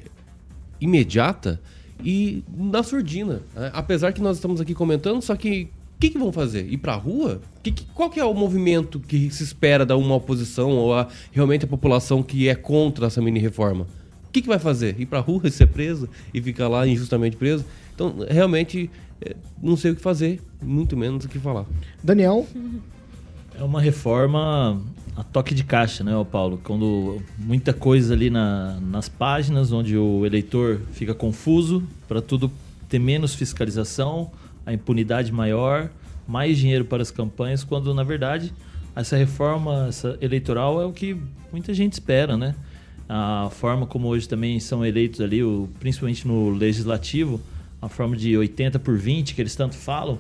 imediata 0.80 1.62
e 2.04 2.44
na 2.58 2.82
surdina. 2.82 3.44
né? 3.56 3.70
Apesar 3.74 4.14
que 4.14 4.22
nós 4.22 4.38
estamos 4.38 4.60
aqui 4.60 4.74
comentando, 4.74 5.22
só 5.22 5.36
que 5.36 5.70
o 5.98 6.00
que, 6.02 6.10
que 6.10 6.18
vão 6.18 6.32
fazer? 6.32 6.66
Ir 6.66 6.78
pra 6.80 6.96
rua? 6.96 7.40
Que, 7.62 7.72
que- 7.72 7.86
qual 7.94 8.10
que 8.10 8.20
é 8.20 8.26
o 8.26 8.34
movimento 8.34 9.00
que 9.00 9.30
se 9.30 9.44
espera 9.44 9.86
da 9.86 9.96
uma 9.96 10.16
oposição 10.16 10.72
ou 10.72 10.96
a, 10.96 11.08
realmente 11.32 11.64
a 11.66 11.68
população 11.68 12.24
que 12.24 12.50
é 12.50 12.56
contra 12.56 13.06
essa 13.06 13.22
mini 13.22 13.40
reforma? 13.40 13.86
O 14.32 14.34
que, 14.34 14.42
que 14.42 14.48
vai 14.48 14.60
fazer? 14.60 14.96
Ir 14.98 15.08
pra 15.08 15.20
rua 15.20 15.42
e 15.44 15.52
ser 15.52 15.68
preso 15.68 16.08
e 16.34 16.42
ficar 16.42 16.70
lá 16.70 16.88
injustamente 16.88 17.36
preso? 17.36 17.66
Então, 17.94 18.16
realmente, 18.30 18.90
é, 19.22 19.36
não 19.62 19.76
sei 19.76 19.92
o 19.92 19.96
que 19.98 20.02
fazer, 20.02 20.40
muito 20.62 20.96
menos 20.96 21.26
o 21.26 21.28
que 21.28 21.38
falar. 21.38 21.66
Daniel? 22.02 22.48
É 23.60 23.62
uma 23.62 23.82
reforma 23.82 24.82
a 25.18 25.24
toque 25.24 25.54
de 25.54 25.66
caixa, 25.66 26.02
né, 26.02 26.12
Paulo? 26.32 26.62
Quando 26.64 27.22
muita 27.38 27.74
coisa 27.74 28.14
ali 28.14 28.30
na- 28.30 28.80
nas 28.80 29.10
páginas, 29.10 29.74
onde 29.74 29.98
o 29.98 30.26
eleitor 30.26 30.80
fica 30.94 31.14
confuso, 31.14 31.84
para 32.08 32.22
tudo 32.22 32.50
ter 32.88 33.00
menos 33.00 33.36
fiscalização, 33.36 34.32
a 34.66 34.72
impunidade 34.72 35.30
maior, 35.34 35.90
mais 36.26 36.58
dinheiro 36.58 36.86
para 36.86 37.02
as 37.02 37.12
campanhas, 37.12 37.66
quando 37.66 37.94
na 37.94 38.04
verdade 38.04 38.54
essa 38.96 39.18
reforma 39.18 39.88
essa 39.90 40.18
eleitoral 40.22 40.82
é 40.82 40.86
o 40.86 40.94
que 40.94 41.18
muita 41.52 41.74
gente 41.74 41.94
espera, 41.94 42.38
né? 42.38 42.56
A 43.14 43.50
forma 43.50 43.86
como 43.86 44.08
hoje 44.08 44.26
também 44.26 44.58
são 44.62 44.86
eleitos 44.86 45.20
ali, 45.20 45.44
o, 45.44 45.68
principalmente 45.82 46.26
no 46.26 46.50
legislativo, 46.50 47.42
a 47.82 47.90
forma 47.90 48.16
de 48.16 48.38
80 48.38 48.80
por 48.80 48.98
20 48.98 49.36
que 49.36 49.42
eles 49.42 49.54
tanto 49.54 49.76
falam, 49.76 50.18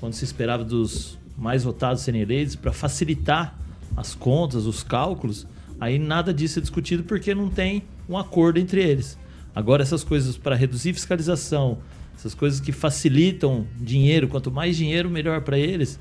quando 0.00 0.14
se 0.14 0.24
esperava 0.24 0.64
dos 0.64 1.16
mais 1.38 1.62
votados 1.62 2.02
serem 2.02 2.20
eleitos, 2.20 2.56
para 2.56 2.72
facilitar 2.72 3.56
as 3.96 4.16
contas, 4.16 4.66
os 4.66 4.82
cálculos, 4.82 5.46
aí 5.80 6.00
nada 6.00 6.34
disso 6.34 6.58
é 6.58 6.62
discutido 6.62 7.04
porque 7.04 7.32
não 7.32 7.48
tem 7.48 7.84
um 8.08 8.18
acordo 8.18 8.58
entre 8.58 8.82
eles. 8.82 9.16
Agora, 9.54 9.84
essas 9.84 10.02
coisas 10.02 10.36
para 10.36 10.56
reduzir 10.56 10.92
fiscalização, 10.94 11.78
essas 12.16 12.34
coisas 12.34 12.58
que 12.58 12.72
facilitam 12.72 13.68
dinheiro, 13.80 14.26
quanto 14.26 14.50
mais 14.50 14.76
dinheiro, 14.76 15.08
melhor 15.08 15.42
para 15.42 15.56
eles, 15.56 15.96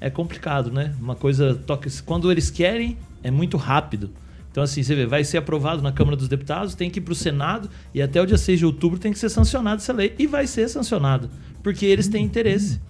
é 0.00 0.08
complicado, 0.08 0.70
né? 0.70 0.94
Uma 1.00 1.16
coisa 1.16 1.56
toca. 1.66 1.90
Quando 2.06 2.30
eles 2.30 2.48
querem, 2.48 2.96
é 3.24 3.30
muito 3.32 3.56
rápido. 3.56 4.08
Então, 4.50 4.64
assim, 4.64 4.82
você 4.82 4.94
vê, 4.94 5.06
vai 5.06 5.22
ser 5.22 5.38
aprovado 5.38 5.80
na 5.80 5.92
Câmara 5.92 6.16
dos 6.16 6.28
Deputados, 6.28 6.74
tem 6.74 6.90
que 6.90 6.98
ir 6.98 7.02
para 7.02 7.12
o 7.12 7.16
Senado 7.16 7.70
e 7.94 8.02
até 8.02 8.20
o 8.20 8.26
dia 8.26 8.38
6 8.38 8.58
de 8.58 8.66
outubro 8.66 8.98
tem 8.98 9.12
que 9.12 9.18
ser 9.18 9.28
sancionada 9.28 9.80
essa 9.80 9.92
lei. 9.92 10.14
E 10.18 10.26
vai 10.26 10.46
ser 10.46 10.68
sancionada, 10.68 11.30
porque 11.62 11.86
eles 11.86 12.08
têm 12.08 12.24
interesse. 12.24 12.80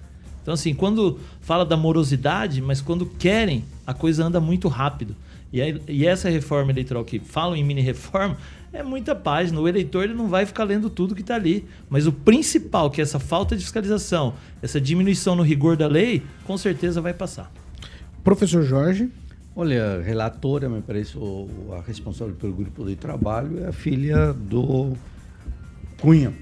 Então, 0.42 0.54
assim, 0.54 0.74
quando 0.74 1.18
fala 1.40 1.64
da 1.66 1.76
morosidade, 1.76 2.62
mas 2.62 2.80
quando 2.80 3.04
querem, 3.04 3.64
a 3.86 3.92
coisa 3.92 4.24
anda 4.24 4.40
muito 4.40 4.68
rápido. 4.68 5.14
E, 5.52 5.61
aí, 5.61 5.82
e 5.88 6.06
essa 6.06 6.30
reforma 6.30 6.70
eleitoral 6.70 7.04
que 7.04 7.18
falam 7.18 7.56
em 7.56 7.64
mini-reforma 7.64 8.38
é 8.72 8.82
muita 8.82 9.14
página. 9.14 9.61
O 9.61 9.68
eleitor 9.68 10.04
ele 10.04 10.14
não 10.14 10.28
vai 10.28 10.46
ficar 10.46 10.64
lendo 10.64 10.88
tudo 10.88 11.14
que 11.14 11.20
está 11.20 11.34
ali. 11.34 11.66
Mas 11.88 12.06
o 12.06 12.12
principal, 12.12 12.90
que 12.90 13.00
é 13.00 13.04
essa 13.04 13.18
falta 13.18 13.56
de 13.56 13.62
fiscalização, 13.62 14.34
essa 14.62 14.80
diminuição 14.80 15.34
no 15.34 15.42
rigor 15.42 15.76
da 15.76 15.86
lei, 15.86 16.22
com 16.44 16.56
certeza 16.56 17.00
vai 17.00 17.12
passar. 17.12 17.52
Professor 18.22 18.62
Jorge. 18.62 19.11
Olha, 19.61 20.00
relatora, 20.00 20.70
me 20.70 20.80
parece, 20.80 21.18
a 21.76 21.82
responsável 21.82 22.34
pelo 22.34 22.54
grupo 22.54 22.82
de 22.82 22.96
trabalho 22.96 23.62
é 23.62 23.68
a 23.68 23.72
filha 23.72 24.32
do 24.32 24.96
Cunha. 26.00 26.32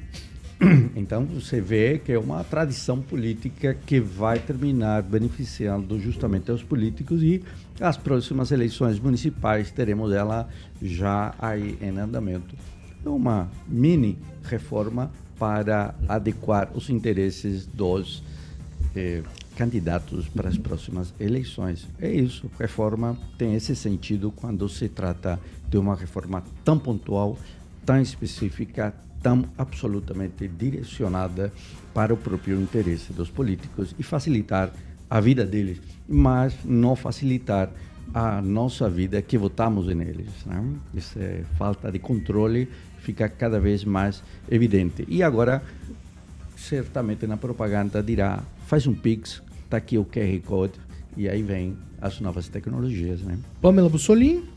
Então 0.94 1.24
você 1.24 1.60
vê 1.60 1.98
que 1.98 2.12
é 2.12 2.18
uma 2.18 2.44
tradição 2.44 3.02
política 3.02 3.74
que 3.74 3.98
vai 3.98 4.38
terminar 4.38 5.02
beneficiando 5.02 5.98
justamente 5.98 6.52
os 6.52 6.62
políticos 6.62 7.20
e 7.20 7.42
as 7.80 7.96
próximas 7.96 8.52
eleições 8.52 9.00
municipais 9.00 9.72
teremos 9.72 10.12
ela 10.12 10.48
já 10.80 11.34
aí 11.40 11.76
em 11.82 11.98
andamento. 11.98 12.54
É 13.04 13.08
uma 13.08 13.50
mini 13.66 14.16
reforma 14.44 15.10
para 15.36 15.92
adequar 16.08 16.70
os 16.72 16.88
interesses 16.88 17.66
dos 17.66 18.22
eh, 18.94 19.22
candidatos 19.58 20.28
para 20.28 20.48
as 20.48 20.56
próximas 20.56 21.12
eleições. 21.18 21.88
É 22.00 22.08
isso, 22.08 22.48
reforma 22.56 23.18
tem 23.36 23.56
esse 23.56 23.74
sentido 23.74 24.30
quando 24.30 24.68
se 24.68 24.88
trata 24.88 25.40
de 25.68 25.76
uma 25.76 25.96
reforma 25.96 26.44
tão 26.64 26.78
pontual, 26.78 27.36
tão 27.84 28.00
específica, 28.00 28.94
tão 29.20 29.44
absolutamente 29.58 30.46
direcionada 30.46 31.52
para 31.92 32.14
o 32.14 32.16
próprio 32.16 32.60
interesse 32.60 33.12
dos 33.12 33.30
políticos 33.30 33.96
e 33.98 34.02
facilitar 34.04 34.70
a 35.10 35.18
vida 35.20 35.44
deles, 35.44 35.80
mas 36.08 36.54
não 36.64 36.94
facilitar 36.94 37.68
a 38.14 38.40
nossa 38.40 38.88
vida 38.88 39.20
que 39.20 39.36
votamos 39.36 39.88
neles. 39.88 40.30
Né? 40.46 40.64
Essa 40.96 41.44
falta 41.58 41.90
de 41.90 41.98
controle 41.98 42.68
fica 43.00 43.28
cada 43.28 43.58
vez 43.58 43.84
mais 43.84 44.22
evidente. 44.48 45.04
E 45.08 45.20
agora, 45.20 45.64
certamente 46.56 47.26
na 47.26 47.36
propaganda 47.36 48.00
dirá, 48.00 48.44
faz 48.66 48.86
um 48.86 48.94
Pix, 48.94 49.42
está 49.68 49.76
aqui 49.76 49.98
o 49.98 50.04
QR 50.04 50.40
Code, 50.46 50.72
e 51.16 51.28
aí 51.28 51.42
vem 51.42 51.76
as 52.00 52.20
novas 52.20 52.48
tecnologias. 52.48 53.20
Né? 53.20 53.38
Pamela 53.60 53.88
Bussolini. 53.88 54.48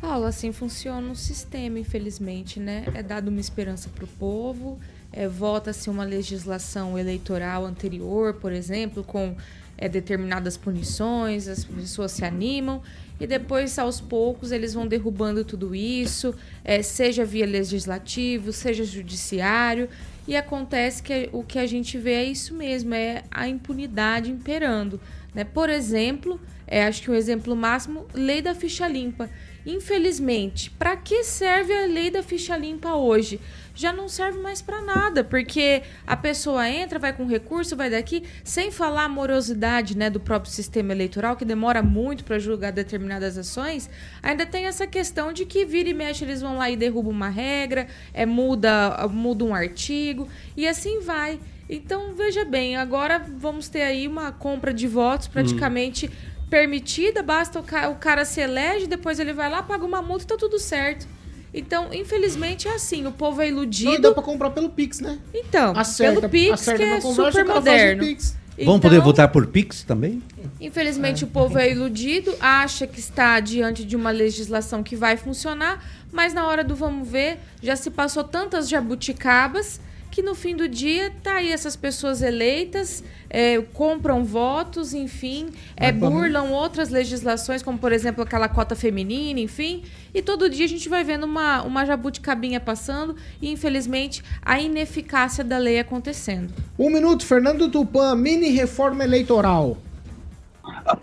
Paulo, 0.00 0.24
assim 0.24 0.50
funciona 0.50 1.12
o 1.12 1.14
sistema, 1.14 1.78
infelizmente, 1.78 2.58
né? 2.58 2.84
É 2.92 3.04
dado 3.04 3.28
uma 3.28 3.38
esperança 3.38 3.88
para 3.88 4.04
o 4.04 4.08
povo, 4.08 4.80
é, 5.12 5.28
vota-se 5.28 5.88
uma 5.88 6.02
legislação 6.02 6.98
eleitoral 6.98 7.64
anterior, 7.64 8.34
por 8.34 8.52
exemplo, 8.52 9.04
com 9.04 9.36
é, 9.78 9.88
determinadas 9.88 10.56
punições, 10.56 11.46
as 11.46 11.64
pessoas 11.64 12.10
se 12.10 12.24
animam 12.24 12.82
e 13.22 13.26
depois, 13.26 13.78
aos 13.78 14.00
poucos, 14.00 14.50
eles 14.50 14.74
vão 14.74 14.84
derrubando 14.84 15.44
tudo 15.44 15.76
isso, 15.76 16.34
é, 16.64 16.82
seja 16.82 17.24
via 17.24 17.46
legislativo, 17.46 18.52
seja 18.52 18.84
judiciário, 18.84 19.88
e 20.26 20.36
acontece 20.36 21.02
que 21.02 21.28
o 21.32 21.42
que 21.42 21.58
a 21.58 21.66
gente 21.66 21.98
vê 21.98 22.14
é 22.14 22.24
isso 22.24 22.54
mesmo, 22.54 22.94
é 22.94 23.24
a 23.30 23.48
impunidade 23.48 24.30
imperando. 24.30 25.00
Né? 25.34 25.44
Por 25.44 25.68
exemplo, 25.68 26.40
é, 26.66 26.84
acho 26.84 27.02
que 27.02 27.10
o 27.10 27.12
um 27.12 27.16
exemplo 27.16 27.56
máximo, 27.56 28.06
lei 28.14 28.40
da 28.40 28.54
ficha 28.54 28.86
limpa. 28.86 29.28
Infelizmente, 29.64 30.70
para 30.70 30.96
que 30.96 31.22
serve 31.22 31.72
a 31.72 31.86
lei 31.86 32.10
da 32.10 32.22
ficha 32.22 32.56
limpa 32.56 32.94
hoje? 32.94 33.40
Já 33.74 33.92
não 33.92 34.08
serve 34.08 34.38
mais 34.38 34.60
para 34.60 34.80
nada, 34.80 35.24
porque 35.24 35.82
a 36.06 36.16
pessoa 36.16 36.68
entra, 36.68 36.98
vai 36.98 37.12
com 37.12 37.26
recurso, 37.26 37.76
vai 37.76 37.90
daqui, 37.90 38.24
sem 38.44 38.70
falar 38.70 39.04
a 39.04 39.08
morosidade 39.08 39.96
né, 39.96 40.10
do 40.10 40.20
próprio 40.20 40.52
sistema 40.52 40.92
eleitoral, 40.92 41.36
que 41.36 41.44
demora 41.44 41.82
muito 41.82 42.24
para 42.24 42.38
julgar 42.38 42.72
determinadas 42.72 43.38
ações, 43.38 43.88
ainda 44.22 44.44
tem 44.44 44.66
essa 44.66 44.86
questão 44.86 45.32
de 45.32 45.46
que 45.46 45.64
vira 45.64 45.88
e 45.88 45.94
mexe, 45.94 46.24
eles 46.24 46.40
vão 46.40 46.58
lá 46.58 46.70
e 46.70 46.76
derrubam 46.76 47.12
uma 47.12 47.28
regra, 47.28 47.86
é, 48.12 48.26
muda, 48.26 49.08
muda 49.10 49.44
um 49.44 49.54
artigo, 49.54 50.28
e 50.56 50.66
assim 50.66 51.00
vai. 51.00 51.40
Então, 51.68 52.14
veja 52.14 52.44
bem, 52.44 52.76
agora 52.76 53.18
vamos 53.18 53.68
ter 53.68 53.82
aí 53.82 54.06
uma 54.06 54.32
compra 54.32 54.74
de 54.74 54.86
votos 54.86 55.28
praticamente 55.28 56.06
hum 56.06 56.32
permitida, 56.52 57.22
basta 57.22 57.58
o 57.58 57.62
cara, 57.62 57.88
o 57.88 57.94
cara 57.94 58.26
se 58.26 58.38
elege, 58.38 58.86
depois 58.86 59.18
ele 59.18 59.32
vai 59.32 59.48
lá, 59.48 59.62
paga 59.62 59.86
uma 59.86 60.02
multa 60.02 60.24
e 60.24 60.26
tá 60.26 60.36
tudo 60.36 60.58
certo. 60.58 61.08
Então, 61.54 61.92
infelizmente, 61.92 62.66
é 62.66 62.74
assim, 62.74 63.06
o 63.06 63.12
povo 63.12 63.42
é 63.42 63.48
iludido. 63.48 63.92
Não 63.92 64.00
dá 64.00 64.12
pra 64.12 64.22
comprar 64.22 64.50
pelo 64.50 64.70
Pix, 64.70 65.00
né? 65.00 65.18
Então, 65.34 65.72
acerta, 65.76 66.28
pelo 66.28 66.30
Pix, 66.30 66.64
que 66.64 66.70
é 66.70 67.00
conversa, 67.00 67.40
super 67.40 67.44
moderno. 67.44 68.04
Então, 68.04 68.66
Vamos 68.66 68.80
poder 68.80 69.00
votar 69.00 69.28
por 69.28 69.46
Pix 69.46 69.82
também? 69.82 70.22
Infelizmente, 70.60 71.24
é. 71.24 71.26
o 71.26 71.30
povo 71.30 71.58
é 71.58 71.70
iludido, 71.70 72.34
acha 72.38 72.86
que 72.86 73.00
está 73.00 73.40
diante 73.40 73.84
de 73.84 73.96
uma 73.96 74.10
legislação 74.10 74.82
que 74.82 74.94
vai 74.94 75.16
funcionar, 75.16 75.84
mas 76.10 76.32
na 76.34 76.46
hora 76.46 76.62
do 76.62 76.74
vamos 76.74 77.08
ver, 77.08 77.38
já 77.62 77.76
se 77.76 77.90
passou 77.90 78.24
tantas 78.24 78.68
jabuticabas 78.68 79.80
que 80.12 80.20
no 80.20 80.34
fim 80.34 80.54
do 80.54 80.68
dia 80.68 81.10
tá 81.22 81.36
aí 81.36 81.50
essas 81.50 81.74
pessoas 81.74 82.20
eleitas, 82.20 83.02
é, 83.30 83.58
compram 83.72 84.22
votos, 84.22 84.92
enfim, 84.92 85.48
é, 85.74 85.90
burlam 85.90 86.52
outras 86.52 86.90
legislações, 86.90 87.62
como 87.62 87.78
por 87.78 87.92
exemplo 87.92 88.22
aquela 88.22 88.46
cota 88.46 88.76
feminina, 88.76 89.40
enfim, 89.40 89.82
e 90.12 90.20
todo 90.20 90.50
dia 90.50 90.66
a 90.66 90.68
gente 90.68 90.86
vai 90.86 91.02
vendo 91.02 91.24
uma, 91.24 91.62
uma 91.62 91.86
jabuticabinha 91.86 92.60
passando 92.60 93.16
e 93.40 93.50
infelizmente 93.50 94.22
a 94.42 94.60
ineficácia 94.60 95.42
da 95.42 95.56
lei 95.56 95.80
acontecendo. 95.80 96.52
Um 96.78 96.90
minuto, 96.90 97.24
Fernando 97.24 97.70
Tupan, 97.70 98.14
mini 98.14 98.50
reforma 98.50 99.04
eleitoral. 99.04 99.78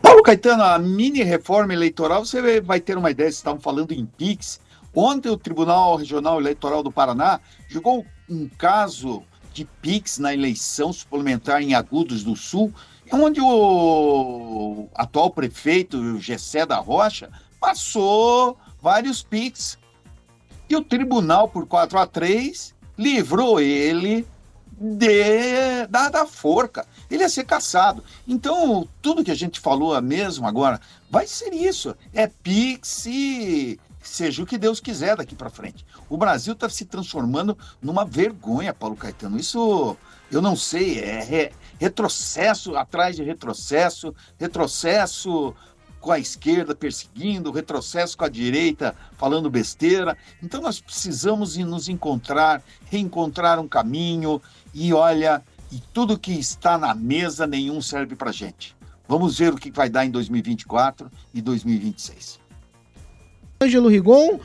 Paulo 0.03 0.21
Caetano, 0.21 0.61
a 0.61 0.77
mini 0.77 1.23
reforma 1.23 1.73
eleitoral, 1.73 2.23
você 2.23 2.61
vai 2.61 2.79
ter 2.79 2.95
uma 2.95 3.09
ideia, 3.09 3.27
vocês 3.27 3.37
estavam 3.37 3.59
falando 3.59 3.91
em 3.91 4.05
PIX. 4.05 4.59
Ontem 4.93 5.29
o 5.29 5.37
Tribunal 5.37 5.95
Regional 5.95 6.39
Eleitoral 6.39 6.83
do 6.83 6.91
Paraná 6.91 7.39
julgou 7.67 8.05
um 8.29 8.47
caso 8.47 9.23
de 9.53 9.65
PIX 9.65 10.19
na 10.19 10.33
eleição 10.33 10.93
suplementar 10.93 11.61
em 11.61 11.73
Agudos 11.73 12.23
do 12.23 12.35
Sul, 12.35 12.73
onde 13.11 13.41
o 13.41 14.87
atual 14.93 15.31
prefeito 15.31 16.19
Gessé 16.19 16.65
da 16.65 16.77
Rocha 16.77 17.29
passou 17.59 18.57
vários 18.81 19.23
PIX. 19.23 19.77
E 20.69 20.75
o 20.75 20.83
tribunal, 20.83 21.49
por 21.49 21.65
4 21.65 21.97
a 21.97 22.05
3, 22.05 22.75
livrou 22.97 23.59
ele 23.59 24.25
de, 24.79 25.87
da, 25.89 26.09
da 26.09 26.25
forca. 26.25 26.85
Ele 27.09 27.23
ia 27.23 27.29
ser 27.29 27.43
caçado. 27.43 28.03
Então, 28.27 28.87
tudo 29.01 29.23
que 29.23 29.31
a 29.31 29.35
gente 29.35 29.59
falou 29.59 29.99
mesmo 30.01 30.47
agora 30.47 30.79
vai 31.09 31.25
ser 31.25 31.53
isso. 31.53 31.95
É 32.13 32.27
Pix 32.27 33.05
e 33.07 33.79
seja 34.01 34.43
o 34.43 34.45
que 34.45 34.57
Deus 34.57 34.79
quiser 34.79 35.15
daqui 35.17 35.35
para 35.35 35.49
frente. 35.49 35.85
O 36.09 36.17
Brasil 36.17 36.53
está 36.53 36.69
se 36.69 36.85
transformando 36.85 37.57
numa 37.81 38.05
vergonha, 38.05 38.73
Paulo 38.73 38.95
Caetano. 38.95 39.39
Isso 39.39 39.97
eu 40.31 40.41
não 40.41 40.55
sei, 40.55 40.99
é 40.99 41.23
re, 41.23 41.51
retrocesso 41.79 42.75
atrás 42.75 43.15
de 43.15 43.23
retrocesso, 43.23 44.13
retrocesso 44.37 45.55
com 45.99 46.11
a 46.11 46.19
esquerda 46.19 46.73
perseguindo, 46.73 47.51
retrocesso 47.51 48.17
com 48.17 48.23
a 48.23 48.29
direita 48.29 48.95
falando 49.17 49.49
besteira. 49.49 50.17
Então 50.41 50.61
nós 50.61 50.79
precisamos 50.79 51.57
nos 51.57 51.89
encontrar, 51.89 52.63
reencontrar 52.85 53.59
um 53.59 53.67
caminho 53.67 54.41
e 54.73 54.93
olha, 54.93 55.43
e 55.71 55.79
tudo 55.93 56.17
que 56.17 56.31
está 56.31 56.77
na 56.77 56.93
mesa 56.95 57.45
nenhum 57.45 57.81
serve 57.81 58.15
para 58.15 58.31
gente. 58.31 58.75
Vamos 59.07 59.39
ver 59.39 59.53
o 59.53 59.57
que 59.57 59.71
vai 59.71 59.89
dar 59.89 60.05
em 60.05 60.11
2024 60.11 61.11
e 61.33 61.41
2026. 61.41 62.38
Ângelo 63.61 63.89
Rigon, 63.89 64.39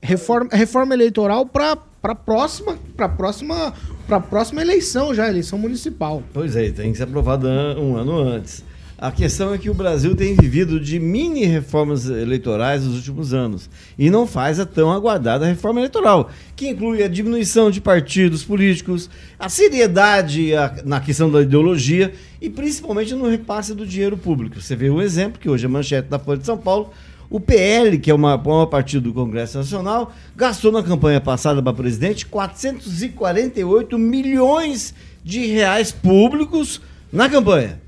reforma, 0.00 0.48
reforma 0.52 0.94
eleitoral 0.94 1.46
para 1.46 1.76
para 1.76 2.14
próxima 2.16 2.76
para 2.96 3.08
próxima 3.08 3.72
para 4.08 4.18
próxima 4.18 4.60
eleição 4.60 5.14
já 5.14 5.28
eleição 5.28 5.56
municipal 5.56 6.20
pois 6.34 6.56
é 6.56 6.68
tem 6.72 6.90
que 6.90 6.98
ser 6.98 7.04
aprovado 7.04 7.46
um 7.46 7.96
ano 7.96 8.18
antes 8.18 8.64
A 8.98 9.10
questão 9.10 9.52
é 9.52 9.58
que 9.58 9.68
o 9.68 9.74
Brasil 9.74 10.14
tem 10.14 10.36
vivido 10.36 10.78
de 10.78 11.00
mini 11.00 11.44
reformas 11.44 12.06
eleitorais 12.06 12.84
nos 12.84 12.94
últimos 12.94 13.34
anos 13.34 13.68
e 13.98 14.08
não 14.08 14.28
faz 14.28 14.60
a 14.60 14.64
tão 14.64 14.92
aguardada 14.92 15.44
reforma 15.44 15.80
eleitoral, 15.80 16.30
que 16.54 16.68
inclui 16.68 17.02
a 17.02 17.08
diminuição 17.08 17.68
de 17.68 17.80
partidos 17.80 18.44
políticos, 18.44 19.10
a 19.40 19.48
seriedade 19.48 20.52
na 20.84 21.00
questão 21.00 21.28
da 21.28 21.42
ideologia 21.42 22.12
e 22.40 22.48
principalmente 22.48 23.12
no 23.12 23.28
repasse 23.28 23.74
do 23.74 23.84
dinheiro 23.84 24.16
público. 24.16 24.60
Você 24.60 24.76
vê 24.76 24.88
um 24.88 25.02
exemplo 25.02 25.40
que 25.40 25.50
hoje 25.50 25.64
é 25.64 25.68
manchete 25.68 26.08
da 26.08 26.20
Folha 26.20 26.38
de 26.38 26.46
São 26.46 26.56
Paulo. 26.56 26.92
O 27.32 27.40
PL, 27.40 27.98
que 27.98 28.10
é 28.10 28.14
uma, 28.14 28.36
maior 28.36 28.66
partido 28.66 29.04
do 29.04 29.14
Congresso 29.14 29.56
Nacional, 29.56 30.12
gastou 30.36 30.70
na 30.70 30.82
campanha 30.82 31.20
passada 31.20 31.62
para 31.62 31.72
presidente 31.72 32.26
448 32.26 33.98
milhões 33.98 34.94
de 35.24 35.46
reais 35.46 35.90
públicos 35.90 36.80
na 37.12 37.28
campanha 37.28 37.80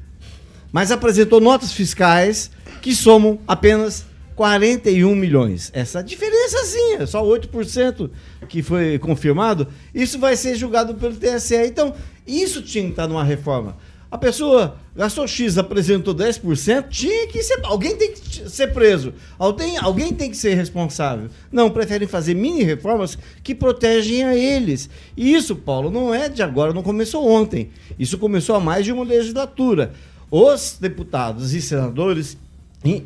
mas 0.74 0.90
apresentou 0.90 1.40
notas 1.40 1.70
fiscais 1.70 2.50
que 2.82 2.96
somam 2.96 3.38
apenas 3.46 4.04
41 4.34 5.14
milhões. 5.14 5.70
Essa 5.72 6.02
diferençazinha, 6.02 7.06
só 7.06 7.24
8% 7.24 8.10
que 8.48 8.60
foi 8.60 8.98
confirmado, 8.98 9.68
isso 9.94 10.18
vai 10.18 10.34
ser 10.34 10.56
julgado 10.56 10.96
pelo 10.96 11.14
TSE. 11.14 11.54
Então, 11.64 11.94
isso 12.26 12.60
tinha 12.60 12.82
que 12.86 12.90
estar 12.90 13.06
numa 13.06 13.22
reforma. 13.22 13.76
A 14.10 14.18
pessoa 14.18 14.76
gastou 14.94 15.26
X, 15.26 15.58
apresentou 15.58 16.14
10%, 16.14 16.88
tinha 16.88 17.26
que 17.26 17.42
ser. 17.42 17.58
Alguém 17.64 17.96
tem 17.96 18.12
que 18.12 18.48
ser 18.48 18.72
preso. 18.72 19.12
Alguém, 19.38 19.76
alguém 19.76 20.12
tem 20.12 20.30
que 20.30 20.36
ser 20.36 20.54
responsável. 20.54 21.28
Não, 21.50 21.70
preferem 21.70 22.06
fazer 22.06 22.34
mini 22.34 22.62
reformas 22.62 23.18
que 23.42 23.54
protegem 23.54 24.24
a 24.24 24.36
eles. 24.36 24.88
E 25.16 25.34
isso, 25.34 25.56
Paulo, 25.56 25.90
não 25.90 26.14
é 26.14 26.28
de 26.28 26.42
agora, 26.42 26.72
não 26.72 26.82
começou 26.82 27.28
ontem. 27.28 27.70
Isso 27.98 28.16
começou 28.18 28.54
há 28.54 28.60
mais 28.60 28.84
de 28.84 28.92
uma 28.92 29.04
legislatura. 29.04 29.92
Os 30.30 30.78
deputados 30.80 31.52
e 31.52 31.60
senadores, 31.60 32.36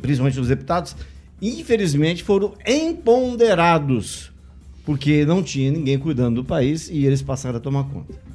principalmente 0.01 0.39
os 0.39 0.47
deputados, 0.47 0.95
infelizmente 1.41 2.23
foram 2.23 2.53
empoderados, 2.65 4.31
porque 4.85 5.25
não 5.25 5.41
tinha 5.41 5.71
ninguém 5.71 5.97
cuidando 5.97 6.41
do 6.41 6.45
país 6.45 6.89
e 6.89 7.05
eles 7.05 7.21
passaram 7.21 7.57
a 7.57 7.61
tomar 7.61 7.83
conta. 7.85 8.28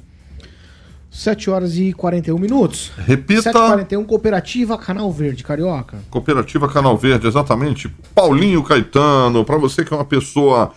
7 1.15 1.49
horas 1.49 1.77
e 1.77 1.93
41 1.93 2.37
minutos. 2.37 2.91
Repita. 2.97 3.49
7h41, 3.49 4.05
Cooperativa 4.05 4.77
Canal 4.77 5.09
Verde, 5.13 5.45
Carioca. 5.45 5.97
Cooperativa 6.09 6.67
Canal 6.67 6.97
Verde, 6.97 7.25
exatamente. 7.25 7.89
Paulinho 8.13 8.61
Caetano, 8.61 9.45
para 9.45 9.55
você 9.55 9.85
que 9.85 9.93
é 9.93 9.95
uma 9.95 10.03
pessoa 10.03 10.73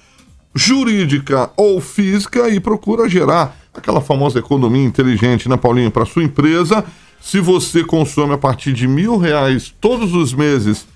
jurídica 0.55 1.51
ou 1.57 1.80
física 1.80 2.49
e 2.49 2.61
procura 2.61 3.09
gerar 3.09 3.57
aquela 3.74 4.01
famosa 4.01 4.39
economia 4.39 4.84
inteligente, 4.84 5.49
né, 5.49 5.57
Paulinho, 5.57 5.91
para 5.91 6.07
sua 6.07 6.22
empresa. 6.22 6.84
Se 7.20 7.41
você 7.41 7.82
consome 7.82 8.34
a 8.34 8.39
partir 8.39 8.72
de 8.72 8.86
mil 8.86 9.18
reais 9.18 9.74
todos 9.80 10.14
os 10.14 10.32
meses 10.32 10.86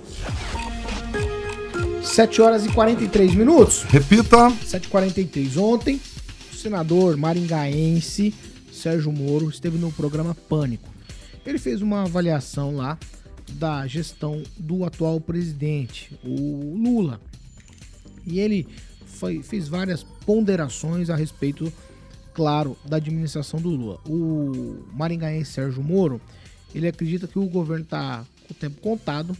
7 2.02 2.42
horas 2.42 2.64
e 2.64 2.68
43 2.70 3.34
minutos. 3.34 3.84
Repita. 3.88 4.50
7h43. 4.64 5.58
Ontem, 5.58 6.00
senador 6.66 7.16
maringaense 7.16 8.34
Sérgio 8.72 9.12
Moro 9.12 9.48
esteve 9.48 9.78
no 9.78 9.92
programa 9.92 10.34
Pânico. 10.34 10.92
Ele 11.46 11.58
fez 11.58 11.80
uma 11.80 12.02
avaliação 12.02 12.74
lá 12.74 12.98
da 13.52 13.86
gestão 13.86 14.42
do 14.58 14.84
atual 14.84 15.20
presidente, 15.20 16.18
o 16.24 16.74
Lula. 16.76 17.20
E 18.26 18.40
ele 18.40 18.66
foi- 19.06 19.44
fez 19.44 19.68
várias 19.68 20.02
ponderações 20.02 21.08
a 21.08 21.14
respeito, 21.14 21.72
claro, 22.34 22.76
da 22.84 22.96
administração 22.96 23.60
do 23.60 23.68
Lula. 23.68 24.00
O 24.04 24.84
maringaense 24.92 25.52
Sérgio 25.52 25.84
Moro, 25.84 26.20
ele 26.74 26.88
acredita 26.88 27.28
que 27.28 27.38
o 27.38 27.46
governo 27.46 27.84
está 27.84 28.24
com 28.48 28.52
o 28.52 28.56
tempo 28.56 28.80
contado. 28.80 29.36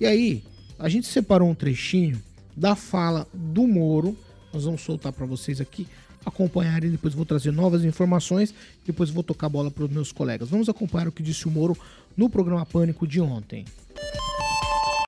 E 0.00 0.04
aí, 0.04 0.42
a 0.76 0.88
gente 0.88 1.06
separou 1.06 1.48
um 1.48 1.54
trechinho 1.54 2.20
da 2.56 2.74
fala 2.74 3.28
do 3.32 3.64
Moro. 3.64 4.16
Nós 4.52 4.64
vamos 4.64 4.80
soltar 4.80 5.12
para 5.12 5.24
vocês 5.24 5.60
aqui 5.60 5.86
acompanharem. 6.24 6.90
Depois 6.90 7.14
vou 7.14 7.24
trazer 7.24 7.52
novas 7.52 7.84
informações. 7.84 8.54
Depois 8.86 9.10
vou 9.10 9.22
tocar 9.22 9.46
a 9.46 9.50
bola 9.50 9.70
para 9.70 9.84
os 9.84 9.90
meus 9.90 10.12
colegas. 10.12 10.48
Vamos 10.48 10.68
acompanhar 10.68 11.08
o 11.08 11.12
que 11.12 11.22
disse 11.22 11.46
o 11.46 11.50
Moro 11.50 11.76
no 12.16 12.28
programa 12.28 12.64
Pânico 12.66 13.06
de 13.06 13.20
ontem. 13.20 13.64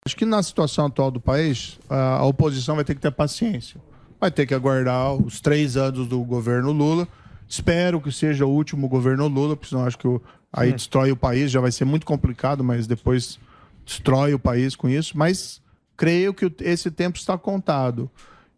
Acho 0.05 0.17
que 0.17 0.25
na 0.25 0.43
situação 0.43 0.87
atual 0.87 1.11
do 1.11 1.21
país, 1.21 1.79
a 1.89 2.25
oposição 2.25 2.75
vai 2.75 2.85
ter 2.85 2.95
que 2.95 3.01
ter 3.01 3.11
paciência. 3.11 3.81
Vai 4.19 4.31
ter 4.31 4.47
que 4.47 4.55
aguardar 4.55 5.15
os 5.15 5.41
três 5.41 5.77
anos 5.77 6.07
do 6.09 6.21
governo 6.25 6.73
Lula. 6.73 7.07
Espero 7.49 8.01
que 8.01 8.11
seja 8.13 8.47
o 8.47 8.51
último 8.51 8.89
governo 8.89 9.27
Lula, 9.29 9.57
porque 9.57 9.69
senão 9.69 9.85
acho 9.85 9.99
que 9.99 10.09
aí 10.53 10.71
Hum. 10.71 10.77
destrói 10.77 11.13
o 11.13 11.17
país, 11.17 11.51
já 11.51 11.61
vai 11.61 11.71
ser 11.73 11.85
muito 11.85 12.07
complicado, 12.07 12.63
mas 12.65 12.87
depois 12.87 13.39
destrói 13.85 14.35
o 14.35 14.39
país 14.39 14.75
com 14.75 14.89
isso. 14.89 15.17
Mas 15.17 15.61
creio 15.97 16.33
que 16.33 16.51
esse 16.61 16.91
tempo 16.91 17.19
está 17.19 17.37
contado. 17.37 18.11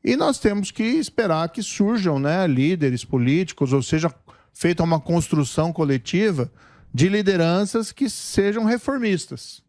E 0.05 0.16
nós 0.16 0.38
temos 0.38 0.70
que 0.70 0.82
esperar 0.82 1.48
que 1.48 1.62
surjam 1.62 2.18
né, 2.18 2.46
líderes 2.46 3.05
políticos, 3.05 3.72
ou 3.72 3.82
seja, 3.82 4.12
feita 4.53 4.82
uma 4.82 5.00
construção 5.00 5.72
coletiva 5.72 6.50
de 6.92 7.09
lideranças 7.09 7.92
que 7.92 8.11
sejam 8.11 8.64
reformistas 8.64 9.62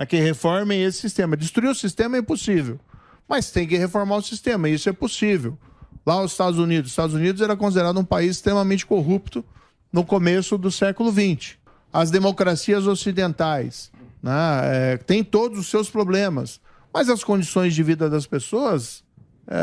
né, 0.00 0.06
que 0.06 0.16
reformem 0.16 0.82
esse 0.82 0.98
sistema. 0.98 1.36
Destruir 1.36 1.70
o 1.70 1.74
sistema 1.74 2.16
é 2.16 2.20
impossível, 2.20 2.80
mas 3.28 3.50
tem 3.50 3.68
que 3.68 3.76
reformar 3.76 4.16
o 4.16 4.22
sistema, 4.22 4.68
e 4.68 4.74
isso 4.74 4.88
é 4.88 4.92
possível. 4.92 5.58
Lá 6.06 6.22
os 6.22 6.32
Estados 6.32 6.58
Unidos, 6.58 6.86
os 6.86 6.92
Estados 6.92 7.14
Unidos 7.14 7.42
era 7.42 7.54
considerado 7.54 8.00
um 8.00 8.04
país 8.04 8.36
extremamente 8.36 8.86
corrupto 8.86 9.44
no 9.92 10.02
começo 10.04 10.56
do 10.56 10.70
século 10.70 11.12
XX. 11.12 11.56
As 11.92 12.10
democracias 12.10 12.86
ocidentais 12.86 13.92
né, 14.22 14.32
é, 14.64 14.96
têm 14.96 15.22
todos 15.22 15.58
os 15.58 15.68
seus 15.68 15.90
problemas, 15.90 16.58
mas 16.92 17.10
as 17.10 17.22
condições 17.22 17.74
de 17.74 17.82
vida 17.82 18.08
das 18.08 18.26
pessoas 18.26 19.04
é, 19.50 19.56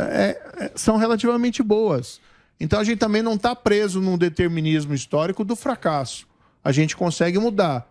é, 0.60 0.66
é, 0.66 0.72
são 0.76 0.98
relativamente 0.98 1.64
boas. 1.64 2.20
Então 2.60 2.80
a 2.80 2.84
gente 2.84 3.00
também 3.00 3.22
não 3.22 3.36
está 3.36 3.56
preso 3.56 4.02
num 4.02 4.18
determinismo 4.18 4.94
histórico 4.94 5.46
do 5.46 5.56
fracasso. 5.56 6.28
A 6.64 6.74
gente 6.74 6.98
consegue 6.98 7.40
mudar. 7.40 7.88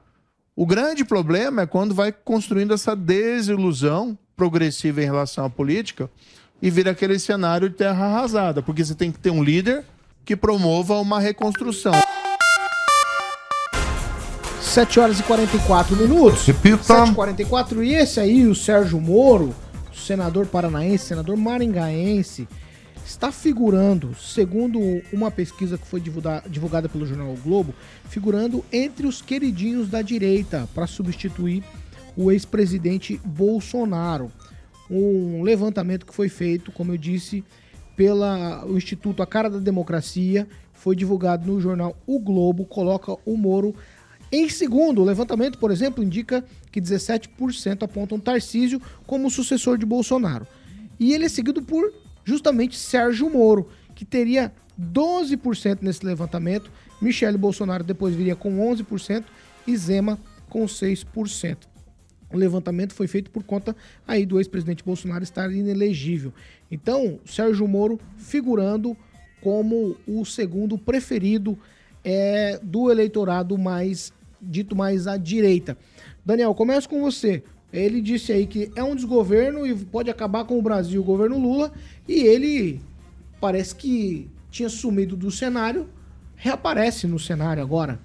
O 0.55 0.67
grande 0.67 1.05
problema 1.05 1.63
é 1.63 1.67
quando 1.67 1.95
vai 1.95 2.13
construindo 2.13 2.75
essa 2.75 2.95
desilusão 2.95 4.19
progressiva 4.37 5.03
em 5.03 5.07
relação 5.07 5.47
à 5.47 5.51
política 5.51 6.11
e 6.61 6.71
vira 6.71 6.91
aquele 6.91 7.19
cenário 7.19 7.71
de 7.71 7.77
terra 7.77 8.07
arrasada, 8.07 8.63
porque 8.63 8.85
você 8.85 8.95
tem 8.95 9.11
que 9.11 9.19
ter 9.19 9.31
um 9.31 9.43
líder 9.43 9.85
que 10.25 10.37
promova 10.37 10.99
uma 10.99 11.21
reconstrução. 11.21 11.93
7 14.61 15.01
horas 15.01 15.21
e 15.21 15.23
44 15.23 15.97
minutos. 15.97 16.45
Repita. 16.47 16.83
7 16.83 17.13
e 17.13 17.15
44 17.15 17.83
E 17.83 17.95
esse 17.95 18.21
aí, 18.21 18.47
o 18.47 18.55
Sérgio 18.55 19.01
Moro, 19.01 19.55
senador 19.97 20.47
paranaense, 20.47 21.07
senador 21.07 21.37
maringaense, 21.37 22.47
está 23.05 23.31
figurando, 23.31 24.15
segundo 24.17 24.81
uma 25.13 25.31
pesquisa 25.31 25.79
que 25.79 25.87
foi 25.87 26.01
divulga- 26.01 26.43
divulgada 26.49 26.89
pelo 26.89 27.07
jornal 27.07 27.33
o 27.33 27.37
Globo, 27.37 27.75
figurando 28.09 28.65
entre 28.73 29.07
os 29.07 29.23
queridinhos 29.23 29.89
da 29.89 30.03
direita 30.03 30.69
para 30.75 30.87
substituir 30.87 31.63
o 32.17 32.33
ex-presidente 32.33 33.21
Bolsonaro. 33.25 34.31
Um 34.91 35.43
levantamento 35.43 36.07
que 36.07 36.15
foi 36.15 36.29
feito, 36.29 36.73
como 36.73 36.93
eu 36.93 36.97
disse, 36.97 37.45
pelo 37.97 38.77
Instituto 38.77 39.23
A 39.23 39.27
Cara 39.27 39.49
da 39.49 39.59
Democracia, 39.59 40.47
foi 40.73 40.95
divulgado 40.95 41.47
no 41.51 41.61
jornal 41.61 41.97
O 42.07 42.19
Globo, 42.19 42.65
coloca 42.65 43.17
o 43.25 43.37
Moro 43.37 43.75
em 44.31 44.49
segundo. 44.49 45.03
O 45.03 45.05
levantamento, 45.05 45.59
por 45.59 45.71
exemplo, 45.71 46.03
indica 46.03 46.45
que 46.71 46.81
17% 46.81 47.83
apontam 47.83 48.19
Tarcísio 48.19 48.81
como 49.07 49.31
sucessor 49.31 49.79
de 49.79 49.87
Bolsonaro. 49.87 50.47
E 50.99 51.13
ele 51.13 51.27
é 51.27 51.29
seguido 51.29 51.63
por 51.63 51.93
justamente 52.25 52.77
Sérgio 52.77 53.31
Moro, 53.31 53.69
que 53.95 54.05
teria 54.05 54.53
12% 54.81 55.79
nesse 55.81 56.05
levantamento. 56.05 56.71
Michele 57.01 57.39
Bolsonaro 57.39 57.85
depois 57.85 58.15
viria 58.15 58.35
com 58.37 58.59
11% 58.59 59.25
e 59.67 59.77
Zema 59.77 60.19
com 60.49 60.65
6%. 60.65 61.59
O 62.33 62.37
levantamento 62.37 62.93
foi 62.93 63.07
feito 63.07 63.31
por 63.31 63.45
conta 63.45 63.77
aí 64.07 64.27
do 64.27 64.39
ex-presidente 64.39 64.83
Bolsonaro 64.85 65.23
estar 65.23 65.51
inelegível. 65.53 66.33
Então, 66.71 67.21
Sérgio 67.25 67.69
Moro 67.69 68.01
figurando 68.17 68.97
como 69.41 69.97
o 70.07 70.25
segundo 70.25 70.77
preferido 70.77 71.57
é, 72.03 72.59
do 72.63 72.91
eleitorado 72.91 73.57
mais 73.57 74.13
dito 74.47 74.77
mais 74.77 75.07
à 75.07 75.17
direita. 75.17 75.77
Daniel, 76.25 76.55
começo 76.55 76.89
com 76.89 77.01
você. 77.01 77.43
Ele 77.73 78.01
disse 78.01 78.33
aí 78.33 78.47
que 78.47 78.71
é 78.75 78.83
um 78.83 78.95
desgoverno 78.95 79.67
e 79.67 79.75
pode 79.75 80.09
acabar 80.09 80.45
com 80.45 80.59
o 80.59 80.63
Brasil, 80.63 81.01
o 81.01 81.05
governo 81.05 81.39
Lula, 81.39 81.73
e 82.09 82.21
ele 82.21 82.81
parece 83.41 83.75
que 83.75 84.31
tinha 84.51 84.69
sumido 84.69 85.17
do 85.17 85.31
cenário, 85.31 85.89
reaparece 86.37 87.07
no 87.07 87.19
cenário 87.19 87.63
agora. 87.63 88.01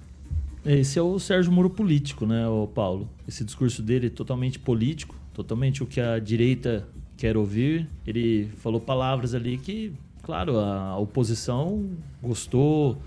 Esse 0.65 0.99
é 0.99 1.01
o 1.01 1.17
Sérgio 1.17 1.51
Moro 1.51 1.69
político, 1.69 2.25
né, 2.25 2.43
Paulo? 2.75 3.09
Esse 3.27 3.43
discurso 3.43 3.81
dele 3.81 4.07
é 4.07 4.09
totalmente 4.09 4.59
político, 4.59 5.15
totalmente 5.33 5.81
o 5.81 5.85
que 5.85 6.01
a 6.01 6.19
direita 6.19 6.87
quer 7.17 7.37
ouvir. 7.37 7.87
Ele 8.05 8.49
falou 8.57 8.79
palavras 8.79 9.33
ali 9.33 9.57
que, 9.57 9.93
claro, 10.21 10.59
a 10.59 10.97
oposição 10.97 11.89
gostou. 12.21 12.97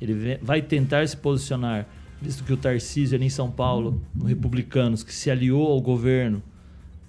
Ele 0.00 0.38
vai 0.42 0.62
tentar 0.62 1.06
se 1.06 1.16
posicionar, 1.16 1.86
visto 2.20 2.44
que 2.44 2.52
o 2.52 2.56
Tarcísio 2.56 3.16
ali 3.16 3.26
em 3.26 3.30
São 3.30 3.50
Paulo, 3.50 4.02
no 4.14 4.24
Republicanos, 4.24 5.02
que 5.02 5.12
se 5.12 5.30
aliou 5.30 5.66
ao 5.70 5.80
governo, 5.80 6.42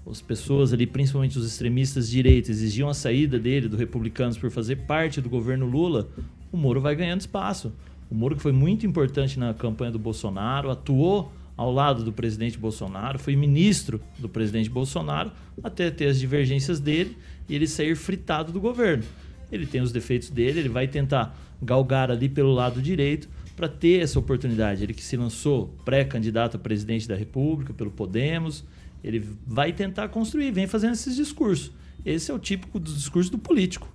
as 0.10 0.22
pessoas 0.22 0.72
ali, 0.72 0.88
principalmente 0.88 1.38
os 1.38 1.46
extremistas 1.46 2.08
de 2.08 2.14
direita, 2.14 2.50
exigiam 2.50 2.88
a 2.88 2.94
saída 2.94 3.38
dele, 3.38 3.68
do 3.68 3.76
Republicanos, 3.76 4.38
por 4.38 4.50
fazer 4.50 4.78
parte 4.78 5.20
do 5.20 5.30
governo 5.30 5.66
Lula, 5.66 6.08
o 6.52 6.58
Moro 6.58 6.80
vai 6.80 6.96
ganhando 6.96 7.22
espaço. 7.22 7.74
O 8.10 8.16
Moro 8.16 8.36
que 8.36 8.42
foi 8.42 8.54
muito 8.54 8.86
importante 8.86 9.38
na 9.38 9.54
campanha 9.54 9.92
do 9.92 10.00
Bolsonaro, 10.00 10.72
atuou 10.72 11.32
ao 11.58 11.74
lado 11.74 12.04
do 12.04 12.14
presidente 12.14 12.58
Bolsonaro, 12.58 13.20
foi 13.20 13.36
ministro 13.36 14.00
do 14.18 14.30
presidente 14.30 14.70
Bolsonaro, 14.70 15.32
até 15.62 15.90
ter 15.92 16.06
as 16.06 16.20
divergências 16.20 16.80
dele 16.80 17.18
e 17.50 17.56
ele 17.56 17.68
sair 17.68 17.96
fritado 17.96 18.52
do 18.52 18.62
governo. 18.62 19.04
Ele 19.52 19.66
tem 19.66 19.82
os 19.82 19.92
defeitos 19.92 20.30
dele, 20.30 20.60
ele 20.60 20.70
vai 20.70 20.88
tentar 20.88 21.36
galgar 21.62 22.12
ali 22.12 22.30
pelo 22.30 22.54
lado 22.54 22.82
direito 22.82 23.28
para 23.58 23.68
ter 23.68 24.04
essa 24.04 24.20
oportunidade. 24.20 24.84
Ele 24.84 24.94
que 24.94 25.04
se 25.04 25.18
lançou 25.18 25.76
pré-candidato 25.84 26.56
a 26.56 26.60
presidente 26.60 27.08
da 27.08 27.16
República 27.16 27.74
pelo 27.74 27.90
Podemos, 27.90 28.64
ele 29.04 29.28
vai 29.46 29.74
tentar 29.74 30.10
construir, 30.10 30.52
vem 30.52 30.68
fazendo 30.68 30.94
esses 30.94 31.16
discursos. 31.16 31.72
Esse 32.06 32.30
é 32.30 32.34
o 32.34 32.38
típico 32.38 32.80
do 32.80 32.94
discurso 32.94 33.32
do 33.32 33.40
político. 33.40 33.92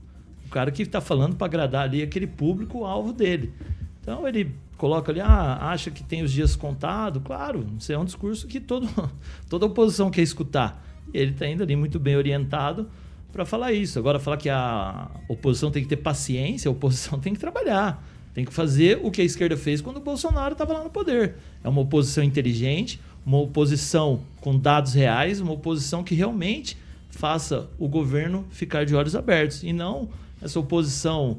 O 0.46 0.50
cara 0.50 0.72
que 0.72 0.82
está 0.82 1.00
falando 1.00 1.36
para 1.36 1.46
agradar 1.46 1.84
ali 1.84 2.02
aquele 2.02 2.26
público 2.26 2.84
alvo 2.84 3.12
dele. 3.12 3.54
Então 4.00 4.26
ele 4.26 4.52
coloca 4.76 5.12
ali, 5.12 5.20
ah, 5.20 5.70
acha 5.70 5.92
que 5.92 6.02
tem 6.02 6.24
os 6.24 6.32
dias 6.32 6.56
contados. 6.56 7.22
Claro, 7.24 7.64
isso 7.78 7.92
é 7.92 7.96
um 7.96 8.04
discurso 8.04 8.48
que 8.48 8.58
todo, 8.58 8.88
toda 9.48 9.64
oposição 9.64 10.10
quer 10.10 10.22
escutar. 10.22 10.84
Ele 11.14 11.30
está 11.30 11.46
indo 11.46 11.62
ali 11.62 11.76
muito 11.76 12.00
bem 12.00 12.16
orientado 12.16 12.90
para 13.32 13.44
falar 13.44 13.72
isso. 13.72 13.96
Agora, 13.96 14.18
falar 14.18 14.38
que 14.38 14.50
a 14.50 15.08
oposição 15.28 15.70
tem 15.70 15.84
que 15.84 15.88
ter 15.88 15.98
paciência, 15.98 16.68
a 16.68 16.72
oposição 16.72 17.16
tem 17.20 17.32
que 17.32 17.38
trabalhar. 17.38 18.04
Tem 18.35 18.45
que 18.45 18.53
fazer 18.53 18.99
o 19.03 19.11
que 19.11 19.20
a 19.20 19.24
esquerda 19.24 19.57
fez 19.57 19.80
quando 19.80 19.99
o 19.99 20.01
Bolsonaro 20.01 20.53
estava 20.53 20.72
lá 20.72 20.85
no 20.85 20.91
poder. 20.91 21.35
É 21.62 21.68
uma 21.68 21.83
oposição 21.83 22.24
inteligente, 22.24 22.99
uma 23.24 23.39
oposição 23.39 24.20
com 24.41 24.59
dados 24.59 24.95
reais, 24.95 25.41
uma 25.41 25.53
oposição 25.53 26.03
que 26.03 26.14
realmente 26.14 26.76
faça 27.11 27.68
o 27.78 27.87
governo 27.87 28.47
ficar 28.51 28.85
de 28.85 28.95
olhos 28.95 29.14
abertos. 29.14 29.62
E 29.62 29.72
não 29.72 30.09
essa 30.41 30.59
oposição 30.59 31.39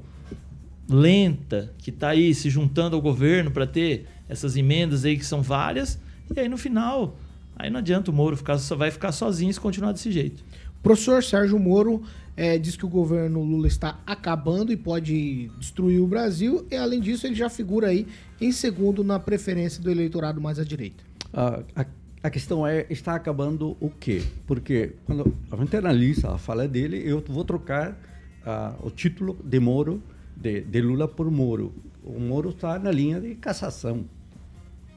lenta 0.87 1.73
que 1.79 1.89
está 1.89 2.09
aí 2.09 2.33
se 2.33 2.49
juntando 2.49 2.95
ao 2.95 3.01
governo 3.01 3.51
para 3.51 3.65
ter 3.65 4.05
essas 4.29 4.55
emendas 4.55 5.03
aí 5.03 5.17
que 5.17 5.25
são 5.25 5.41
várias. 5.41 5.99
E 6.33 6.39
aí 6.39 6.47
no 6.47 6.57
final, 6.57 7.17
aí 7.55 7.69
não 7.69 7.79
adianta 7.79 8.11
o 8.11 8.13
Moro 8.13 8.37
ficar, 8.37 8.57
só 8.59 8.75
vai 8.75 8.91
ficar 8.91 9.11
sozinho 9.11 9.53
se 9.53 9.59
continuar 9.59 9.91
desse 9.91 10.11
jeito. 10.11 10.43
Professor 10.81 11.23
Sérgio 11.23 11.57
Moro 11.57 12.03
é, 12.35 12.57
diz 12.57 12.75
que 12.75 12.85
o 12.85 12.89
governo 12.89 13.43
Lula 13.43 13.67
está 13.67 13.99
acabando 14.05 14.71
e 14.71 14.77
pode 14.77 15.49
destruir 15.59 16.01
o 16.01 16.07
Brasil. 16.07 16.65
E 16.71 16.75
além 16.75 16.99
disso, 16.99 17.27
ele 17.27 17.35
já 17.35 17.49
figura 17.49 17.87
aí 17.87 18.07
em 18.41 18.51
segundo 18.51 19.03
na 19.03 19.19
preferência 19.19 19.81
do 19.81 19.89
eleitorado 19.91 20.41
mais 20.41 20.59
à 20.59 20.63
direita. 20.63 21.03
a, 21.31 21.85
a 22.23 22.29
questão 22.29 22.65
é, 22.65 22.85
está 22.89 23.15
acabando 23.15 23.75
o 23.81 23.89
quê? 23.89 24.23
Porque 24.47 24.93
quando 25.05 25.35
a 25.51 25.57
gente 25.57 25.75
analisa 25.75 26.31
a 26.31 26.37
fala 26.37 26.67
dele, 26.67 27.03
eu 27.05 27.21
vou 27.27 27.43
trocar 27.43 27.91
uh, 27.91 28.87
o 28.87 28.89
título 28.89 29.37
de 29.43 29.59
Moro 29.59 30.01
de, 30.35 30.61
de 30.61 30.81
Lula 30.81 31.05
por 31.05 31.29
Moro. 31.29 31.73
O 32.01 32.19
Moro 32.19 32.51
está 32.51 32.79
na 32.79 32.91
linha 32.91 33.19
de 33.19 33.35
cassação. 33.35 34.05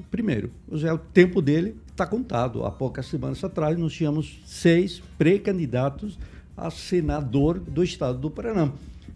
Primeiro, 0.08 0.52
já 0.72 0.94
o 0.94 0.98
tempo 0.98 1.42
dele 1.42 1.74
está 1.90 2.06
contado. 2.06 2.64
Há 2.64 2.70
poucas 2.70 3.06
semanas 3.06 3.42
atrás, 3.42 3.76
nós 3.76 3.92
tínhamos 3.92 4.40
seis 4.46 5.02
pré-candidatos 5.18 6.18
a 6.56 6.70
senador 6.70 7.58
do 7.58 7.84
estado 7.84 8.18
do 8.18 8.30
Paraná. 8.30 8.70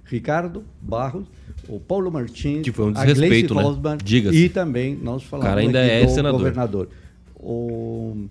Ricardo 0.05 0.65
Barros, 0.83 1.27
o 1.69 1.79
Paulo 1.79 2.11
Martins, 2.11 2.63
que 2.63 2.73
foi 2.73 2.87
um 2.87 2.93
desrespeito, 2.93 3.55
né? 3.55 3.63
E 4.33 4.49
também 4.49 4.97
nós 4.97 5.23
falamos 5.23 5.49
cara 5.49 5.61
ainda 5.61 5.79
é 5.79 6.05
do 6.05 6.11
senador. 6.11 6.39
governador. 6.41 6.89
O... 7.37 8.27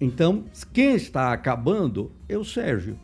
Então, 0.00 0.44
quem 0.72 0.94
está 0.94 1.32
acabando 1.32 2.10
é 2.28 2.38
o 2.38 2.44
Sérgio. 2.44 2.96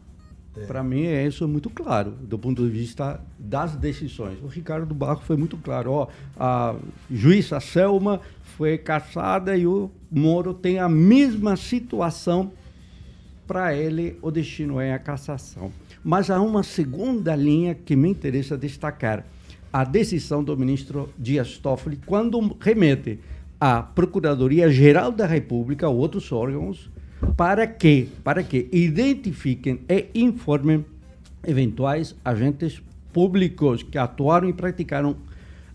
É. 0.56 0.64
Para 0.64 0.82
mim, 0.82 1.06
é 1.06 1.26
isso 1.26 1.46
muito 1.46 1.70
claro, 1.70 2.10
do 2.10 2.38
ponto 2.38 2.62
de 2.64 2.70
vista 2.70 3.20
das 3.38 3.74
decisões. 3.76 4.38
O 4.42 4.46
Ricardo 4.46 4.94
Barro 4.94 5.22
foi 5.24 5.36
muito 5.36 5.56
claro. 5.56 5.92
Ó, 5.92 6.08
a 6.38 6.74
juíza 7.10 7.60
Selma 7.60 8.20
foi 8.56 8.76
caçada 8.76 9.56
e 9.56 9.66
o 9.66 9.90
Moro 10.10 10.52
tem 10.52 10.78
a 10.78 10.88
mesma 10.88 11.56
situação. 11.56 12.52
Para 13.50 13.74
ele, 13.74 14.16
o 14.22 14.30
destino 14.30 14.78
é 14.78 14.94
a 14.94 14.98
cassação. 15.00 15.72
Mas 16.04 16.30
há 16.30 16.40
uma 16.40 16.62
segunda 16.62 17.34
linha 17.34 17.74
que 17.74 17.96
me 17.96 18.08
interessa 18.08 18.56
destacar. 18.56 19.26
A 19.72 19.82
decisão 19.82 20.44
do 20.44 20.56
ministro 20.56 21.12
Dias 21.18 21.58
Toffoli, 21.58 21.98
quando 22.06 22.56
remete 22.60 23.18
à 23.58 23.82
Procuradoria-Geral 23.82 25.10
da 25.10 25.26
República, 25.26 25.88
outros 25.88 26.30
órgãos, 26.30 26.88
para 27.36 27.66
que, 27.66 28.06
para 28.22 28.44
que 28.44 28.68
identifiquem 28.70 29.80
e 29.88 30.06
informem 30.14 30.84
eventuais 31.44 32.14
agentes 32.24 32.80
públicos 33.12 33.82
que 33.82 33.98
atuaram 33.98 34.48
e 34.48 34.52
praticaram 34.52 35.16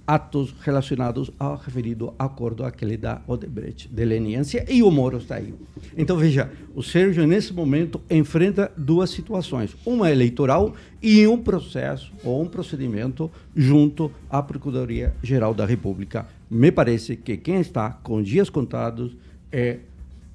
atos 0.07 0.53
relacionados 0.61 1.31
ao 1.39 1.55
referido 1.55 2.13
acordo 2.17 2.63
aquele 2.63 2.97
da 2.97 3.21
Odebrecht, 3.27 3.89
de 3.89 4.05
leniência, 4.05 4.65
e 4.69 4.83
o 4.83 4.91
Moro 4.91 5.17
está 5.17 5.35
aí. 5.35 5.53
Então, 5.97 6.17
veja, 6.17 6.51
o 6.75 6.83
Sérgio, 6.83 7.25
nesse 7.25 7.53
momento, 7.53 7.99
enfrenta 8.09 8.71
duas 8.77 9.09
situações, 9.09 9.75
uma 9.85 10.11
eleitoral 10.11 10.73
e 11.01 11.25
um 11.27 11.37
processo 11.37 12.11
ou 12.23 12.41
um 12.41 12.47
procedimento 12.47 13.31
junto 13.55 14.11
à 14.29 14.41
Procuradoria-Geral 14.41 15.53
da 15.53 15.65
República. 15.65 16.27
Me 16.49 16.71
parece 16.71 17.15
que 17.15 17.37
quem 17.37 17.59
está 17.59 17.89
com 17.89 18.21
dias 18.21 18.49
contados 18.49 19.15
é 19.51 19.79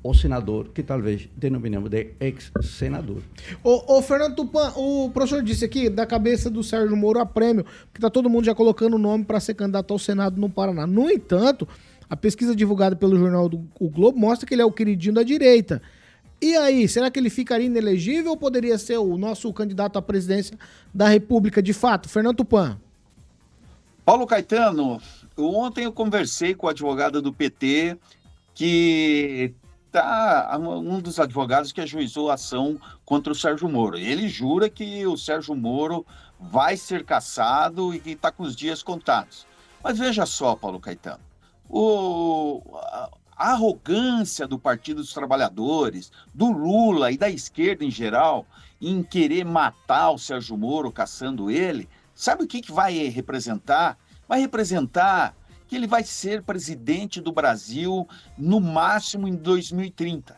o 0.02 0.14
senador, 0.14 0.68
que 0.68 0.82
talvez 0.82 1.28
denominemos 1.36 1.90
de 1.90 2.14
ex-senador. 2.18 3.22
O, 3.62 3.98
o, 3.98 4.02
Fernando 4.02 4.34
Tupan, 4.34 4.72
o 4.76 5.10
professor 5.10 5.42
disse 5.42 5.64
aqui 5.64 5.90
da 5.90 6.06
cabeça 6.06 6.48
do 6.48 6.64
Sérgio 6.64 6.96
Moro 6.96 7.20
a 7.20 7.26
prêmio, 7.26 7.66
que 7.92 8.00
tá 8.00 8.08
todo 8.08 8.30
mundo 8.30 8.44
já 8.44 8.54
colocando 8.54 8.94
o 8.94 8.98
nome 8.98 9.24
para 9.24 9.38
ser 9.40 9.54
candidato 9.54 9.92
ao 9.92 9.98
Senado 9.98 10.40
no 10.40 10.48
Paraná. 10.48 10.86
No 10.86 11.10
entanto, 11.10 11.68
a 12.08 12.16
pesquisa 12.16 12.56
divulgada 12.56 12.96
pelo 12.96 13.16
jornal 13.16 13.48
do 13.48 13.68
o 13.78 13.88
Globo 13.90 14.18
mostra 14.18 14.46
que 14.46 14.54
ele 14.54 14.62
é 14.62 14.64
o 14.64 14.72
queridinho 14.72 15.14
da 15.14 15.22
direita. 15.22 15.82
E 16.40 16.56
aí, 16.56 16.88
será 16.88 17.10
que 17.10 17.20
ele 17.20 17.28
ficaria 17.28 17.66
inelegível 17.66 18.30
ou 18.30 18.36
poderia 18.36 18.78
ser 18.78 18.96
o 18.96 19.18
nosso 19.18 19.52
candidato 19.52 19.98
à 19.98 20.02
presidência 20.02 20.56
da 20.94 21.06
República 21.06 21.62
de 21.62 21.74
fato? 21.74 22.08
Fernando 22.08 22.38
Tupan. 22.38 22.80
Paulo 24.06 24.26
Caetano, 24.26 24.98
ontem 25.36 25.84
eu 25.84 25.92
conversei 25.92 26.54
com 26.54 26.66
a 26.66 26.70
advogada 26.70 27.20
do 27.20 27.32
PT 27.32 27.98
que 28.54 29.54
tá 29.90 30.56
um 30.58 31.00
dos 31.00 31.18
advogados 31.18 31.72
que 31.72 31.80
ajuizou 31.80 32.30
a 32.30 32.34
ação 32.34 32.80
contra 33.04 33.32
o 33.32 33.36
Sérgio 33.36 33.68
Moro. 33.68 33.96
Ele 33.96 34.28
jura 34.28 34.68
que 34.68 35.06
o 35.06 35.16
Sérgio 35.16 35.54
Moro 35.54 36.06
vai 36.38 36.76
ser 36.76 37.04
caçado 37.04 37.94
e 37.94 38.00
que 38.00 38.10
está 38.10 38.30
com 38.30 38.42
os 38.42 38.56
dias 38.56 38.82
contados. 38.82 39.46
Mas 39.82 39.98
veja 39.98 40.24
só, 40.26 40.54
Paulo 40.54 40.80
Caetano, 40.80 41.20
o, 41.68 42.62
a 43.36 43.52
arrogância 43.52 44.46
do 44.46 44.58
Partido 44.58 44.98
dos 44.98 45.12
Trabalhadores, 45.12 46.12
do 46.34 46.50
Lula 46.50 47.10
e 47.10 47.16
da 47.16 47.30
esquerda 47.30 47.84
em 47.84 47.90
geral, 47.90 48.46
em 48.80 49.02
querer 49.02 49.44
matar 49.44 50.10
o 50.10 50.18
Sérgio 50.18 50.56
Moro, 50.56 50.92
caçando 50.92 51.50
ele, 51.50 51.88
sabe 52.14 52.44
o 52.44 52.46
que, 52.46 52.60
que 52.60 52.72
vai 52.72 53.08
representar? 53.08 53.98
Vai 54.28 54.40
representar 54.40 55.34
que 55.70 55.76
ele 55.76 55.86
vai 55.86 56.02
ser 56.02 56.42
presidente 56.42 57.20
do 57.20 57.30
Brasil 57.30 58.04
no 58.36 58.58
máximo 58.58 59.28
em 59.28 59.36
2030. 59.36 60.36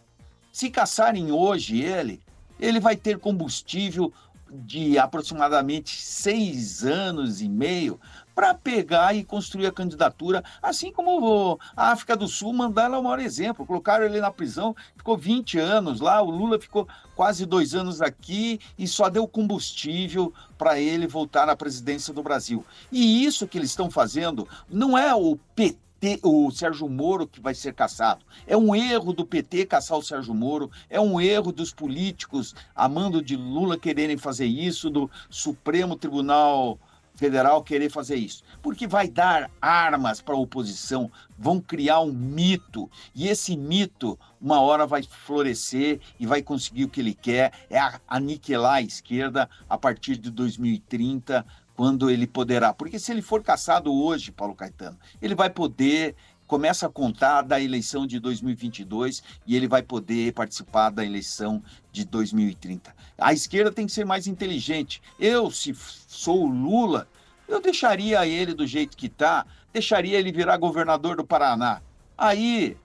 Se 0.52 0.68
caçarem 0.68 1.32
hoje 1.32 1.80
ele, 1.80 2.20
ele 2.60 2.78
vai 2.78 2.94
ter 2.94 3.18
combustível 3.18 4.12
de 4.52 4.98
aproximadamente 4.98 6.02
seis 6.02 6.84
anos 6.84 7.40
e 7.40 7.48
meio 7.48 7.98
para 8.34 8.54
pegar 8.54 9.14
e 9.14 9.24
construir 9.24 9.66
a 9.66 9.72
candidatura, 9.72 10.42
assim 10.62 10.92
como 10.92 11.58
a 11.76 11.90
África 11.90 12.16
do 12.16 12.26
Sul, 12.28 12.52
Mandela 12.52 12.96
é 12.96 12.98
o 12.98 13.02
maior 13.02 13.20
exemplo. 13.20 13.66
Colocaram 13.66 14.04
ele 14.04 14.20
na 14.20 14.30
prisão, 14.30 14.74
ficou 14.96 15.16
20 15.16 15.58
anos 15.58 16.00
lá, 16.00 16.20
o 16.22 16.30
Lula 16.30 16.58
ficou 16.58 16.88
quase 17.14 17.44
dois 17.44 17.74
anos 17.74 18.00
aqui 18.00 18.58
e 18.78 18.86
só 18.86 19.08
deu 19.08 19.26
combustível 19.28 20.32
para 20.56 20.80
ele 20.80 21.06
voltar 21.06 21.48
à 21.48 21.56
presidência 21.56 22.12
do 22.12 22.22
Brasil. 22.22 22.64
E 22.90 23.24
isso 23.24 23.46
que 23.46 23.58
eles 23.58 23.70
estão 23.70 23.90
fazendo 23.90 24.48
não 24.68 24.96
é 24.96 25.14
o 25.14 25.36
PT 25.54 25.82
o 26.22 26.50
Sérgio 26.50 26.88
Moro 26.88 27.28
que 27.28 27.40
vai 27.40 27.54
ser 27.54 27.74
caçado. 27.74 28.24
É 28.46 28.56
um 28.56 28.74
erro 28.74 29.12
do 29.12 29.24
PT 29.24 29.66
caçar 29.66 29.96
o 29.96 30.02
Sérgio 30.02 30.34
Moro, 30.34 30.70
é 30.90 31.00
um 31.00 31.20
erro 31.20 31.52
dos 31.52 31.72
políticos, 31.72 32.54
a 32.74 32.88
mando 32.88 33.22
de 33.22 33.36
Lula, 33.36 33.78
quererem 33.78 34.16
fazer 34.16 34.46
isso, 34.46 34.90
do 34.90 35.08
Supremo 35.30 35.94
Tribunal 35.94 36.78
Federal 37.14 37.62
querer 37.62 37.90
fazer 37.90 38.16
isso. 38.16 38.42
Porque 38.62 38.86
vai 38.86 39.08
dar 39.08 39.50
armas 39.60 40.20
para 40.20 40.34
a 40.34 40.38
oposição, 40.38 41.10
vão 41.38 41.60
criar 41.60 42.00
um 42.00 42.12
mito, 42.12 42.90
e 43.14 43.28
esse 43.28 43.56
mito, 43.56 44.18
uma 44.40 44.60
hora 44.60 44.86
vai 44.86 45.02
florescer 45.02 46.00
e 46.18 46.26
vai 46.26 46.42
conseguir 46.42 46.84
o 46.84 46.88
que 46.88 47.00
ele 47.00 47.14
quer, 47.14 47.52
é 47.70 47.78
aniquilar 48.08 48.74
a 48.74 48.82
esquerda 48.82 49.48
a 49.68 49.76
partir 49.76 50.16
de 50.16 50.30
2030 50.30 51.44
quando 51.74 52.10
ele 52.10 52.26
poderá. 52.26 52.72
Porque 52.72 52.98
se 52.98 53.12
ele 53.12 53.22
for 53.22 53.42
caçado 53.42 53.92
hoje, 53.92 54.30
Paulo 54.30 54.54
Caetano, 54.54 54.98
ele 55.20 55.34
vai 55.34 55.50
poder 55.50 56.14
começa 56.52 56.86
a 56.86 56.90
contar 56.90 57.40
da 57.40 57.58
eleição 57.58 58.06
de 58.06 58.20
2022 58.20 59.22
e 59.46 59.56
ele 59.56 59.66
vai 59.66 59.82
poder 59.82 60.34
participar 60.34 60.90
da 60.90 61.02
eleição 61.02 61.62
de 61.90 62.04
2030. 62.04 62.94
A 63.16 63.32
esquerda 63.32 63.72
tem 63.72 63.86
que 63.86 63.92
ser 63.92 64.04
mais 64.04 64.26
inteligente. 64.26 65.00
Eu, 65.18 65.50
se 65.50 65.74
sou 65.74 66.44
o 66.44 66.50
Lula, 66.50 67.08
eu 67.48 67.58
deixaria 67.58 68.26
ele 68.26 68.52
do 68.52 68.66
jeito 68.66 68.98
que 68.98 69.06
está, 69.06 69.46
deixaria 69.72 70.18
ele 70.18 70.30
virar 70.30 70.58
governador 70.58 71.16
do 71.16 71.24
Paraná. 71.24 71.80
Aí, 72.18 72.76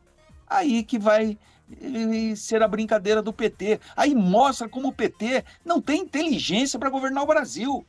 aí 0.49 0.81
que 0.81 0.97
vai 0.97 1.37
ser 2.37 2.63
a 2.63 2.69
brincadeira 2.69 3.21
do 3.21 3.33
PT. 3.33 3.81
Aí 3.97 4.15
mostra 4.15 4.69
como 4.69 4.87
o 4.87 4.93
PT 4.93 5.43
não 5.65 5.81
tem 5.81 6.03
inteligência 6.03 6.79
para 6.79 6.89
governar 6.89 7.21
o 7.21 7.27
Brasil 7.27 7.85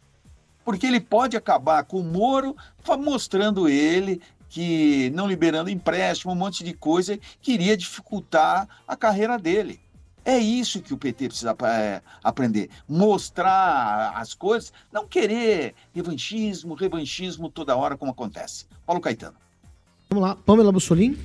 porque 0.69 0.87
ele 0.87 1.01
pode 1.01 1.35
acabar 1.35 1.83
com 1.85 1.99
o 1.99 2.05
Moro 2.05 2.55
mostrando 2.99 3.71
ele 3.71 4.21
que 4.49 5.11
não 5.11 5.27
liberando 5.27 5.71
empréstimo, 5.71 6.33
um 6.33 6.37
monte 6.37 6.65
de 6.65 6.73
coisa, 6.73 7.19
queria 7.41 7.77
dificultar 7.77 8.69
a 8.87 8.97
carreira 8.97 9.39
dele. 9.39 9.81
É 10.25 10.37
isso 10.37 10.83
que 10.83 10.93
o 10.93 10.99
PT 10.99 11.29
precisa 11.29 11.57
é, 11.65 12.03
aprender. 12.23 12.69
Mostrar 12.87 14.13
as 14.15 14.35
coisas, 14.35 14.73
não 14.93 15.07
querer 15.07 15.75
revanchismo, 15.95 16.75
revanchismo 16.75 17.49
toda 17.49 17.77
hora, 17.77 17.97
como 17.97 18.11
acontece. 18.11 18.67
Paulo 18.85 19.01
Caetano. 19.01 19.37
Vamos 20.11 20.25
lá, 20.25 20.37
Pamela 20.37 20.73
Bussolim. 20.73 21.19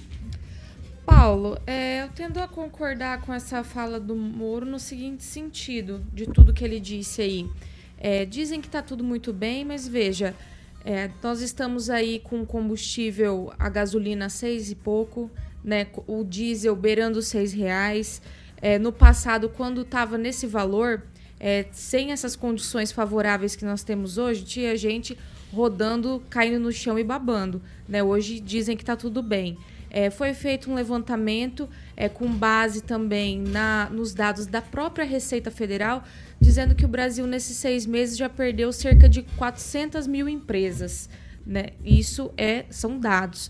Paulo, 1.05 1.57
é, 1.67 2.03
eu 2.03 2.09
tendo 2.09 2.37
a 2.39 2.47
concordar 2.47 3.21
com 3.21 3.33
essa 3.33 3.63
fala 3.63 3.99
do 3.99 4.15
Moro 4.15 4.65
no 4.65 4.79
seguinte 4.79 5.23
sentido, 5.23 6.05
de 6.13 6.25
tudo 6.25 6.53
que 6.53 6.63
ele 6.63 6.79
disse 6.79 7.21
aí. 7.21 7.49
É, 7.97 8.25
dizem 8.25 8.61
que 8.61 8.67
está 8.67 8.81
tudo 8.81 9.03
muito 9.03 9.33
bem, 9.33 9.65
mas 9.65 9.87
veja, 9.87 10.35
é, 10.85 11.09
nós 11.21 11.41
estamos 11.41 11.89
aí 11.89 12.19
com 12.19 12.45
combustível, 12.45 13.53
a 13.57 13.69
gasolina 13.69 14.29
seis 14.29 14.69
e 14.69 14.75
pouco, 14.75 15.31
né? 15.63 15.87
O 16.07 16.23
diesel 16.23 16.75
beirando 16.75 17.21
seis 17.21 17.53
reais. 17.53 18.21
É, 18.61 18.77
no 18.77 18.91
passado, 18.91 19.49
quando 19.49 19.81
estava 19.81 20.17
nesse 20.17 20.45
valor, 20.45 21.03
é, 21.39 21.65
sem 21.71 22.11
essas 22.11 22.35
condições 22.35 22.91
favoráveis 22.91 23.55
que 23.55 23.63
nós 23.63 23.83
temos 23.83 24.17
hoje, 24.17 24.43
tinha 24.43 24.75
gente 24.75 25.17
rodando, 25.53 26.21
caindo 26.29 26.59
no 26.59 26.71
chão 26.71 26.99
e 26.99 27.03
babando. 27.03 27.61
Né? 27.87 28.03
Hoje 28.03 28.39
dizem 28.39 28.75
que 28.75 28.83
está 28.83 28.95
tudo 28.95 29.21
bem. 29.21 29.57
É, 29.89 30.09
foi 30.09 30.33
feito 30.33 30.71
um 30.71 30.73
levantamento 30.73 31.69
é, 31.95 32.09
com 32.09 32.27
base 32.27 32.81
também 32.81 33.39
na, 33.39 33.89
nos 33.91 34.11
dados 34.13 34.47
da 34.47 34.59
própria 34.59 35.05
Receita 35.05 35.51
Federal 35.51 36.03
dizendo 36.43 36.75
que 36.75 36.85
o 36.85 36.89
Brasil, 36.89 37.25
nesses 37.25 37.55
seis 37.55 37.85
meses, 37.85 38.17
já 38.17 38.29
perdeu 38.29 38.71
cerca 38.73 39.07
de 39.07 39.23
400 39.37 40.05
mil 40.05 40.27
empresas. 40.27 41.09
Né? 41.45 41.67
Isso 41.83 42.31
é, 42.37 42.65
são 42.69 42.99
dados. 42.99 43.49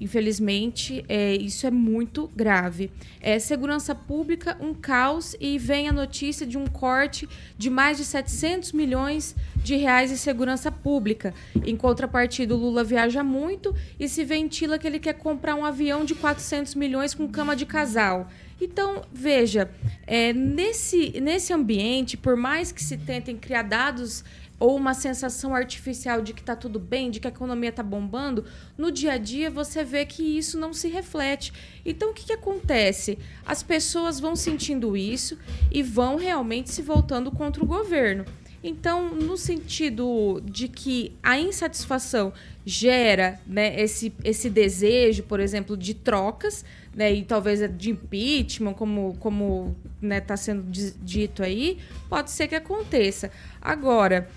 Infelizmente, 0.00 1.04
é, 1.08 1.36
isso 1.36 1.66
é 1.66 1.70
muito 1.70 2.28
grave. 2.34 2.90
É 3.20 3.38
segurança 3.38 3.94
pública, 3.94 4.56
um 4.60 4.74
caos, 4.74 5.36
e 5.38 5.58
vem 5.58 5.88
a 5.88 5.92
notícia 5.92 6.44
de 6.44 6.58
um 6.58 6.66
corte 6.66 7.28
de 7.56 7.70
mais 7.70 7.98
de 7.98 8.04
700 8.04 8.72
milhões 8.72 9.36
de 9.54 9.76
reais 9.76 10.10
em 10.10 10.16
segurança 10.16 10.72
pública. 10.72 11.32
Em 11.64 11.76
contrapartida, 11.76 12.54
o 12.54 12.58
Lula 12.58 12.82
viaja 12.82 13.22
muito 13.22 13.72
e 14.00 14.08
se 14.08 14.24
ventila 14.24 14.78
que 14.78 14.86
ele 14.86 14.98
quer 14.98 15.12
comprar 15.12 15.54
um 15.54 15.64
avião 15.64 16.04
de 16.04 16.14
400 16.16 16.74
milhões 16.74 17.14
com 17.14 17.28
cama 17.28 17.54
de 17.54 17.66
casal. 17.66 18.28
Então, 18.62 19.02
veja, 19.12 19.68
é, 20.06 20.32
nesse, 20.32 21.20
nesse 21.20 21.52
ambiente, 21.52 22.16
por 22.16 22.36
mais 22.36 22.70
que 22.70 22.80
se 22.80 22.96
tentem 22.96 23.36
criar 23.36 23.62
dados 23.62 24.24
ou 24.56 24.76
uma 24.76 24.94
sensação 24.94 25.52
artificial 25.52 26.22
de 26.22 26.32
que 26.32 26.40
está 26.40 26.54
tudo 26.54 26.78
bem, 26.78 27.10
de 27.10 27.18
que 27.18 27.26
a 27.26 27.30
economia 27.30 27.70
está 27.70 27.82
bombando, 27.82 28.44
no 28.78 28.92
dia 28.92 29.14
a 29.14 29.18
dia 29.18 29.50
você 29.50 29.82
vê 29.82 30.06
que 30.06 30.22
isso 30.22 30.56
não 30.56 30.72
se 30.72 30.86
reflete. 30.86 31.52
Então, 31.84 32.12
o 32.12 32.14
que, 32.14 32.26
que 32.26 32.32
acontece? 32.32 33.18
As 33.44 33.64
pessoas 33.64 34.20
vão 34.20 34.36
sentindo 34.36 34.96
isso 34.96 35.36
e 35.68 35.82
vão 35.82 36.14
realmente 36.14 36.70
se 36.70 36.82
voltando 36.82 37.32
contra 37.32 37.64
o 37.64 37.66
governo. 37.66 38.24
Então, 38.62 39.12
no 39.12 39.36
sentido 39.36 40.40
de 40.44 40.68
que 40.68 41.16
a 41.20 41.36
insatisfação 41.36 42.32
gera 42.64 43.40
né, 43.44 43.80
esse, 43.80 44.12
esse 44.22 44.48
desejo, 44.48 45.24
por 45.24 45.40
exemplo, 45.40 45.76
de 45.76 45.94
trocas, 45.94 46.64
né, 46.94 47.12
e 47.12 47.24
talvez 47.24 47.60
de 47.76 47.90
impeachment, 47.90 48.74
como 48.74 49.16
como 49.18 49.76
né, 50.00 50.20
tá 50.20 50.36
sendo 50.36 50.64
dito 51.02 51.42
aí, 51.42 51.78
pode 52.08 52.30
ser 52.30 52.48
que 52.48 52.54
aconteça. 52.54 53.30
Agora, 53.60 54.28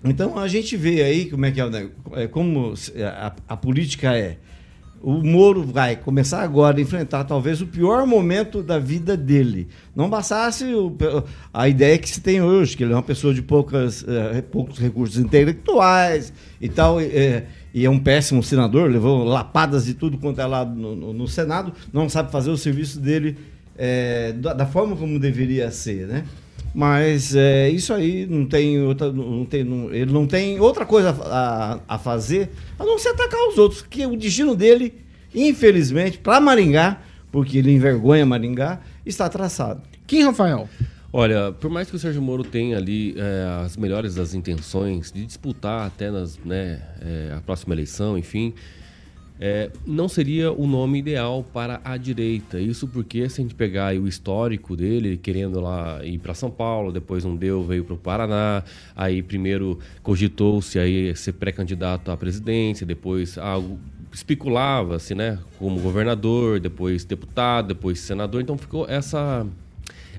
Então 0.02 0.40
a 0.40 0.48
gente 0.48 0.78
vê 0.78 1.04
aí 1.04 1.30
como 1.30 1.46
é 1.46 1.52
que 1.52 1.60
é, 1.60 1.90
é 2.14 2.26
como 2.26 2.74
a, 3.20 3.34
a 3.50 3.58
política 3.58 4.18
é. 4.18 4.38
O 5.04 5.22
Moro 5.22 5.64
vai 5.64 5.98
começar 5.98 6.42
agora 6.42 6.78
a 6.78 6.82
enfrentar 6.82 7.26
talvez 7.26 7.62
o 7.62 7.68
pior 7.68 8.08
momento 8.08 8.64
da 8.64 8.80
vida 8.80 9.18
dele. 9.18 9.68
Não 9.94 10.10
bastasse 10.10 10.64
o- 10.74 10.96
a 11.54 11.68
ideia 11.68 11.98
que 11.98 12.10
se 12.10 12.22
tem 12.22 12.42
hoje, 12.42 12.76
que 12.78 12.84
ele 12.84 12.94
é 12.94 12.96
uma 12.96 13.04
pessoa 13.04 13.34
de 13.34 13.42
poucas, 13.42 14.06
eh, 14.08 14.42
poucos 14.42 14.80
recursos 14.80 15.18
intelectuais 15.18 16.32
e 16.62 16.70
tal, 16.70 17.02
eh, 17.02 17.44
e 17.74 17.86
é 17.86 17.90
um 17.90 18.00
péssimo 18.00 18.42
senador, 18.42 18.90
levou 18.90 19.24
lapadas 19.26 19.86
de 19.86 19.94
tudo 19.94 20.18
quanto 20.18 20.40
é 20.40 20.46
lá 20.46 20.64
no, 20.64 20.96
no- 20.96 21.14
no 21.14 21.28
Senado, 21.28 21.74
não 21.92 22.08
sabe 22.08 22.32
fazer 22.32 22.50
o 22.50 22.58
serviço 22.58 23.00
dele 23.00 23.36
eh, 23.78 24.34
da, 24.38 24.54
da 24.54 24.66
forma 24.68 24.96
como 24.96 25.20
deveria 25.20 25.70
ser, 25.72 26.08
né? 26.08 26.24
Mas 26.74 27.36
é, 27.36 27.70
isso 27.70 27.94
aí 27.94 28.26
não 28.26 28.46
tem 28.46 28.82
outra, 28.82 29.12
não 29.12 29.46
tem, 29.46 29.64
não- 29.64 29.94
ele 29.94 30.12
não 30.12 30.26
tem 30.28 30.60
outra 30.60 30.86
coisa 30.86 31.10
a, 31.26 31.80
a- 31.88 32.00
fazer 32.00 32.50
a 32.80 32.84
não 32.86 32.98
ser 32.98 33.10
atacar 33.10 33.40
os 33.48 33.58
outros, 33.58 33.82
que 33.82 34.06
o 34.06 34.16
destino 34.18 34.56
dele, 34.56 34.94
infelizmente, 35.34 36.18
para 36.18 36.40
Maringá, 36.40 37.00
porque 37.32 37.58
ele 37.60 37.72
envergonha 37.72 38.26
Maringá, 38.26 38.80
está 39.06 39.28
traçado. 39.30 39.82
Quem, 40.08 40.24
Rafael? 40.24 40.68
Olha, 41.12 41.52
por 41.52 41.70
mais 41.70 41.90
que 41.90 41.96
o 41.96 42.00
Sérgio 42.00 42.22
Moro 42.24 42.44
tenha 42.44 42.78
ali 42.78 43.14
é, 43.18 43.64
as 43.64 43.78
melhores 43.78 44.16
das 44.16 44.34
intenções 44.34 45.12
de 45.12 45.24
disputar 45.26 45.86
até 45.86 46.10
nas, 46.10 46.40
né, 46.44 46.82
é, 47.02 47.34
a 47.38 47.42
próxima 47.42 47.76
eleição, 47.76 48.18
enfim, 48.18 48.52
é, 49.46 49.70
não 49.86 50.08
seria 50.08 50.54
o 50.54 50.66
nome 50.66 51.00
ideal 51.00 51.44
para 51.44 51.82
a 51.84 51.98
direita. 51.98 52.62
Isso 52.62 52.88
porque 52.88 53.28
se 53.28 53.42
a 53.42 53.44
gente 53.44 53.54
pegar 53.54 53.94
o 53.94 54.08
histórico 54.08 54.74
dele, 54.74 55.18
querendo 55.18 55.60
lá 55.60 56.00
ir 56.02 56.18
para 56.18 56.34
São 56.34 56.50
Paulo, 56.50 56.94
depois 56.94 57.26
não 57.26 57.36
deu, 57.36 57.62
veio 57.62 57.84
para 57.84 57.94
o 57.94 57.98
Paraná, 57.98 58.64
aí 58.96 59.22
primeiro 59.22 59.78
cogitou-se 60.02 60.80
aí 60.80 61.14
ser 61.14 61.34
pré-candidato 61.34 62.10
à 62.10 62.16
presidência, 62.16 62.88
depois 62.88 63.38
algo 63.38 63.78
especulava-se, 64.14 65.14
né, 65.14 65.38
como 65.60 65.78
governador, 65.82 66.62
depois 66.62 67.04
deputado, 67.04 67.70
depois 67.70 68.00
senador, 68.00 68.42
então 68.42 68.58
ficou 68.58 68.88
essa 68.88 69.46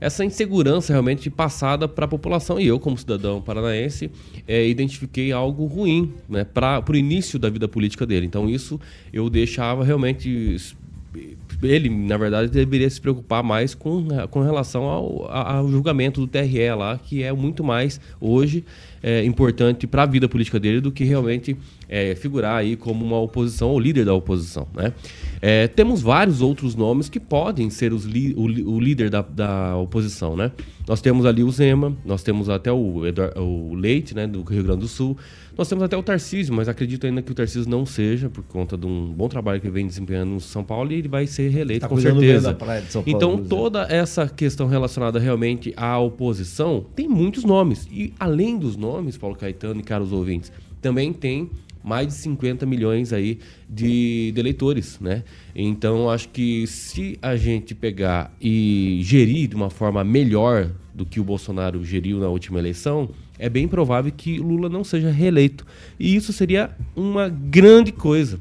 essa 0.00 0.24
insegurança 0.24 0.92
realmente 0.92 1.30
passada 1.30 1.88
para 1.88 2.04
a 2.04 2.08
população. 2.08 2.60
E 2.60 2.66
eu 2.66 2.78
como 2.78 2.96
cidadão 2.96 3.40
paranaense 3.40 4.10
eh, 4.46 4.66
identifiquei 4.68 5.32
algo 5.32 5.66
ruim 5.66 6.12
né 6.28 6.44
para 6.44 6.82
o 6.88 6.96
início 6.96 7.38
da 7.38 7.48
vida 7.48 7.68
política 7.68 8.06
dele. 8.06 8.26
Então 8.26 8.48
isso 8.48 8.80
eu 9.12 9.28
deixava 9.30 9.84
realmente 9.84 10.56
ele 11.62 11.88
na 11.88 12.16
verdade 12.16 12.50
deveria 12.50 12.90
se 12.90 13.00
preocupar 13.00 13.42
mais 13.42 13.74
com, 13.74 14.06
com 14.30 14.42
relação 14.42 14.84
ao, 14.84 15.30
ao 15.30 15.68
julgamento 15.70 16.20
do 16.20 16.26
TRE 16.26 16.74
lá 16.76 16.98
que 16.98 17.22
é 17.22 17.32
muito 17.32 17.62
mais 17.62 18.00
hoje 18.20 18.64
eh, 19.02 19.24
importante 19.24 19.86
para 19.86 20.02
a 20.02 20.06
vida 20.06 20.28
política 20.28 20.58
dele 20.58 20.80
do 20.80 20.90
que 20.90 21.04
realmente 21.04 21.56
eh, 21.88 22.14
figurar 22.14 22.56
aí 22.56 22.76
como 22.76 23.04
uma 23.04 23.18
oposição 23.20 23.70
ou 23.70 23.78
líder 23.80 24.04
da 24.04 24.14
oposição 24.14 24.66
né 24.74 24.92
é, 25.46 25.68
temos 25.68 26.00
vários 26.00 26.40
outros 26.40 26.74
nomes 26.74 27.10
que 27.10 27.20
podem 27.20 27.68
ser 27.68 27.92
os 27.92 28.04
li- 28.06 28.32
o, 28.34 28.44
o 28.76 28.80
líder 28.80 29.10
da, 29.10 29.20
da 29.20 29.76
oposição, 29.76 30.34
né? 30.34 30.50
Nós 30.88 31.02
temos 31.02 31.26
ali 31.26 31.42
o 31.44 31.50
Zema, 31.50 31.94
nós 32.02 32.22
temos 32.22 32.48
até 32.48 32.72
o, 32.72 33.02
o 33.36 33.74
Leite, 33.74 34.14
né, 34.14 34.26
do 34.26 34.42
Rio 34.42 34.62
Grande 34.62 34.80
do 34.80 34.88
Sul. 34.88 35.18
Nós 35.58 35.68
temos 35.68 35.84
até 35.84 35.94
o 35.98 36.02
Tarcísio, 36.02 36.54
mas 36.54 36.66
acredito 36.66 37.06
ainda 37.06 37.20
que 37.20 37.30
o 37.30 37.34
Tarcísio 37.34 37.70
não 37.70 37.84
seja, 37.84 38.30
por 38.30 38.42
conta 38.44 38.74
de 38.74 38.86
um 38.86 39.12
bom 39.12 39.28
trabalho 39.28 39.60
que 39.60 39.66
ele 39.66 39.74
vem 39.74 39.86
desempenhando 39.86 40.30
no 40.30 40.40
São 40.40 40.64
Paulo, 40.64 40.90
e 40.92 40.94
ele 40.94 41.08
vai 41.08 41.26
ser 41.26 41.50
reeleito 41.50 41.82
Tá 41.82 41.88
com 41.88 41.96
certeza. 42.00 42.54
Paulo, 42.54 43.36
então, 43.36 43.36
toda 43.46 43.82
essa 43.90 44.26
questão 44.26 44.66
relacionada 44.66 45.18
realmente 45.18 45.74
à 45.76 45.98
oposição 45.98 46.86
tem 46.96 47.06
muitos 47.06 47.44
nomes. 47.44 47.86
E 47.92 48.14
além 48.18 48.56
dos 48.58 48.76
nomes, 48.78 49.18
Paulo 49.18 49.36
Caetano 49.36 49.80
e 49.80 49.82
caros 49.82 50.10
ouvintes, 50.10 50.50
também 50.80 51.12
tem 51.12 51.50
mais 51.84 52.08
de 52.08 52.14
50 52.14 52.64
milhões 52.64 53.12
aí 53.12 53.38
de, 53.68 54.32
de 54.32 54.40
eleitores, 54.40 54.98
né? 54.98 55.22
Então, 55.54 56.08
acho 56.08 56.30
que 56.30 56.66
se 56.66 57.18
a 57.20 57.36
gente 57.36 57.74
pegar 57.74 58.34
e 58.40 59.00
gerir 59.02 59.48
de 59.48 59.54
uma 59.54 59.68
forma 59.68 60.02
melhor 60.02 60.70
do 60.94 61.04
que 61.04 61.20
o 61.20 61.24
Bolsonaro 61.24 61.84
geriu 61.84 62.18
na 62.18 62.28
última 62.28 62.58
eleição, 62.58 63.10
é 63.38 63.50
bem 63.50 63.68
provável 63.68 64.10
que 64.16 64.38
Lula 64.38 64.68
não 64.68 64.82
seja 64.82 65.10
reeleito. 65.10 65.66
E 66.00 66.16
isso 66.16 66.32
seria 66.32 66.70
uma 66.96 67.28
grande 67.28 67.92
coisa. 67.92 68.40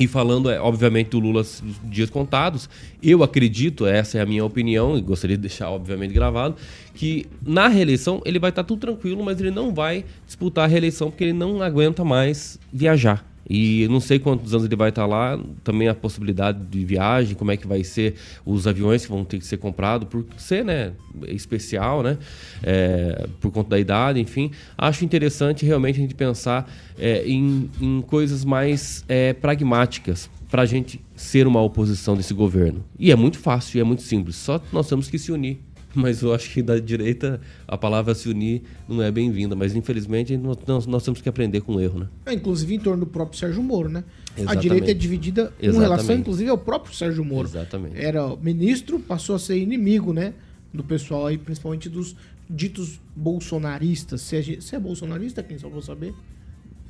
E 0.00 0.06
falando, 0.06 0.50
é, 0.50 0.58
obviamente, 0.58 1.10
do 1.10 1.20
Lula 1.20 1.44
dias 1.84 2.08
contados, 2.08 2.70
eu 3.02 3.22
acredito, 3.22 3.86
essa 3.86 4.16
é 4.16 4.22
a 4.22 4.24
minha 4.24 4.42
opinião, 4.42 4.96
e 4.96 5.02
gostaria 5.02 5.36
de 5.36 5.42
deixar, 5.42 5.68
obviamente, 5.68 6.14
gravado, 6.14 6.56
que 6.94 7.26
na 7.44 7.68
reeleição 7.68 8.22
ele 8.24 8.38
vai 8.38 8.48
estar 8.48 8.64
tudo 8.64 8.80
tranquilo, 8.80 9.22
mas 9.22 9.38
ele 9.38 9.50
não 9.50 9.74
vai 9.74 10.06
disputar 10.26 10.64
a 10.64 10.66
reeleição 10.66 11.10
porque 11.10 11.24
ele 11.24 11.34
não 11.34 11.60
aguenta 11.60 12.02
mais 12.02 12.58
viajar. 12.72 13.29
E 13.52 13.88
não 13.88 13.98
sei 13.98 14.20
quantos 14.20 14.54
anos 14.54 14.64
ele 14.64 14.76
vai 14.76 14.90
estar 14.90 15.06
lá, 15.06 15.36
também 15.64 15.88
a 15.88 15.94
possibilidade 15.94 16.60
de 16.64 16.84
viagem, 16.84 17.34
como 17.34 17.50
é 17.50 17.56
que 17.56 17.66
vai 17.66 17.82
ser 17.82 18.14
os 18.46 18.68
aviões 18.68 19.04
que 19.04 19.10
vão 19.10 19.24
ter 19.24 19.40
que 19.40 19.44
ser 19.44 19.56
comprados, 19.56 20.06
por 20.08 20.24
ser 20.36 20.64
né, 20.64 20.92
especial, 21.26 22.00
né, 22.00 22.16
é, 22.62 23.26
por 23.40 23.50
conta 23.50 23.70
da 23.70 23.80
idade, 23.80 24.20
enfim. 24.20 24.52
Acho 24.78 25.04
interessante 25.04 25.66
realmente 25.66 25.96
a 25.96 26.02
gente 26.02 26.14
pensar 26.14 26.72
é, 26.96 27.26
em, 27.26 27.68
em 27.80 28.00
coisas 28.02 28.44
mais 28.44 29.04
é, 29.08 29.32
pragmáticas 29.32 30.30
para 30.48 30.62
a 30.62 30.66
gente 30.66 31.00
ser 31.16 31.46
uma 31.48 31.60
oposição 31.60 32.16
desse 32.16 32.32
governo. 32.32 32.84
E 32.98 33.10
é 33.10 33.16
muito 33.16 33.38
fácil, 33.38 33.80
é 33.80 33.84
muito 33.84 34.02
simples, 34.02 34.36
só 34.36 34.60
nós 34.72 34.88
temos 34.88 35.08
que 35.08 35.18
se 35.18 35.32
unir. 35.32 35.58
Mas 35.94 36.22
eu 36.22 36.32
acho 36.32 36.50
que 36.50 36.62
da 36.62 36.78
direita 36.78 37.40
a 37.66 37.76
palavra 37.76 38.14
se 38.14 38.28
unir 38.28 38.62
não 38.88 39.02
é 39.02 39.10
bem-vinda, 39.10 39.56
mas 39.56 39.74
infelizmente 39.74 40.36
nós, 40.36 40.86
nós, 40.86 41.02
temos 41.02 41.20
que 41.20 41.28
aprender 41.28 41.60
com 41.62 41.74
o 41.74 41.80
erro, 41.80 42.00
né? 42.00 42.08
É, 42.26 42.32
inclusive 42.32 42.74
em 42.74 42.78
torno 42.78 43.04
do 43.04 43.10
próprio 43.10 43.38
Sérgio 43.38 43.62
Moro, 43.62 43.88
né? 43.88 44.04
A 44.36 44.40
Exatamente. 44.40 44.62
direita 44.62 44.90
é 44.92 44.94
dividida 44.94 45.46
com 45.46 45.66
Exatamente. 45.66 45.80
relação, 45.80 46.16
inclusive, 46.16 46.48
ao 46.48 46.58
próprio 46.58 46.94
Sérgio 46.94 47.24
Moro. 47.24 47.48
Exatamente. 47.48 47.98
Era 47.98 48.36
ministro, 48.36 49.00
passou 49.00 49.34
a 49.34 49.38
ser 49.38 49.58
inimigo, 49.58 50.12
né? 50.12 50.34
Do 50.72 50.84
pessoal 50.84 51.26
aí, 51.26 51.36
principalmente 51.36 51.88
dos 51.88 52.14
ditos 52.48 53.00
bolsonaristas. 53.14 54.20
Se 54.20 54.36
é, 54.36 54.60
se 54.60 54.76
é 54.76 54.78
bolsonarista, 54.78 55.42
quem 55.42 55.58
só 55.58 55.68
vou 55.68 55.82
saber? 55.82 56.14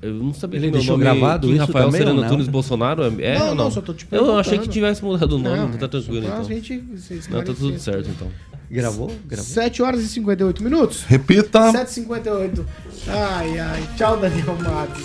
Eu 0.03 0.15
não 0.15 0.33
sabia 0.33 0.59
Ele 0.59 0.71
deixou 0.71 0.97
nome 0.97 1.05
gravado 1.05 1.49
isso 1.49 1.59
Rafael 1.59 1.87
também 1.87 2.01
Sereno? 2.01 2.23
Antunes 2.23 2.49
Bolsonaro 2.49 3.03
é 3.21 3.39
Não, 3.39 3.49
ou 3.51 3.55
não, 3.55 3.65
não? 3.65 3.71
só 3.71 3.83
tô 3.83 3.93
te 3.93 4.07
Eu 4.11 4.39
achei 4.39 4.59
que 4.59 4.67
tivesse 4.67 5.05
mudado 5.05 5.37
o 5.37 5.39
nome, 5.39 5.57
Não, 5.59 5.73
tá 5.73 5.85
é, 5.85 5.89
tranquilo 5.89 6.27
então. 6.27 6.45
gente 6.45 6.83
não, 7.31 7.45
tá 7.45 7.53
tudo 7.53 7.79
certo 7.79 8.09
então. 8.09 8.29
Gravou? 8.71 9.11
Gravou? 9.27 9.45
7 9.45 9.83
horas 9.83 10.01
e 10.01 10.09
58 10.09 10.63
minutos? 10.63 11.03
Repita. 11.03 11.73
7h58. 11.73 12.65
Ai, 13.09 13.59
ai. 13.59 13.89
Tchau, 13.97 14.17
Daniel 14.17 14.57
Matos. 14.63 15.03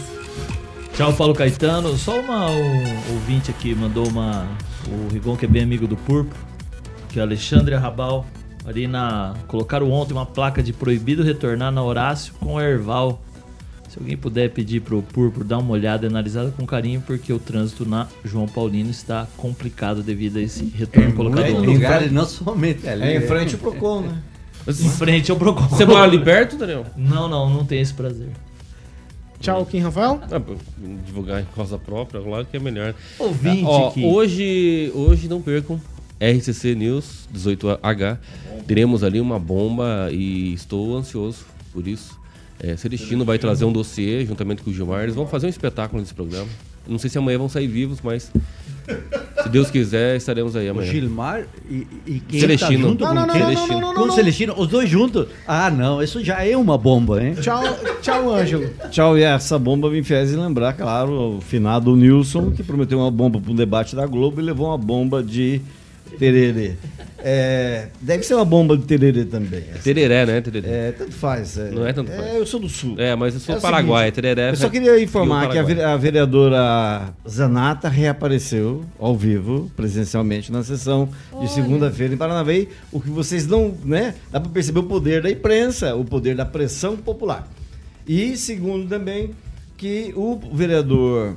Tchau, 0.94 1.12
Paulo 1.14 1.34
Caetano. 1.34 1.98
Só 1.98 2.20
uma 2.20 2.50
um, 2.50 3.14
ouvinte 3.14 3.50
aqui 3.50 3.74
mandou 3.74 4.08
uma. 4.08 4.48
O 4.88 5.12
Rigon, 5.12 5.36
que 5.36 5.46
é 5.46 5.48
bem 5.48 5.64
amigo 5.64 5.88
do 5.88 5.98
Purpo, 5.98 6.36
que 7.10 7.18
é 7.18 7.24
o 7.24 7.26
Alexandre 7.26 7.74
Arrabal. 7.74 8.26
Ali 8.68 8.88
na. 8.88 9.34
Colocaram 9.48 9.92
ontem 9.92 10.14
uma 10.14 10.28
placa 10.28 10.62
de 10.62 10.72
proibido 10.72 11.24
retornar 11.24 11.72
na 11.72 11.84
Horácio 11.84 12.34
com 12.40 12.62
Erval. 12.62 13.20
Se 13.96 14.00
alguém 14.02 14.18
puder 14.18 14.50
pedir 14.50 14.82
pro 14.82 15.02
Purpo 15.02 15.42
dar 15.42 15.58
uma 15.60 15.72
olhada 15.72 16.06
e 16.06 16.10
analisada 16.10 16.52
com 16.52 16.66
carinho, 16.66 17.02
porque 17.08 17.32
o 17.32 17.40
trânsito 17.40 17.86
na 17.88 18.08
João 18.26 18.46
Paulino 18.46 18.90
está 18.90 19.26
complicado 19.38 20.04
devido 20.04 20.36
a 20.36 20.42
esse 20.42 20.66
retorno 20.66 21.14
colocado 21.14 21.46
muito 21.46 21.60
ontem. 21.62 21.74
lugar, 21.76 22.12
não 22.12 22.26
somente 22.26 22.86
ali. 22.86 23.04
É, 23.04 23.14
É 23.14 23.18
em 23.18 23.22
frente 23.22 23.54
ao 23.56 23.62
Procon, 23.62 24.02
né? 24.02 24.18
Em 24.68 24.74
frente 24.90 25.32
ao 25.32 25.38
Procon. 25.38 25.66
Você 25.70 25.86
mora 25.86 26.04
ali 26.04 26.22
perto, 26.22 26.58
Daniel? 26.58 26.86
Não, 26.98 27.30
não, 27.30 27.50
não 27.50 27.64
tem 27.64 27.80
esse 27.80 27.94
prazer. 27.94 28.28
Tchau, 29.40 29.66
Kim 29.66 29.80
Rafael. 29.80 30.20
Ah, 30.30 30.40
pô, 30.42 30.56
divulgar 31.06 31.42
em 31.42 31.46
causa 31.56 31.78
própria, 31.78 32.20
claro 32.20 32.46
que 32.46 32.58
é 32.58 32.60
melhor. 32.60 32.94
Ouvinte 33.18 33.64
Ó, 33.66 33.92
que- 33.92 34.04
hoje, 34.04 34.92
hoje 34.94 35.30
não 35.30 35.42
percam 35.42 35.80
RCC 36.20 36.76
News 36.76 37.30
18H. 37.34 38.18
Teremos 38.68 39.04
ali 39.06 39.22
uma 39.22 39.40
bomba 39.40 40.10
e 40.12 40.54
estou 40.54 40.98
ansioso 40.98 41.46
por 41.72 41.88
isso. 41.88 42.20
É, 42.60 42.76
Celestino 42.78 43.26
vai 43.26 43.38
trazer 43.38 43.66
um 43.66 43.72
dossiê 43.72 44.26
juntamente 44.26 44.62
com 44.64 44.70
o 44.70 44.74
Gilmar. 44.74 45.04
Eles 45.04 45.16
vão 45.16 45.28
fazer 45.28 45.46
um 45.48 45.50
espetáculo 45.50 46.02
nesse 46.02 46.14
programa. 46.14 46.48
Não 46.88 47.00
sei 47.00 47.10
se 47.10 47.18
amanhã 47.18 47.38
vão 47.40 47.50
sair 47.50 47.68
vivos, 47.68 48.00
mas 48.04 48.32
se 49.42 49.50
Deus 49.50 49.72
quiser, 49.72 50.16
estaremos 50.18 50.56
aí 50.56 50.68
O 50.68 50.72
amanhã. 50.72 50.92
Gilmar 50.92 51.46
e, 51.70 51.88
e 52.06 52.20
quem 52.20 52.40
Celestino. 52.40 52.84
tá 52.84 52.90
junto 52.90 53.02
Não, 53.04 53.10
com 53.10 53.16
não, 53.16 53.26
não, 53.28 53.34
quem? 53.34 53.42
não, 53.42 53.50
não, 53.54 53.68
não, 53.68 53.82
não, 53.82 53.94
Com 53.96 54.02
o 54.02 54.08
não. 54.08 54.16
Celestino, 54.16 54.54
os 54.56 54.68
dois 54.68 54.88
juntos? 54.88 55.28
Ah, 55.48 55.72
não, 55.72 56.02
isso 56.02 56.24
já 56.24 56.46
é 56.46 56.56
uma 56.56 56.78
bomba, 56.78 57.24
hein? 57.24 57.34
Tchau, 57.42 57.64
tchau, 58.04 58.34
Ângelo. 58.34 58.70
Tchau, 58.92 59.18
e 59.18 59.24
essa 59.24 59.58
bomba 59.58 59.90
me 59.90 60.04
fez 60.04 60.32
lembrar, 60.34 60.74
claro, 60.74 61.38
o 61.38 61.42
finado 61.42 61.96
Nilson, 61.96 62.52
que 62.52 62.62
prometeu 62.64 63.00
uma 63.00 63.10
bomba 63.12 63.42
para 63.42 63.52
um 63.52 63.56
debate 63.56 63.96
da 63.96 64.06
Globo 64.06 64.40
e 64.40 64.44
levou 64.44 64.68
uma 64.68 64.78
bomba 64.78 65.24
de 65.24 65.62
tererê. 66.20 66.76
É, 67.28 67.88
deve 68.00 68.22
ser 68.22 68.36
uma 68.36 68.46
bomba 68.46 68.78
de 68.78 68.84
tererê 68.84 69.26
também. 69.26 69.64
essa. 69.72 69.82
Tereré, 69.82 70.28
né? 70.28 70.42
Tereré. 70.42 70.70
É, 70.70 70.92
tanto 70.92 71.14
faz. 71.14 71.58
é. 71.58 71.72
Não 71.72 71.88
é 71.88 71.92
tanto 71.92 72.12
faz. 72.12 72.24
É, 72.24 72.38
eu 72.38 72.46
sou 72.46 72.60
do 72.60 72.70
Sul. 72.70 72.94
É, 73.00 73.16
mas 73.16 73.34
eu 73.34 73.40
sou 73.40 73.56
É 73.56 73.58
o 73.58 73.62
Paraguai, 73.62 74.06
seguinte, 74.06 74.16
tereré. 74.22 74.52
Eu 74.52 74.56
só 74.56 74.68
é- 74.68 74.70
queria 74.70 74.96
e 75.00 75.06
informar 75.06 75.50
que 75.50 75.58
a, 75.58 75.98
vereadora 75.98 77.12
Zanata 77.28 77.90
reapareceu 77.90 78.86
ao 79.00 79.18
vivo, 79.18 79.72
presencialmente, 79.76 80.52
na 80.52 80.64
sessão 80.64 81.10
de 81.42 81.50
segunda-feira 81.50 82.14
em 82.14 82.18
Paranavaí. 82.18 82.70
O 82.92 83.02
que 83.02 83.10
vocês 83.10 83.48
não, 83.48 83.74
né? 83.84 84.14
Dá 84.32 84.40
para 84.40 84.52
perceber 84.52 84.82
o 84.82 84.84
poder 84.84 85.24
da 85.24 85.32
imprensa, 85.32 85.96
o 85.96 86.06
poder 86.06 86.36
da 86.36 86.46
pressão 86.46 86.96
popular. 86.96 87.48
E 88.08 88.38
segundo 88.38 88.88
também 88.88 89.32
que 89.76 90.14
o 90.16 90.40
vereador 90.54 91.36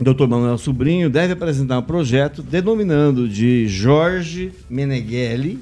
Dr. 0.00 0.26
Manuel 0.28 0.58
Sobrinho 0.58 1.10
deve 1.10 1.32
apresentar 1.32 1.78
um 1.78 1.82
projeto 1.82 2.42
denominando 2.42 3.28
de 3.28 3.66
Jorge 3.66 4.52
Meneghelli, 4.70 5.58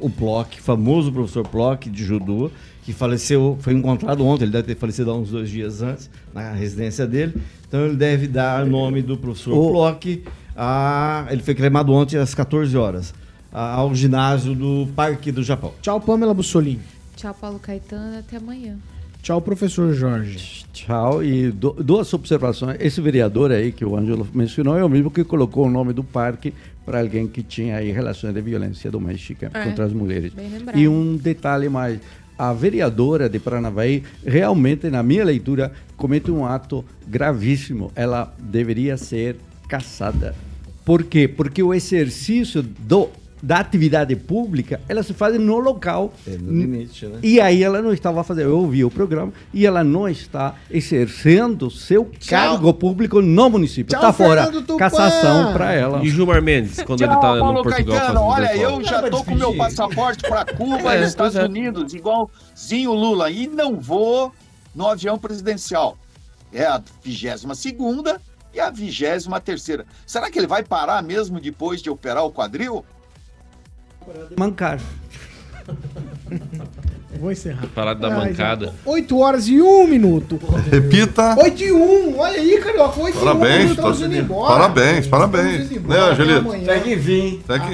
o 0.00 0.10
Plock, 0.10 0.60
famoso 0.60 1.12
professor 1.12 1.46
Plock 1.46 1.88
de 1.88 2.04
judô, 2.04 2.50
que 2.84 2.92
faleceu, 2.92 3.56
foi 3.60 3.72
encontrado 3.74 4.26
ontem, 4.26 4.44
ele 4.44 4.50
deve 4.52 4.64
ter 4.66 4.74
falecido 4.76 5.12
há 5.12 5.14
uns 5.16 5.30
dois 5.30 5.48
dias 5.48 5.80
antes, 5.80 6.10
na 6.34 6.52
residência 6.52 7.06
dele. 7.06 7.34
Então 7.68 7.86
ele 7.86 7.94
deve 7.94 8.26
dar 8.26 8.64
o 8.64 8.68
nome 8.68 9.00
do 9.00 9.16
professor 9.16 9.54
O- 9.56 9.70
Plock, 9.70 10.24
a, 10.56 11.26
ele 11.30 11.42
foi 11.42 11.54
cremado 11.54 11.92
ontem 11.92 12.16
às 12.16 12.34
14 12.34 12.76
horas, 12.76 13.14
a- 13.52 13.74
ao 13.74 13.94
ginásio 13.94 14.56
do 14.56 14.88
Parque 14.96 15.30
do 15.30 15.44
Japão. 15.44 15.72
Tchau, 15.80 16.00
Pamela 16.00 16.34
Bussolini. 16.34 16.80
Tchau, 17.14 17.32
Paulo 17.40 17.60
Caetano. 17.60 18.18
Até 18.18 18.38
amanhã. 18.38 18.76
Tchau, 19.22 19.40
professor 19.40 19.92
Jorge. 19.94 20.64
Tchau. 20.72 21.22
E 21.22 21.50
du- 21.52 21.74
duas 21.74 22.12
observações. 22.12 22.76
Esse 22.80 23.00
vereador 23.00 23.52
aí 23.52 23.70
que 23.70 23.84
o 23.84 23.96
Ângelo 23.96 24.26
mencionou 24.34 24.76
é 24.76 24.84
o 24.84 24.88
mesmo 24.88 25.10
que 25.10 25.22
colocou 25.22 25.66
o 25.66 25.70
nome 25.70 25.92
do 25.92 26.02
parque 26.02 26.52
para 26.84 26.98
alguém 27.00 27.28
que 27.28 27.40
tinha 27.42 27.76
aí 27.76 27.92
relações 27.92 28.34
de 28.34 28.40
violência 28.40 28.90
doméstica 28.90 29.48
É, 29.54 29.64
contra 29.64 29.84
as 29.84 29.92
mulheres. 29.92 30.32
E 30.74 30.88
um 30.88 31.16
detalhe 31.16 31.68
mais. 31.68 32.00
A 32.36 32.52
vereadora 32.52 33.28
de 33.28 33.38
Paranavaí 33.38 34.02
realmente, 34.26 34.90
na 34.90 35.02
minha 35.04 35.24
leitura, 35.24 35.70
comete 35.96 36.28
um 36.32 36.44
ato 36.44 36.84
gravíssimo. 37.06 37.92
Ela 37.94 38.34
deveria 38.40 38.96
ser 38.96 39.36
caçada. 39.68 40.34
Por 40.84 41.04
quê? 41.04 41.28
Porque 41.28 41.62
o 41.62 41.72
exercício 41.72 42.60
do, 42.60 43.08
da 43.42 43.58
atividade 43.58 44.14
pública, 44.14 44.80
ela 44.88 45.02
se 45.02 45.12
faz 45.12 45.38
no 45.38 45.58
local. 45.58 46.12
É 46.26 46.36
no 46.36 46.52
limite, 46.52 47.06
né? 47.06 47.18
E 47.22 47.40
aí 47.40 47.62
ela 47.64 47.82
não 47.82 47.92
estava 47.92 48.22
fazendo, 48.22 48.50
eu 48.50 48.58
ouvi 48.58 48.84
o 48.84 48.90
programa, 48.90 49.32
e 49.52 49.66
ela 49.66 49.82
não 49.82 50.08
está 50.08 50.54
exercendo 50.70 51.68
seu 51.68 52.08
cargo 52.28 52.72
público 52.72 53.20
no 53.20 53.50
município. 53.50 53.90
Tchau, 53.90 53.98
Está 53.98 54.12
fora. 54.12 54.50
Cassação 54.78 55.52
para 55.52 55.72
ela. 55.72 56.04
E 56.04 56.08
Gilmar 56.08 56.40
Mendes, 56.40 56.76
quando 56.82 57.00
Tchau, 57.00 57.08
ele 57.08 57.16
tá 57.16 57.20
Paulo 57.20 57.52
no 57.52 57.62
Portugal 57.64 57.96
Caetano. 57.98 58.20
Olha, 58.20 58.48
decola? 58.48 58.72
eu 58.72 58.84
já 58.84 59.10
tô 59.10 59.24
com 59.24 59.34
meu 59.34 59.56
passaporte 59.56 60.22
para 60.22 60.44
Cuba 60.44 60.94
É, 60.94 61.02
e 61.02 61.04
Estados 61.04 61.34
é. 61.34 61.44
Unidos, 61.44 61.92
igualzinho 61.92 62.90
o 62.90 62.94
Lula. 62.94 63.28
E 63.30 63.48
não 63.48 63.80
vou 63.80 64.32
no 64.74 64.86
avião 64.86 65.18
presidencial. 65.18 65.98
É 66.52 66.64
a 66.64 66.80
22 67.02 67.58
segunda 67.58 68.20
e 68.54 68.60
a 68.60 68.70
23 68.70 69.26
terceira. 69.42 69.86
Será 70.06 70.30
que 70.30 70.38
ele 70.38 70.46
vai 70.46 70.62
parar 70.62 71.02
mesmo 71.02 71.40
depois 71.40 71.82
de 71.82 71.90
operar 71.90 72.24
o 72.24 72.30
quadril? 72.30 72.84
Mancar. 74.36 74.78
Vou 77.20 77.30
encerrar. 77.30 77.66
Parado 77.74 78.00
da 78.00 78.08
Ai, 78.08 78.28
bancada. 78.30 78.66
já- 78.66 78.72
8 78.86 79.18
horas 79.18 79.46
e 79.46 79.60
1 79.60 79.86
minuto. 79.86 80.40
Repita. 80.70 81.36
8 81.38 81.62
e 81.62 81.70
1. 81.72 82.18
Olha 82.18 82.40
aí, 82.40 82.58
Carioca. 82.58 83.00
8 83.00 83.18
Parabéns, 83.18 83.62
e 83.62 83.66
1. 83.66 83.70
Estamos 83.72 83.98
tá- 84.00 84.06
indo 84.06 84.16
embora. 84.16 84.52
parabéns, 84.54 85.06
parabéns. 85.06 85.70
Né. 85.70 85.98
Angelito? 86.00 86.38
Até 86.38 86.48
amanhã. 86.56 86.64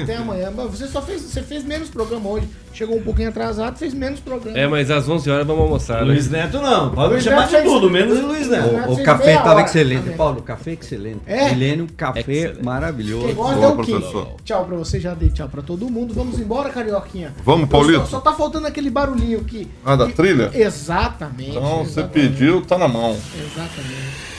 Até 0.03 0.15
amanhã. 0.17 0.51
Mas 0.55 0.71
você 0.71 0.87
só 0.87 1.01
fez, 1.01 1.21
você 1.21 1.41
fez 1.41 1.63
menos 1.63 1.89
programa 1.89 2.29
hoje. 2.29 2.47
Chegou 2.79 2.95
um 2.95 3.01
pouquinho 3.03 3.27
atrasado, 3.27 3.77
fez 3.77 3.93
menos 3.93 4.21
programa. 4.21 4.57
É, 4.57 4.65
mas 4.65 4.89
às 4.89 5.09
11 5.09 5.29
horas 5.29 5.45
vamos 5.45 5.63
almoçar, 5.63 5.97
né? 5.97 6.13
Luiz 6.13 6.29
Neto 6.29 6.61
não, 6.61 6.91
pode 6.91 7.07
me 7.09 7.13
Luiz 7.15 7.23
chamar 7.25 7.51
Neto 7.51 7.57
de 7.57 7.69
tudo, 7.69 7.89
menos 7.89 8.21
Luiz 8.21 8.47
Neto. 8.47 8.67
Luiz 8.69 8.73
Neto 8.79 8.89
O, 8.91 8.93
o 8.93 9.03
café 9.03 9.31
estava 9.35 9.55
hora 9.55 9.61
excelente. 9.65 10.01
também. 10.03 10.15
Paulo, 10.15 10.41
café 10.41 10.71
excelente. 10.71 11.19
É? 11.25 11.49
Milênio, 11.49 11.87
café 11.97 12.21
Excelente. 12.21 12.63
maravilhoso. 12.63 13.25
Quem 13.25 13.35
gosta 13.35 13.55
Boa, 13.55 13.65
é 13.65 13.67
o 13.67 13.77
quê? 13.83 13.91
professor. 13.91 14.27
Tchau 14.45 14.65
pra 14.65 14.77
você, 14.77 14.97
já 14.97 15.13
dei 15.13 15.27
tchau 15.27 15.49
pra 15.49 15.61
todo 15.61 15.89
mundo. 15.89 16.13
Vamos 16.13 16.39
embora, 16.39 16.69
Carioquinha. 16.69 17.33
Vamos, 17.43 17.65
Só, 17.65 17.67
Paulito? 17.67 18.07
só 18.07 18.19
tá 18.21 18.31
faltando 18.31 18.65
aquele 18.65 18.89
barulhinho 18.89 19.43
que. 19.43 19.67
Ah, 19.83 19.97
da 19.97 20.07
que- 20.07 20.13
trilha? 20.13 20.49
Exatamente. 20.53 21.49
Então, 21.57 21.79
você 21.83 21.99
exatamente. 21.99 22.11
pediu, 22.31 22.61
tá 22.61 22.77
na 22.77 22.87
mão. 22.87 23.11
Exatamente. 23.11 24.29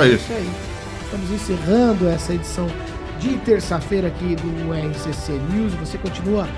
É 0.00 0.06
isso. 0.06 0.16
isso 0.24 0.32
aí. 0.34 0.50
Estamos 1.04 1.30
encerrando 1.30 2.08
essa 2.10 2.34
edição 2.34 2.66
de 3.20 3.36
terça-feira 3.38 4.08
aqui 4.08 4.34
do 4.34 4.72
RCC 4.72 5.32
News. 5.52 5.74
Você 5.74 5.98
continua 5.98 6.48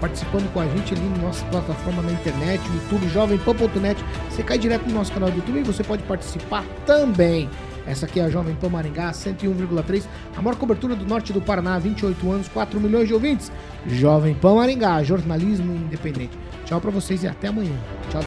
participando 0.00 0.50
com 0.52 0.60
a 0.60 0.66
gente 0.66 0.94
ali 0.94 1.08
na 1.08 1.18
nossa 1.18 1.44
plataforma 1.46 2.00
na 2.00 2.12
internet, 2.12 2.62
YouTube, 2.72 3.08
jovempan.net. 3.08 4.02
Você 4.30 4.42
cai 4.42 4.56
direto 4.56 4.86
no 4.86 4.94
nosso 4.94 5.12
canal 5.12 5.30
do 5.30 5.36
YouTube 5.36 5.60
e 5.60 5.62
você 5.64 5.82
pode 5.82 6.02
participar 6.04 6.64
também. 6.86 7.50
Essa 7.84 8.06
aqui 8.06 8.20
é 8.20 8.24
a 8.24 8.30
Jovem 8.30 8.54
Pan 8.54 8.68
Maringá, 8.68 9.10
101,3, 9.10 10.04
a 10.36 10.40
maior 10.40 10.56
cobertura 10.56 10.94
do 10.94 11.04
norte 11.04 11.32
do 11.32 11.42
Paraná, 11.42 11.76
28 11.80 12.30
anos, 12.30 12.48
4 12.48 12.80
milhões 12.80 13.08
de 13.08 13.14
ouvintes. 13.14 13.50
Jovem 13.88 14.34
Pan 14.34 14.54
Maringá, 14.54 15.02
jornalismo 15.02 15.74
independente. 15.74 16.38
Tchau 16.64 16.80
pra 16.80 16.92
vocês 16.92 17.24
e 17.24 17.26
até 17.26 17.48
amanhã. 17.48 17.74
Tchau. 18.10 18.20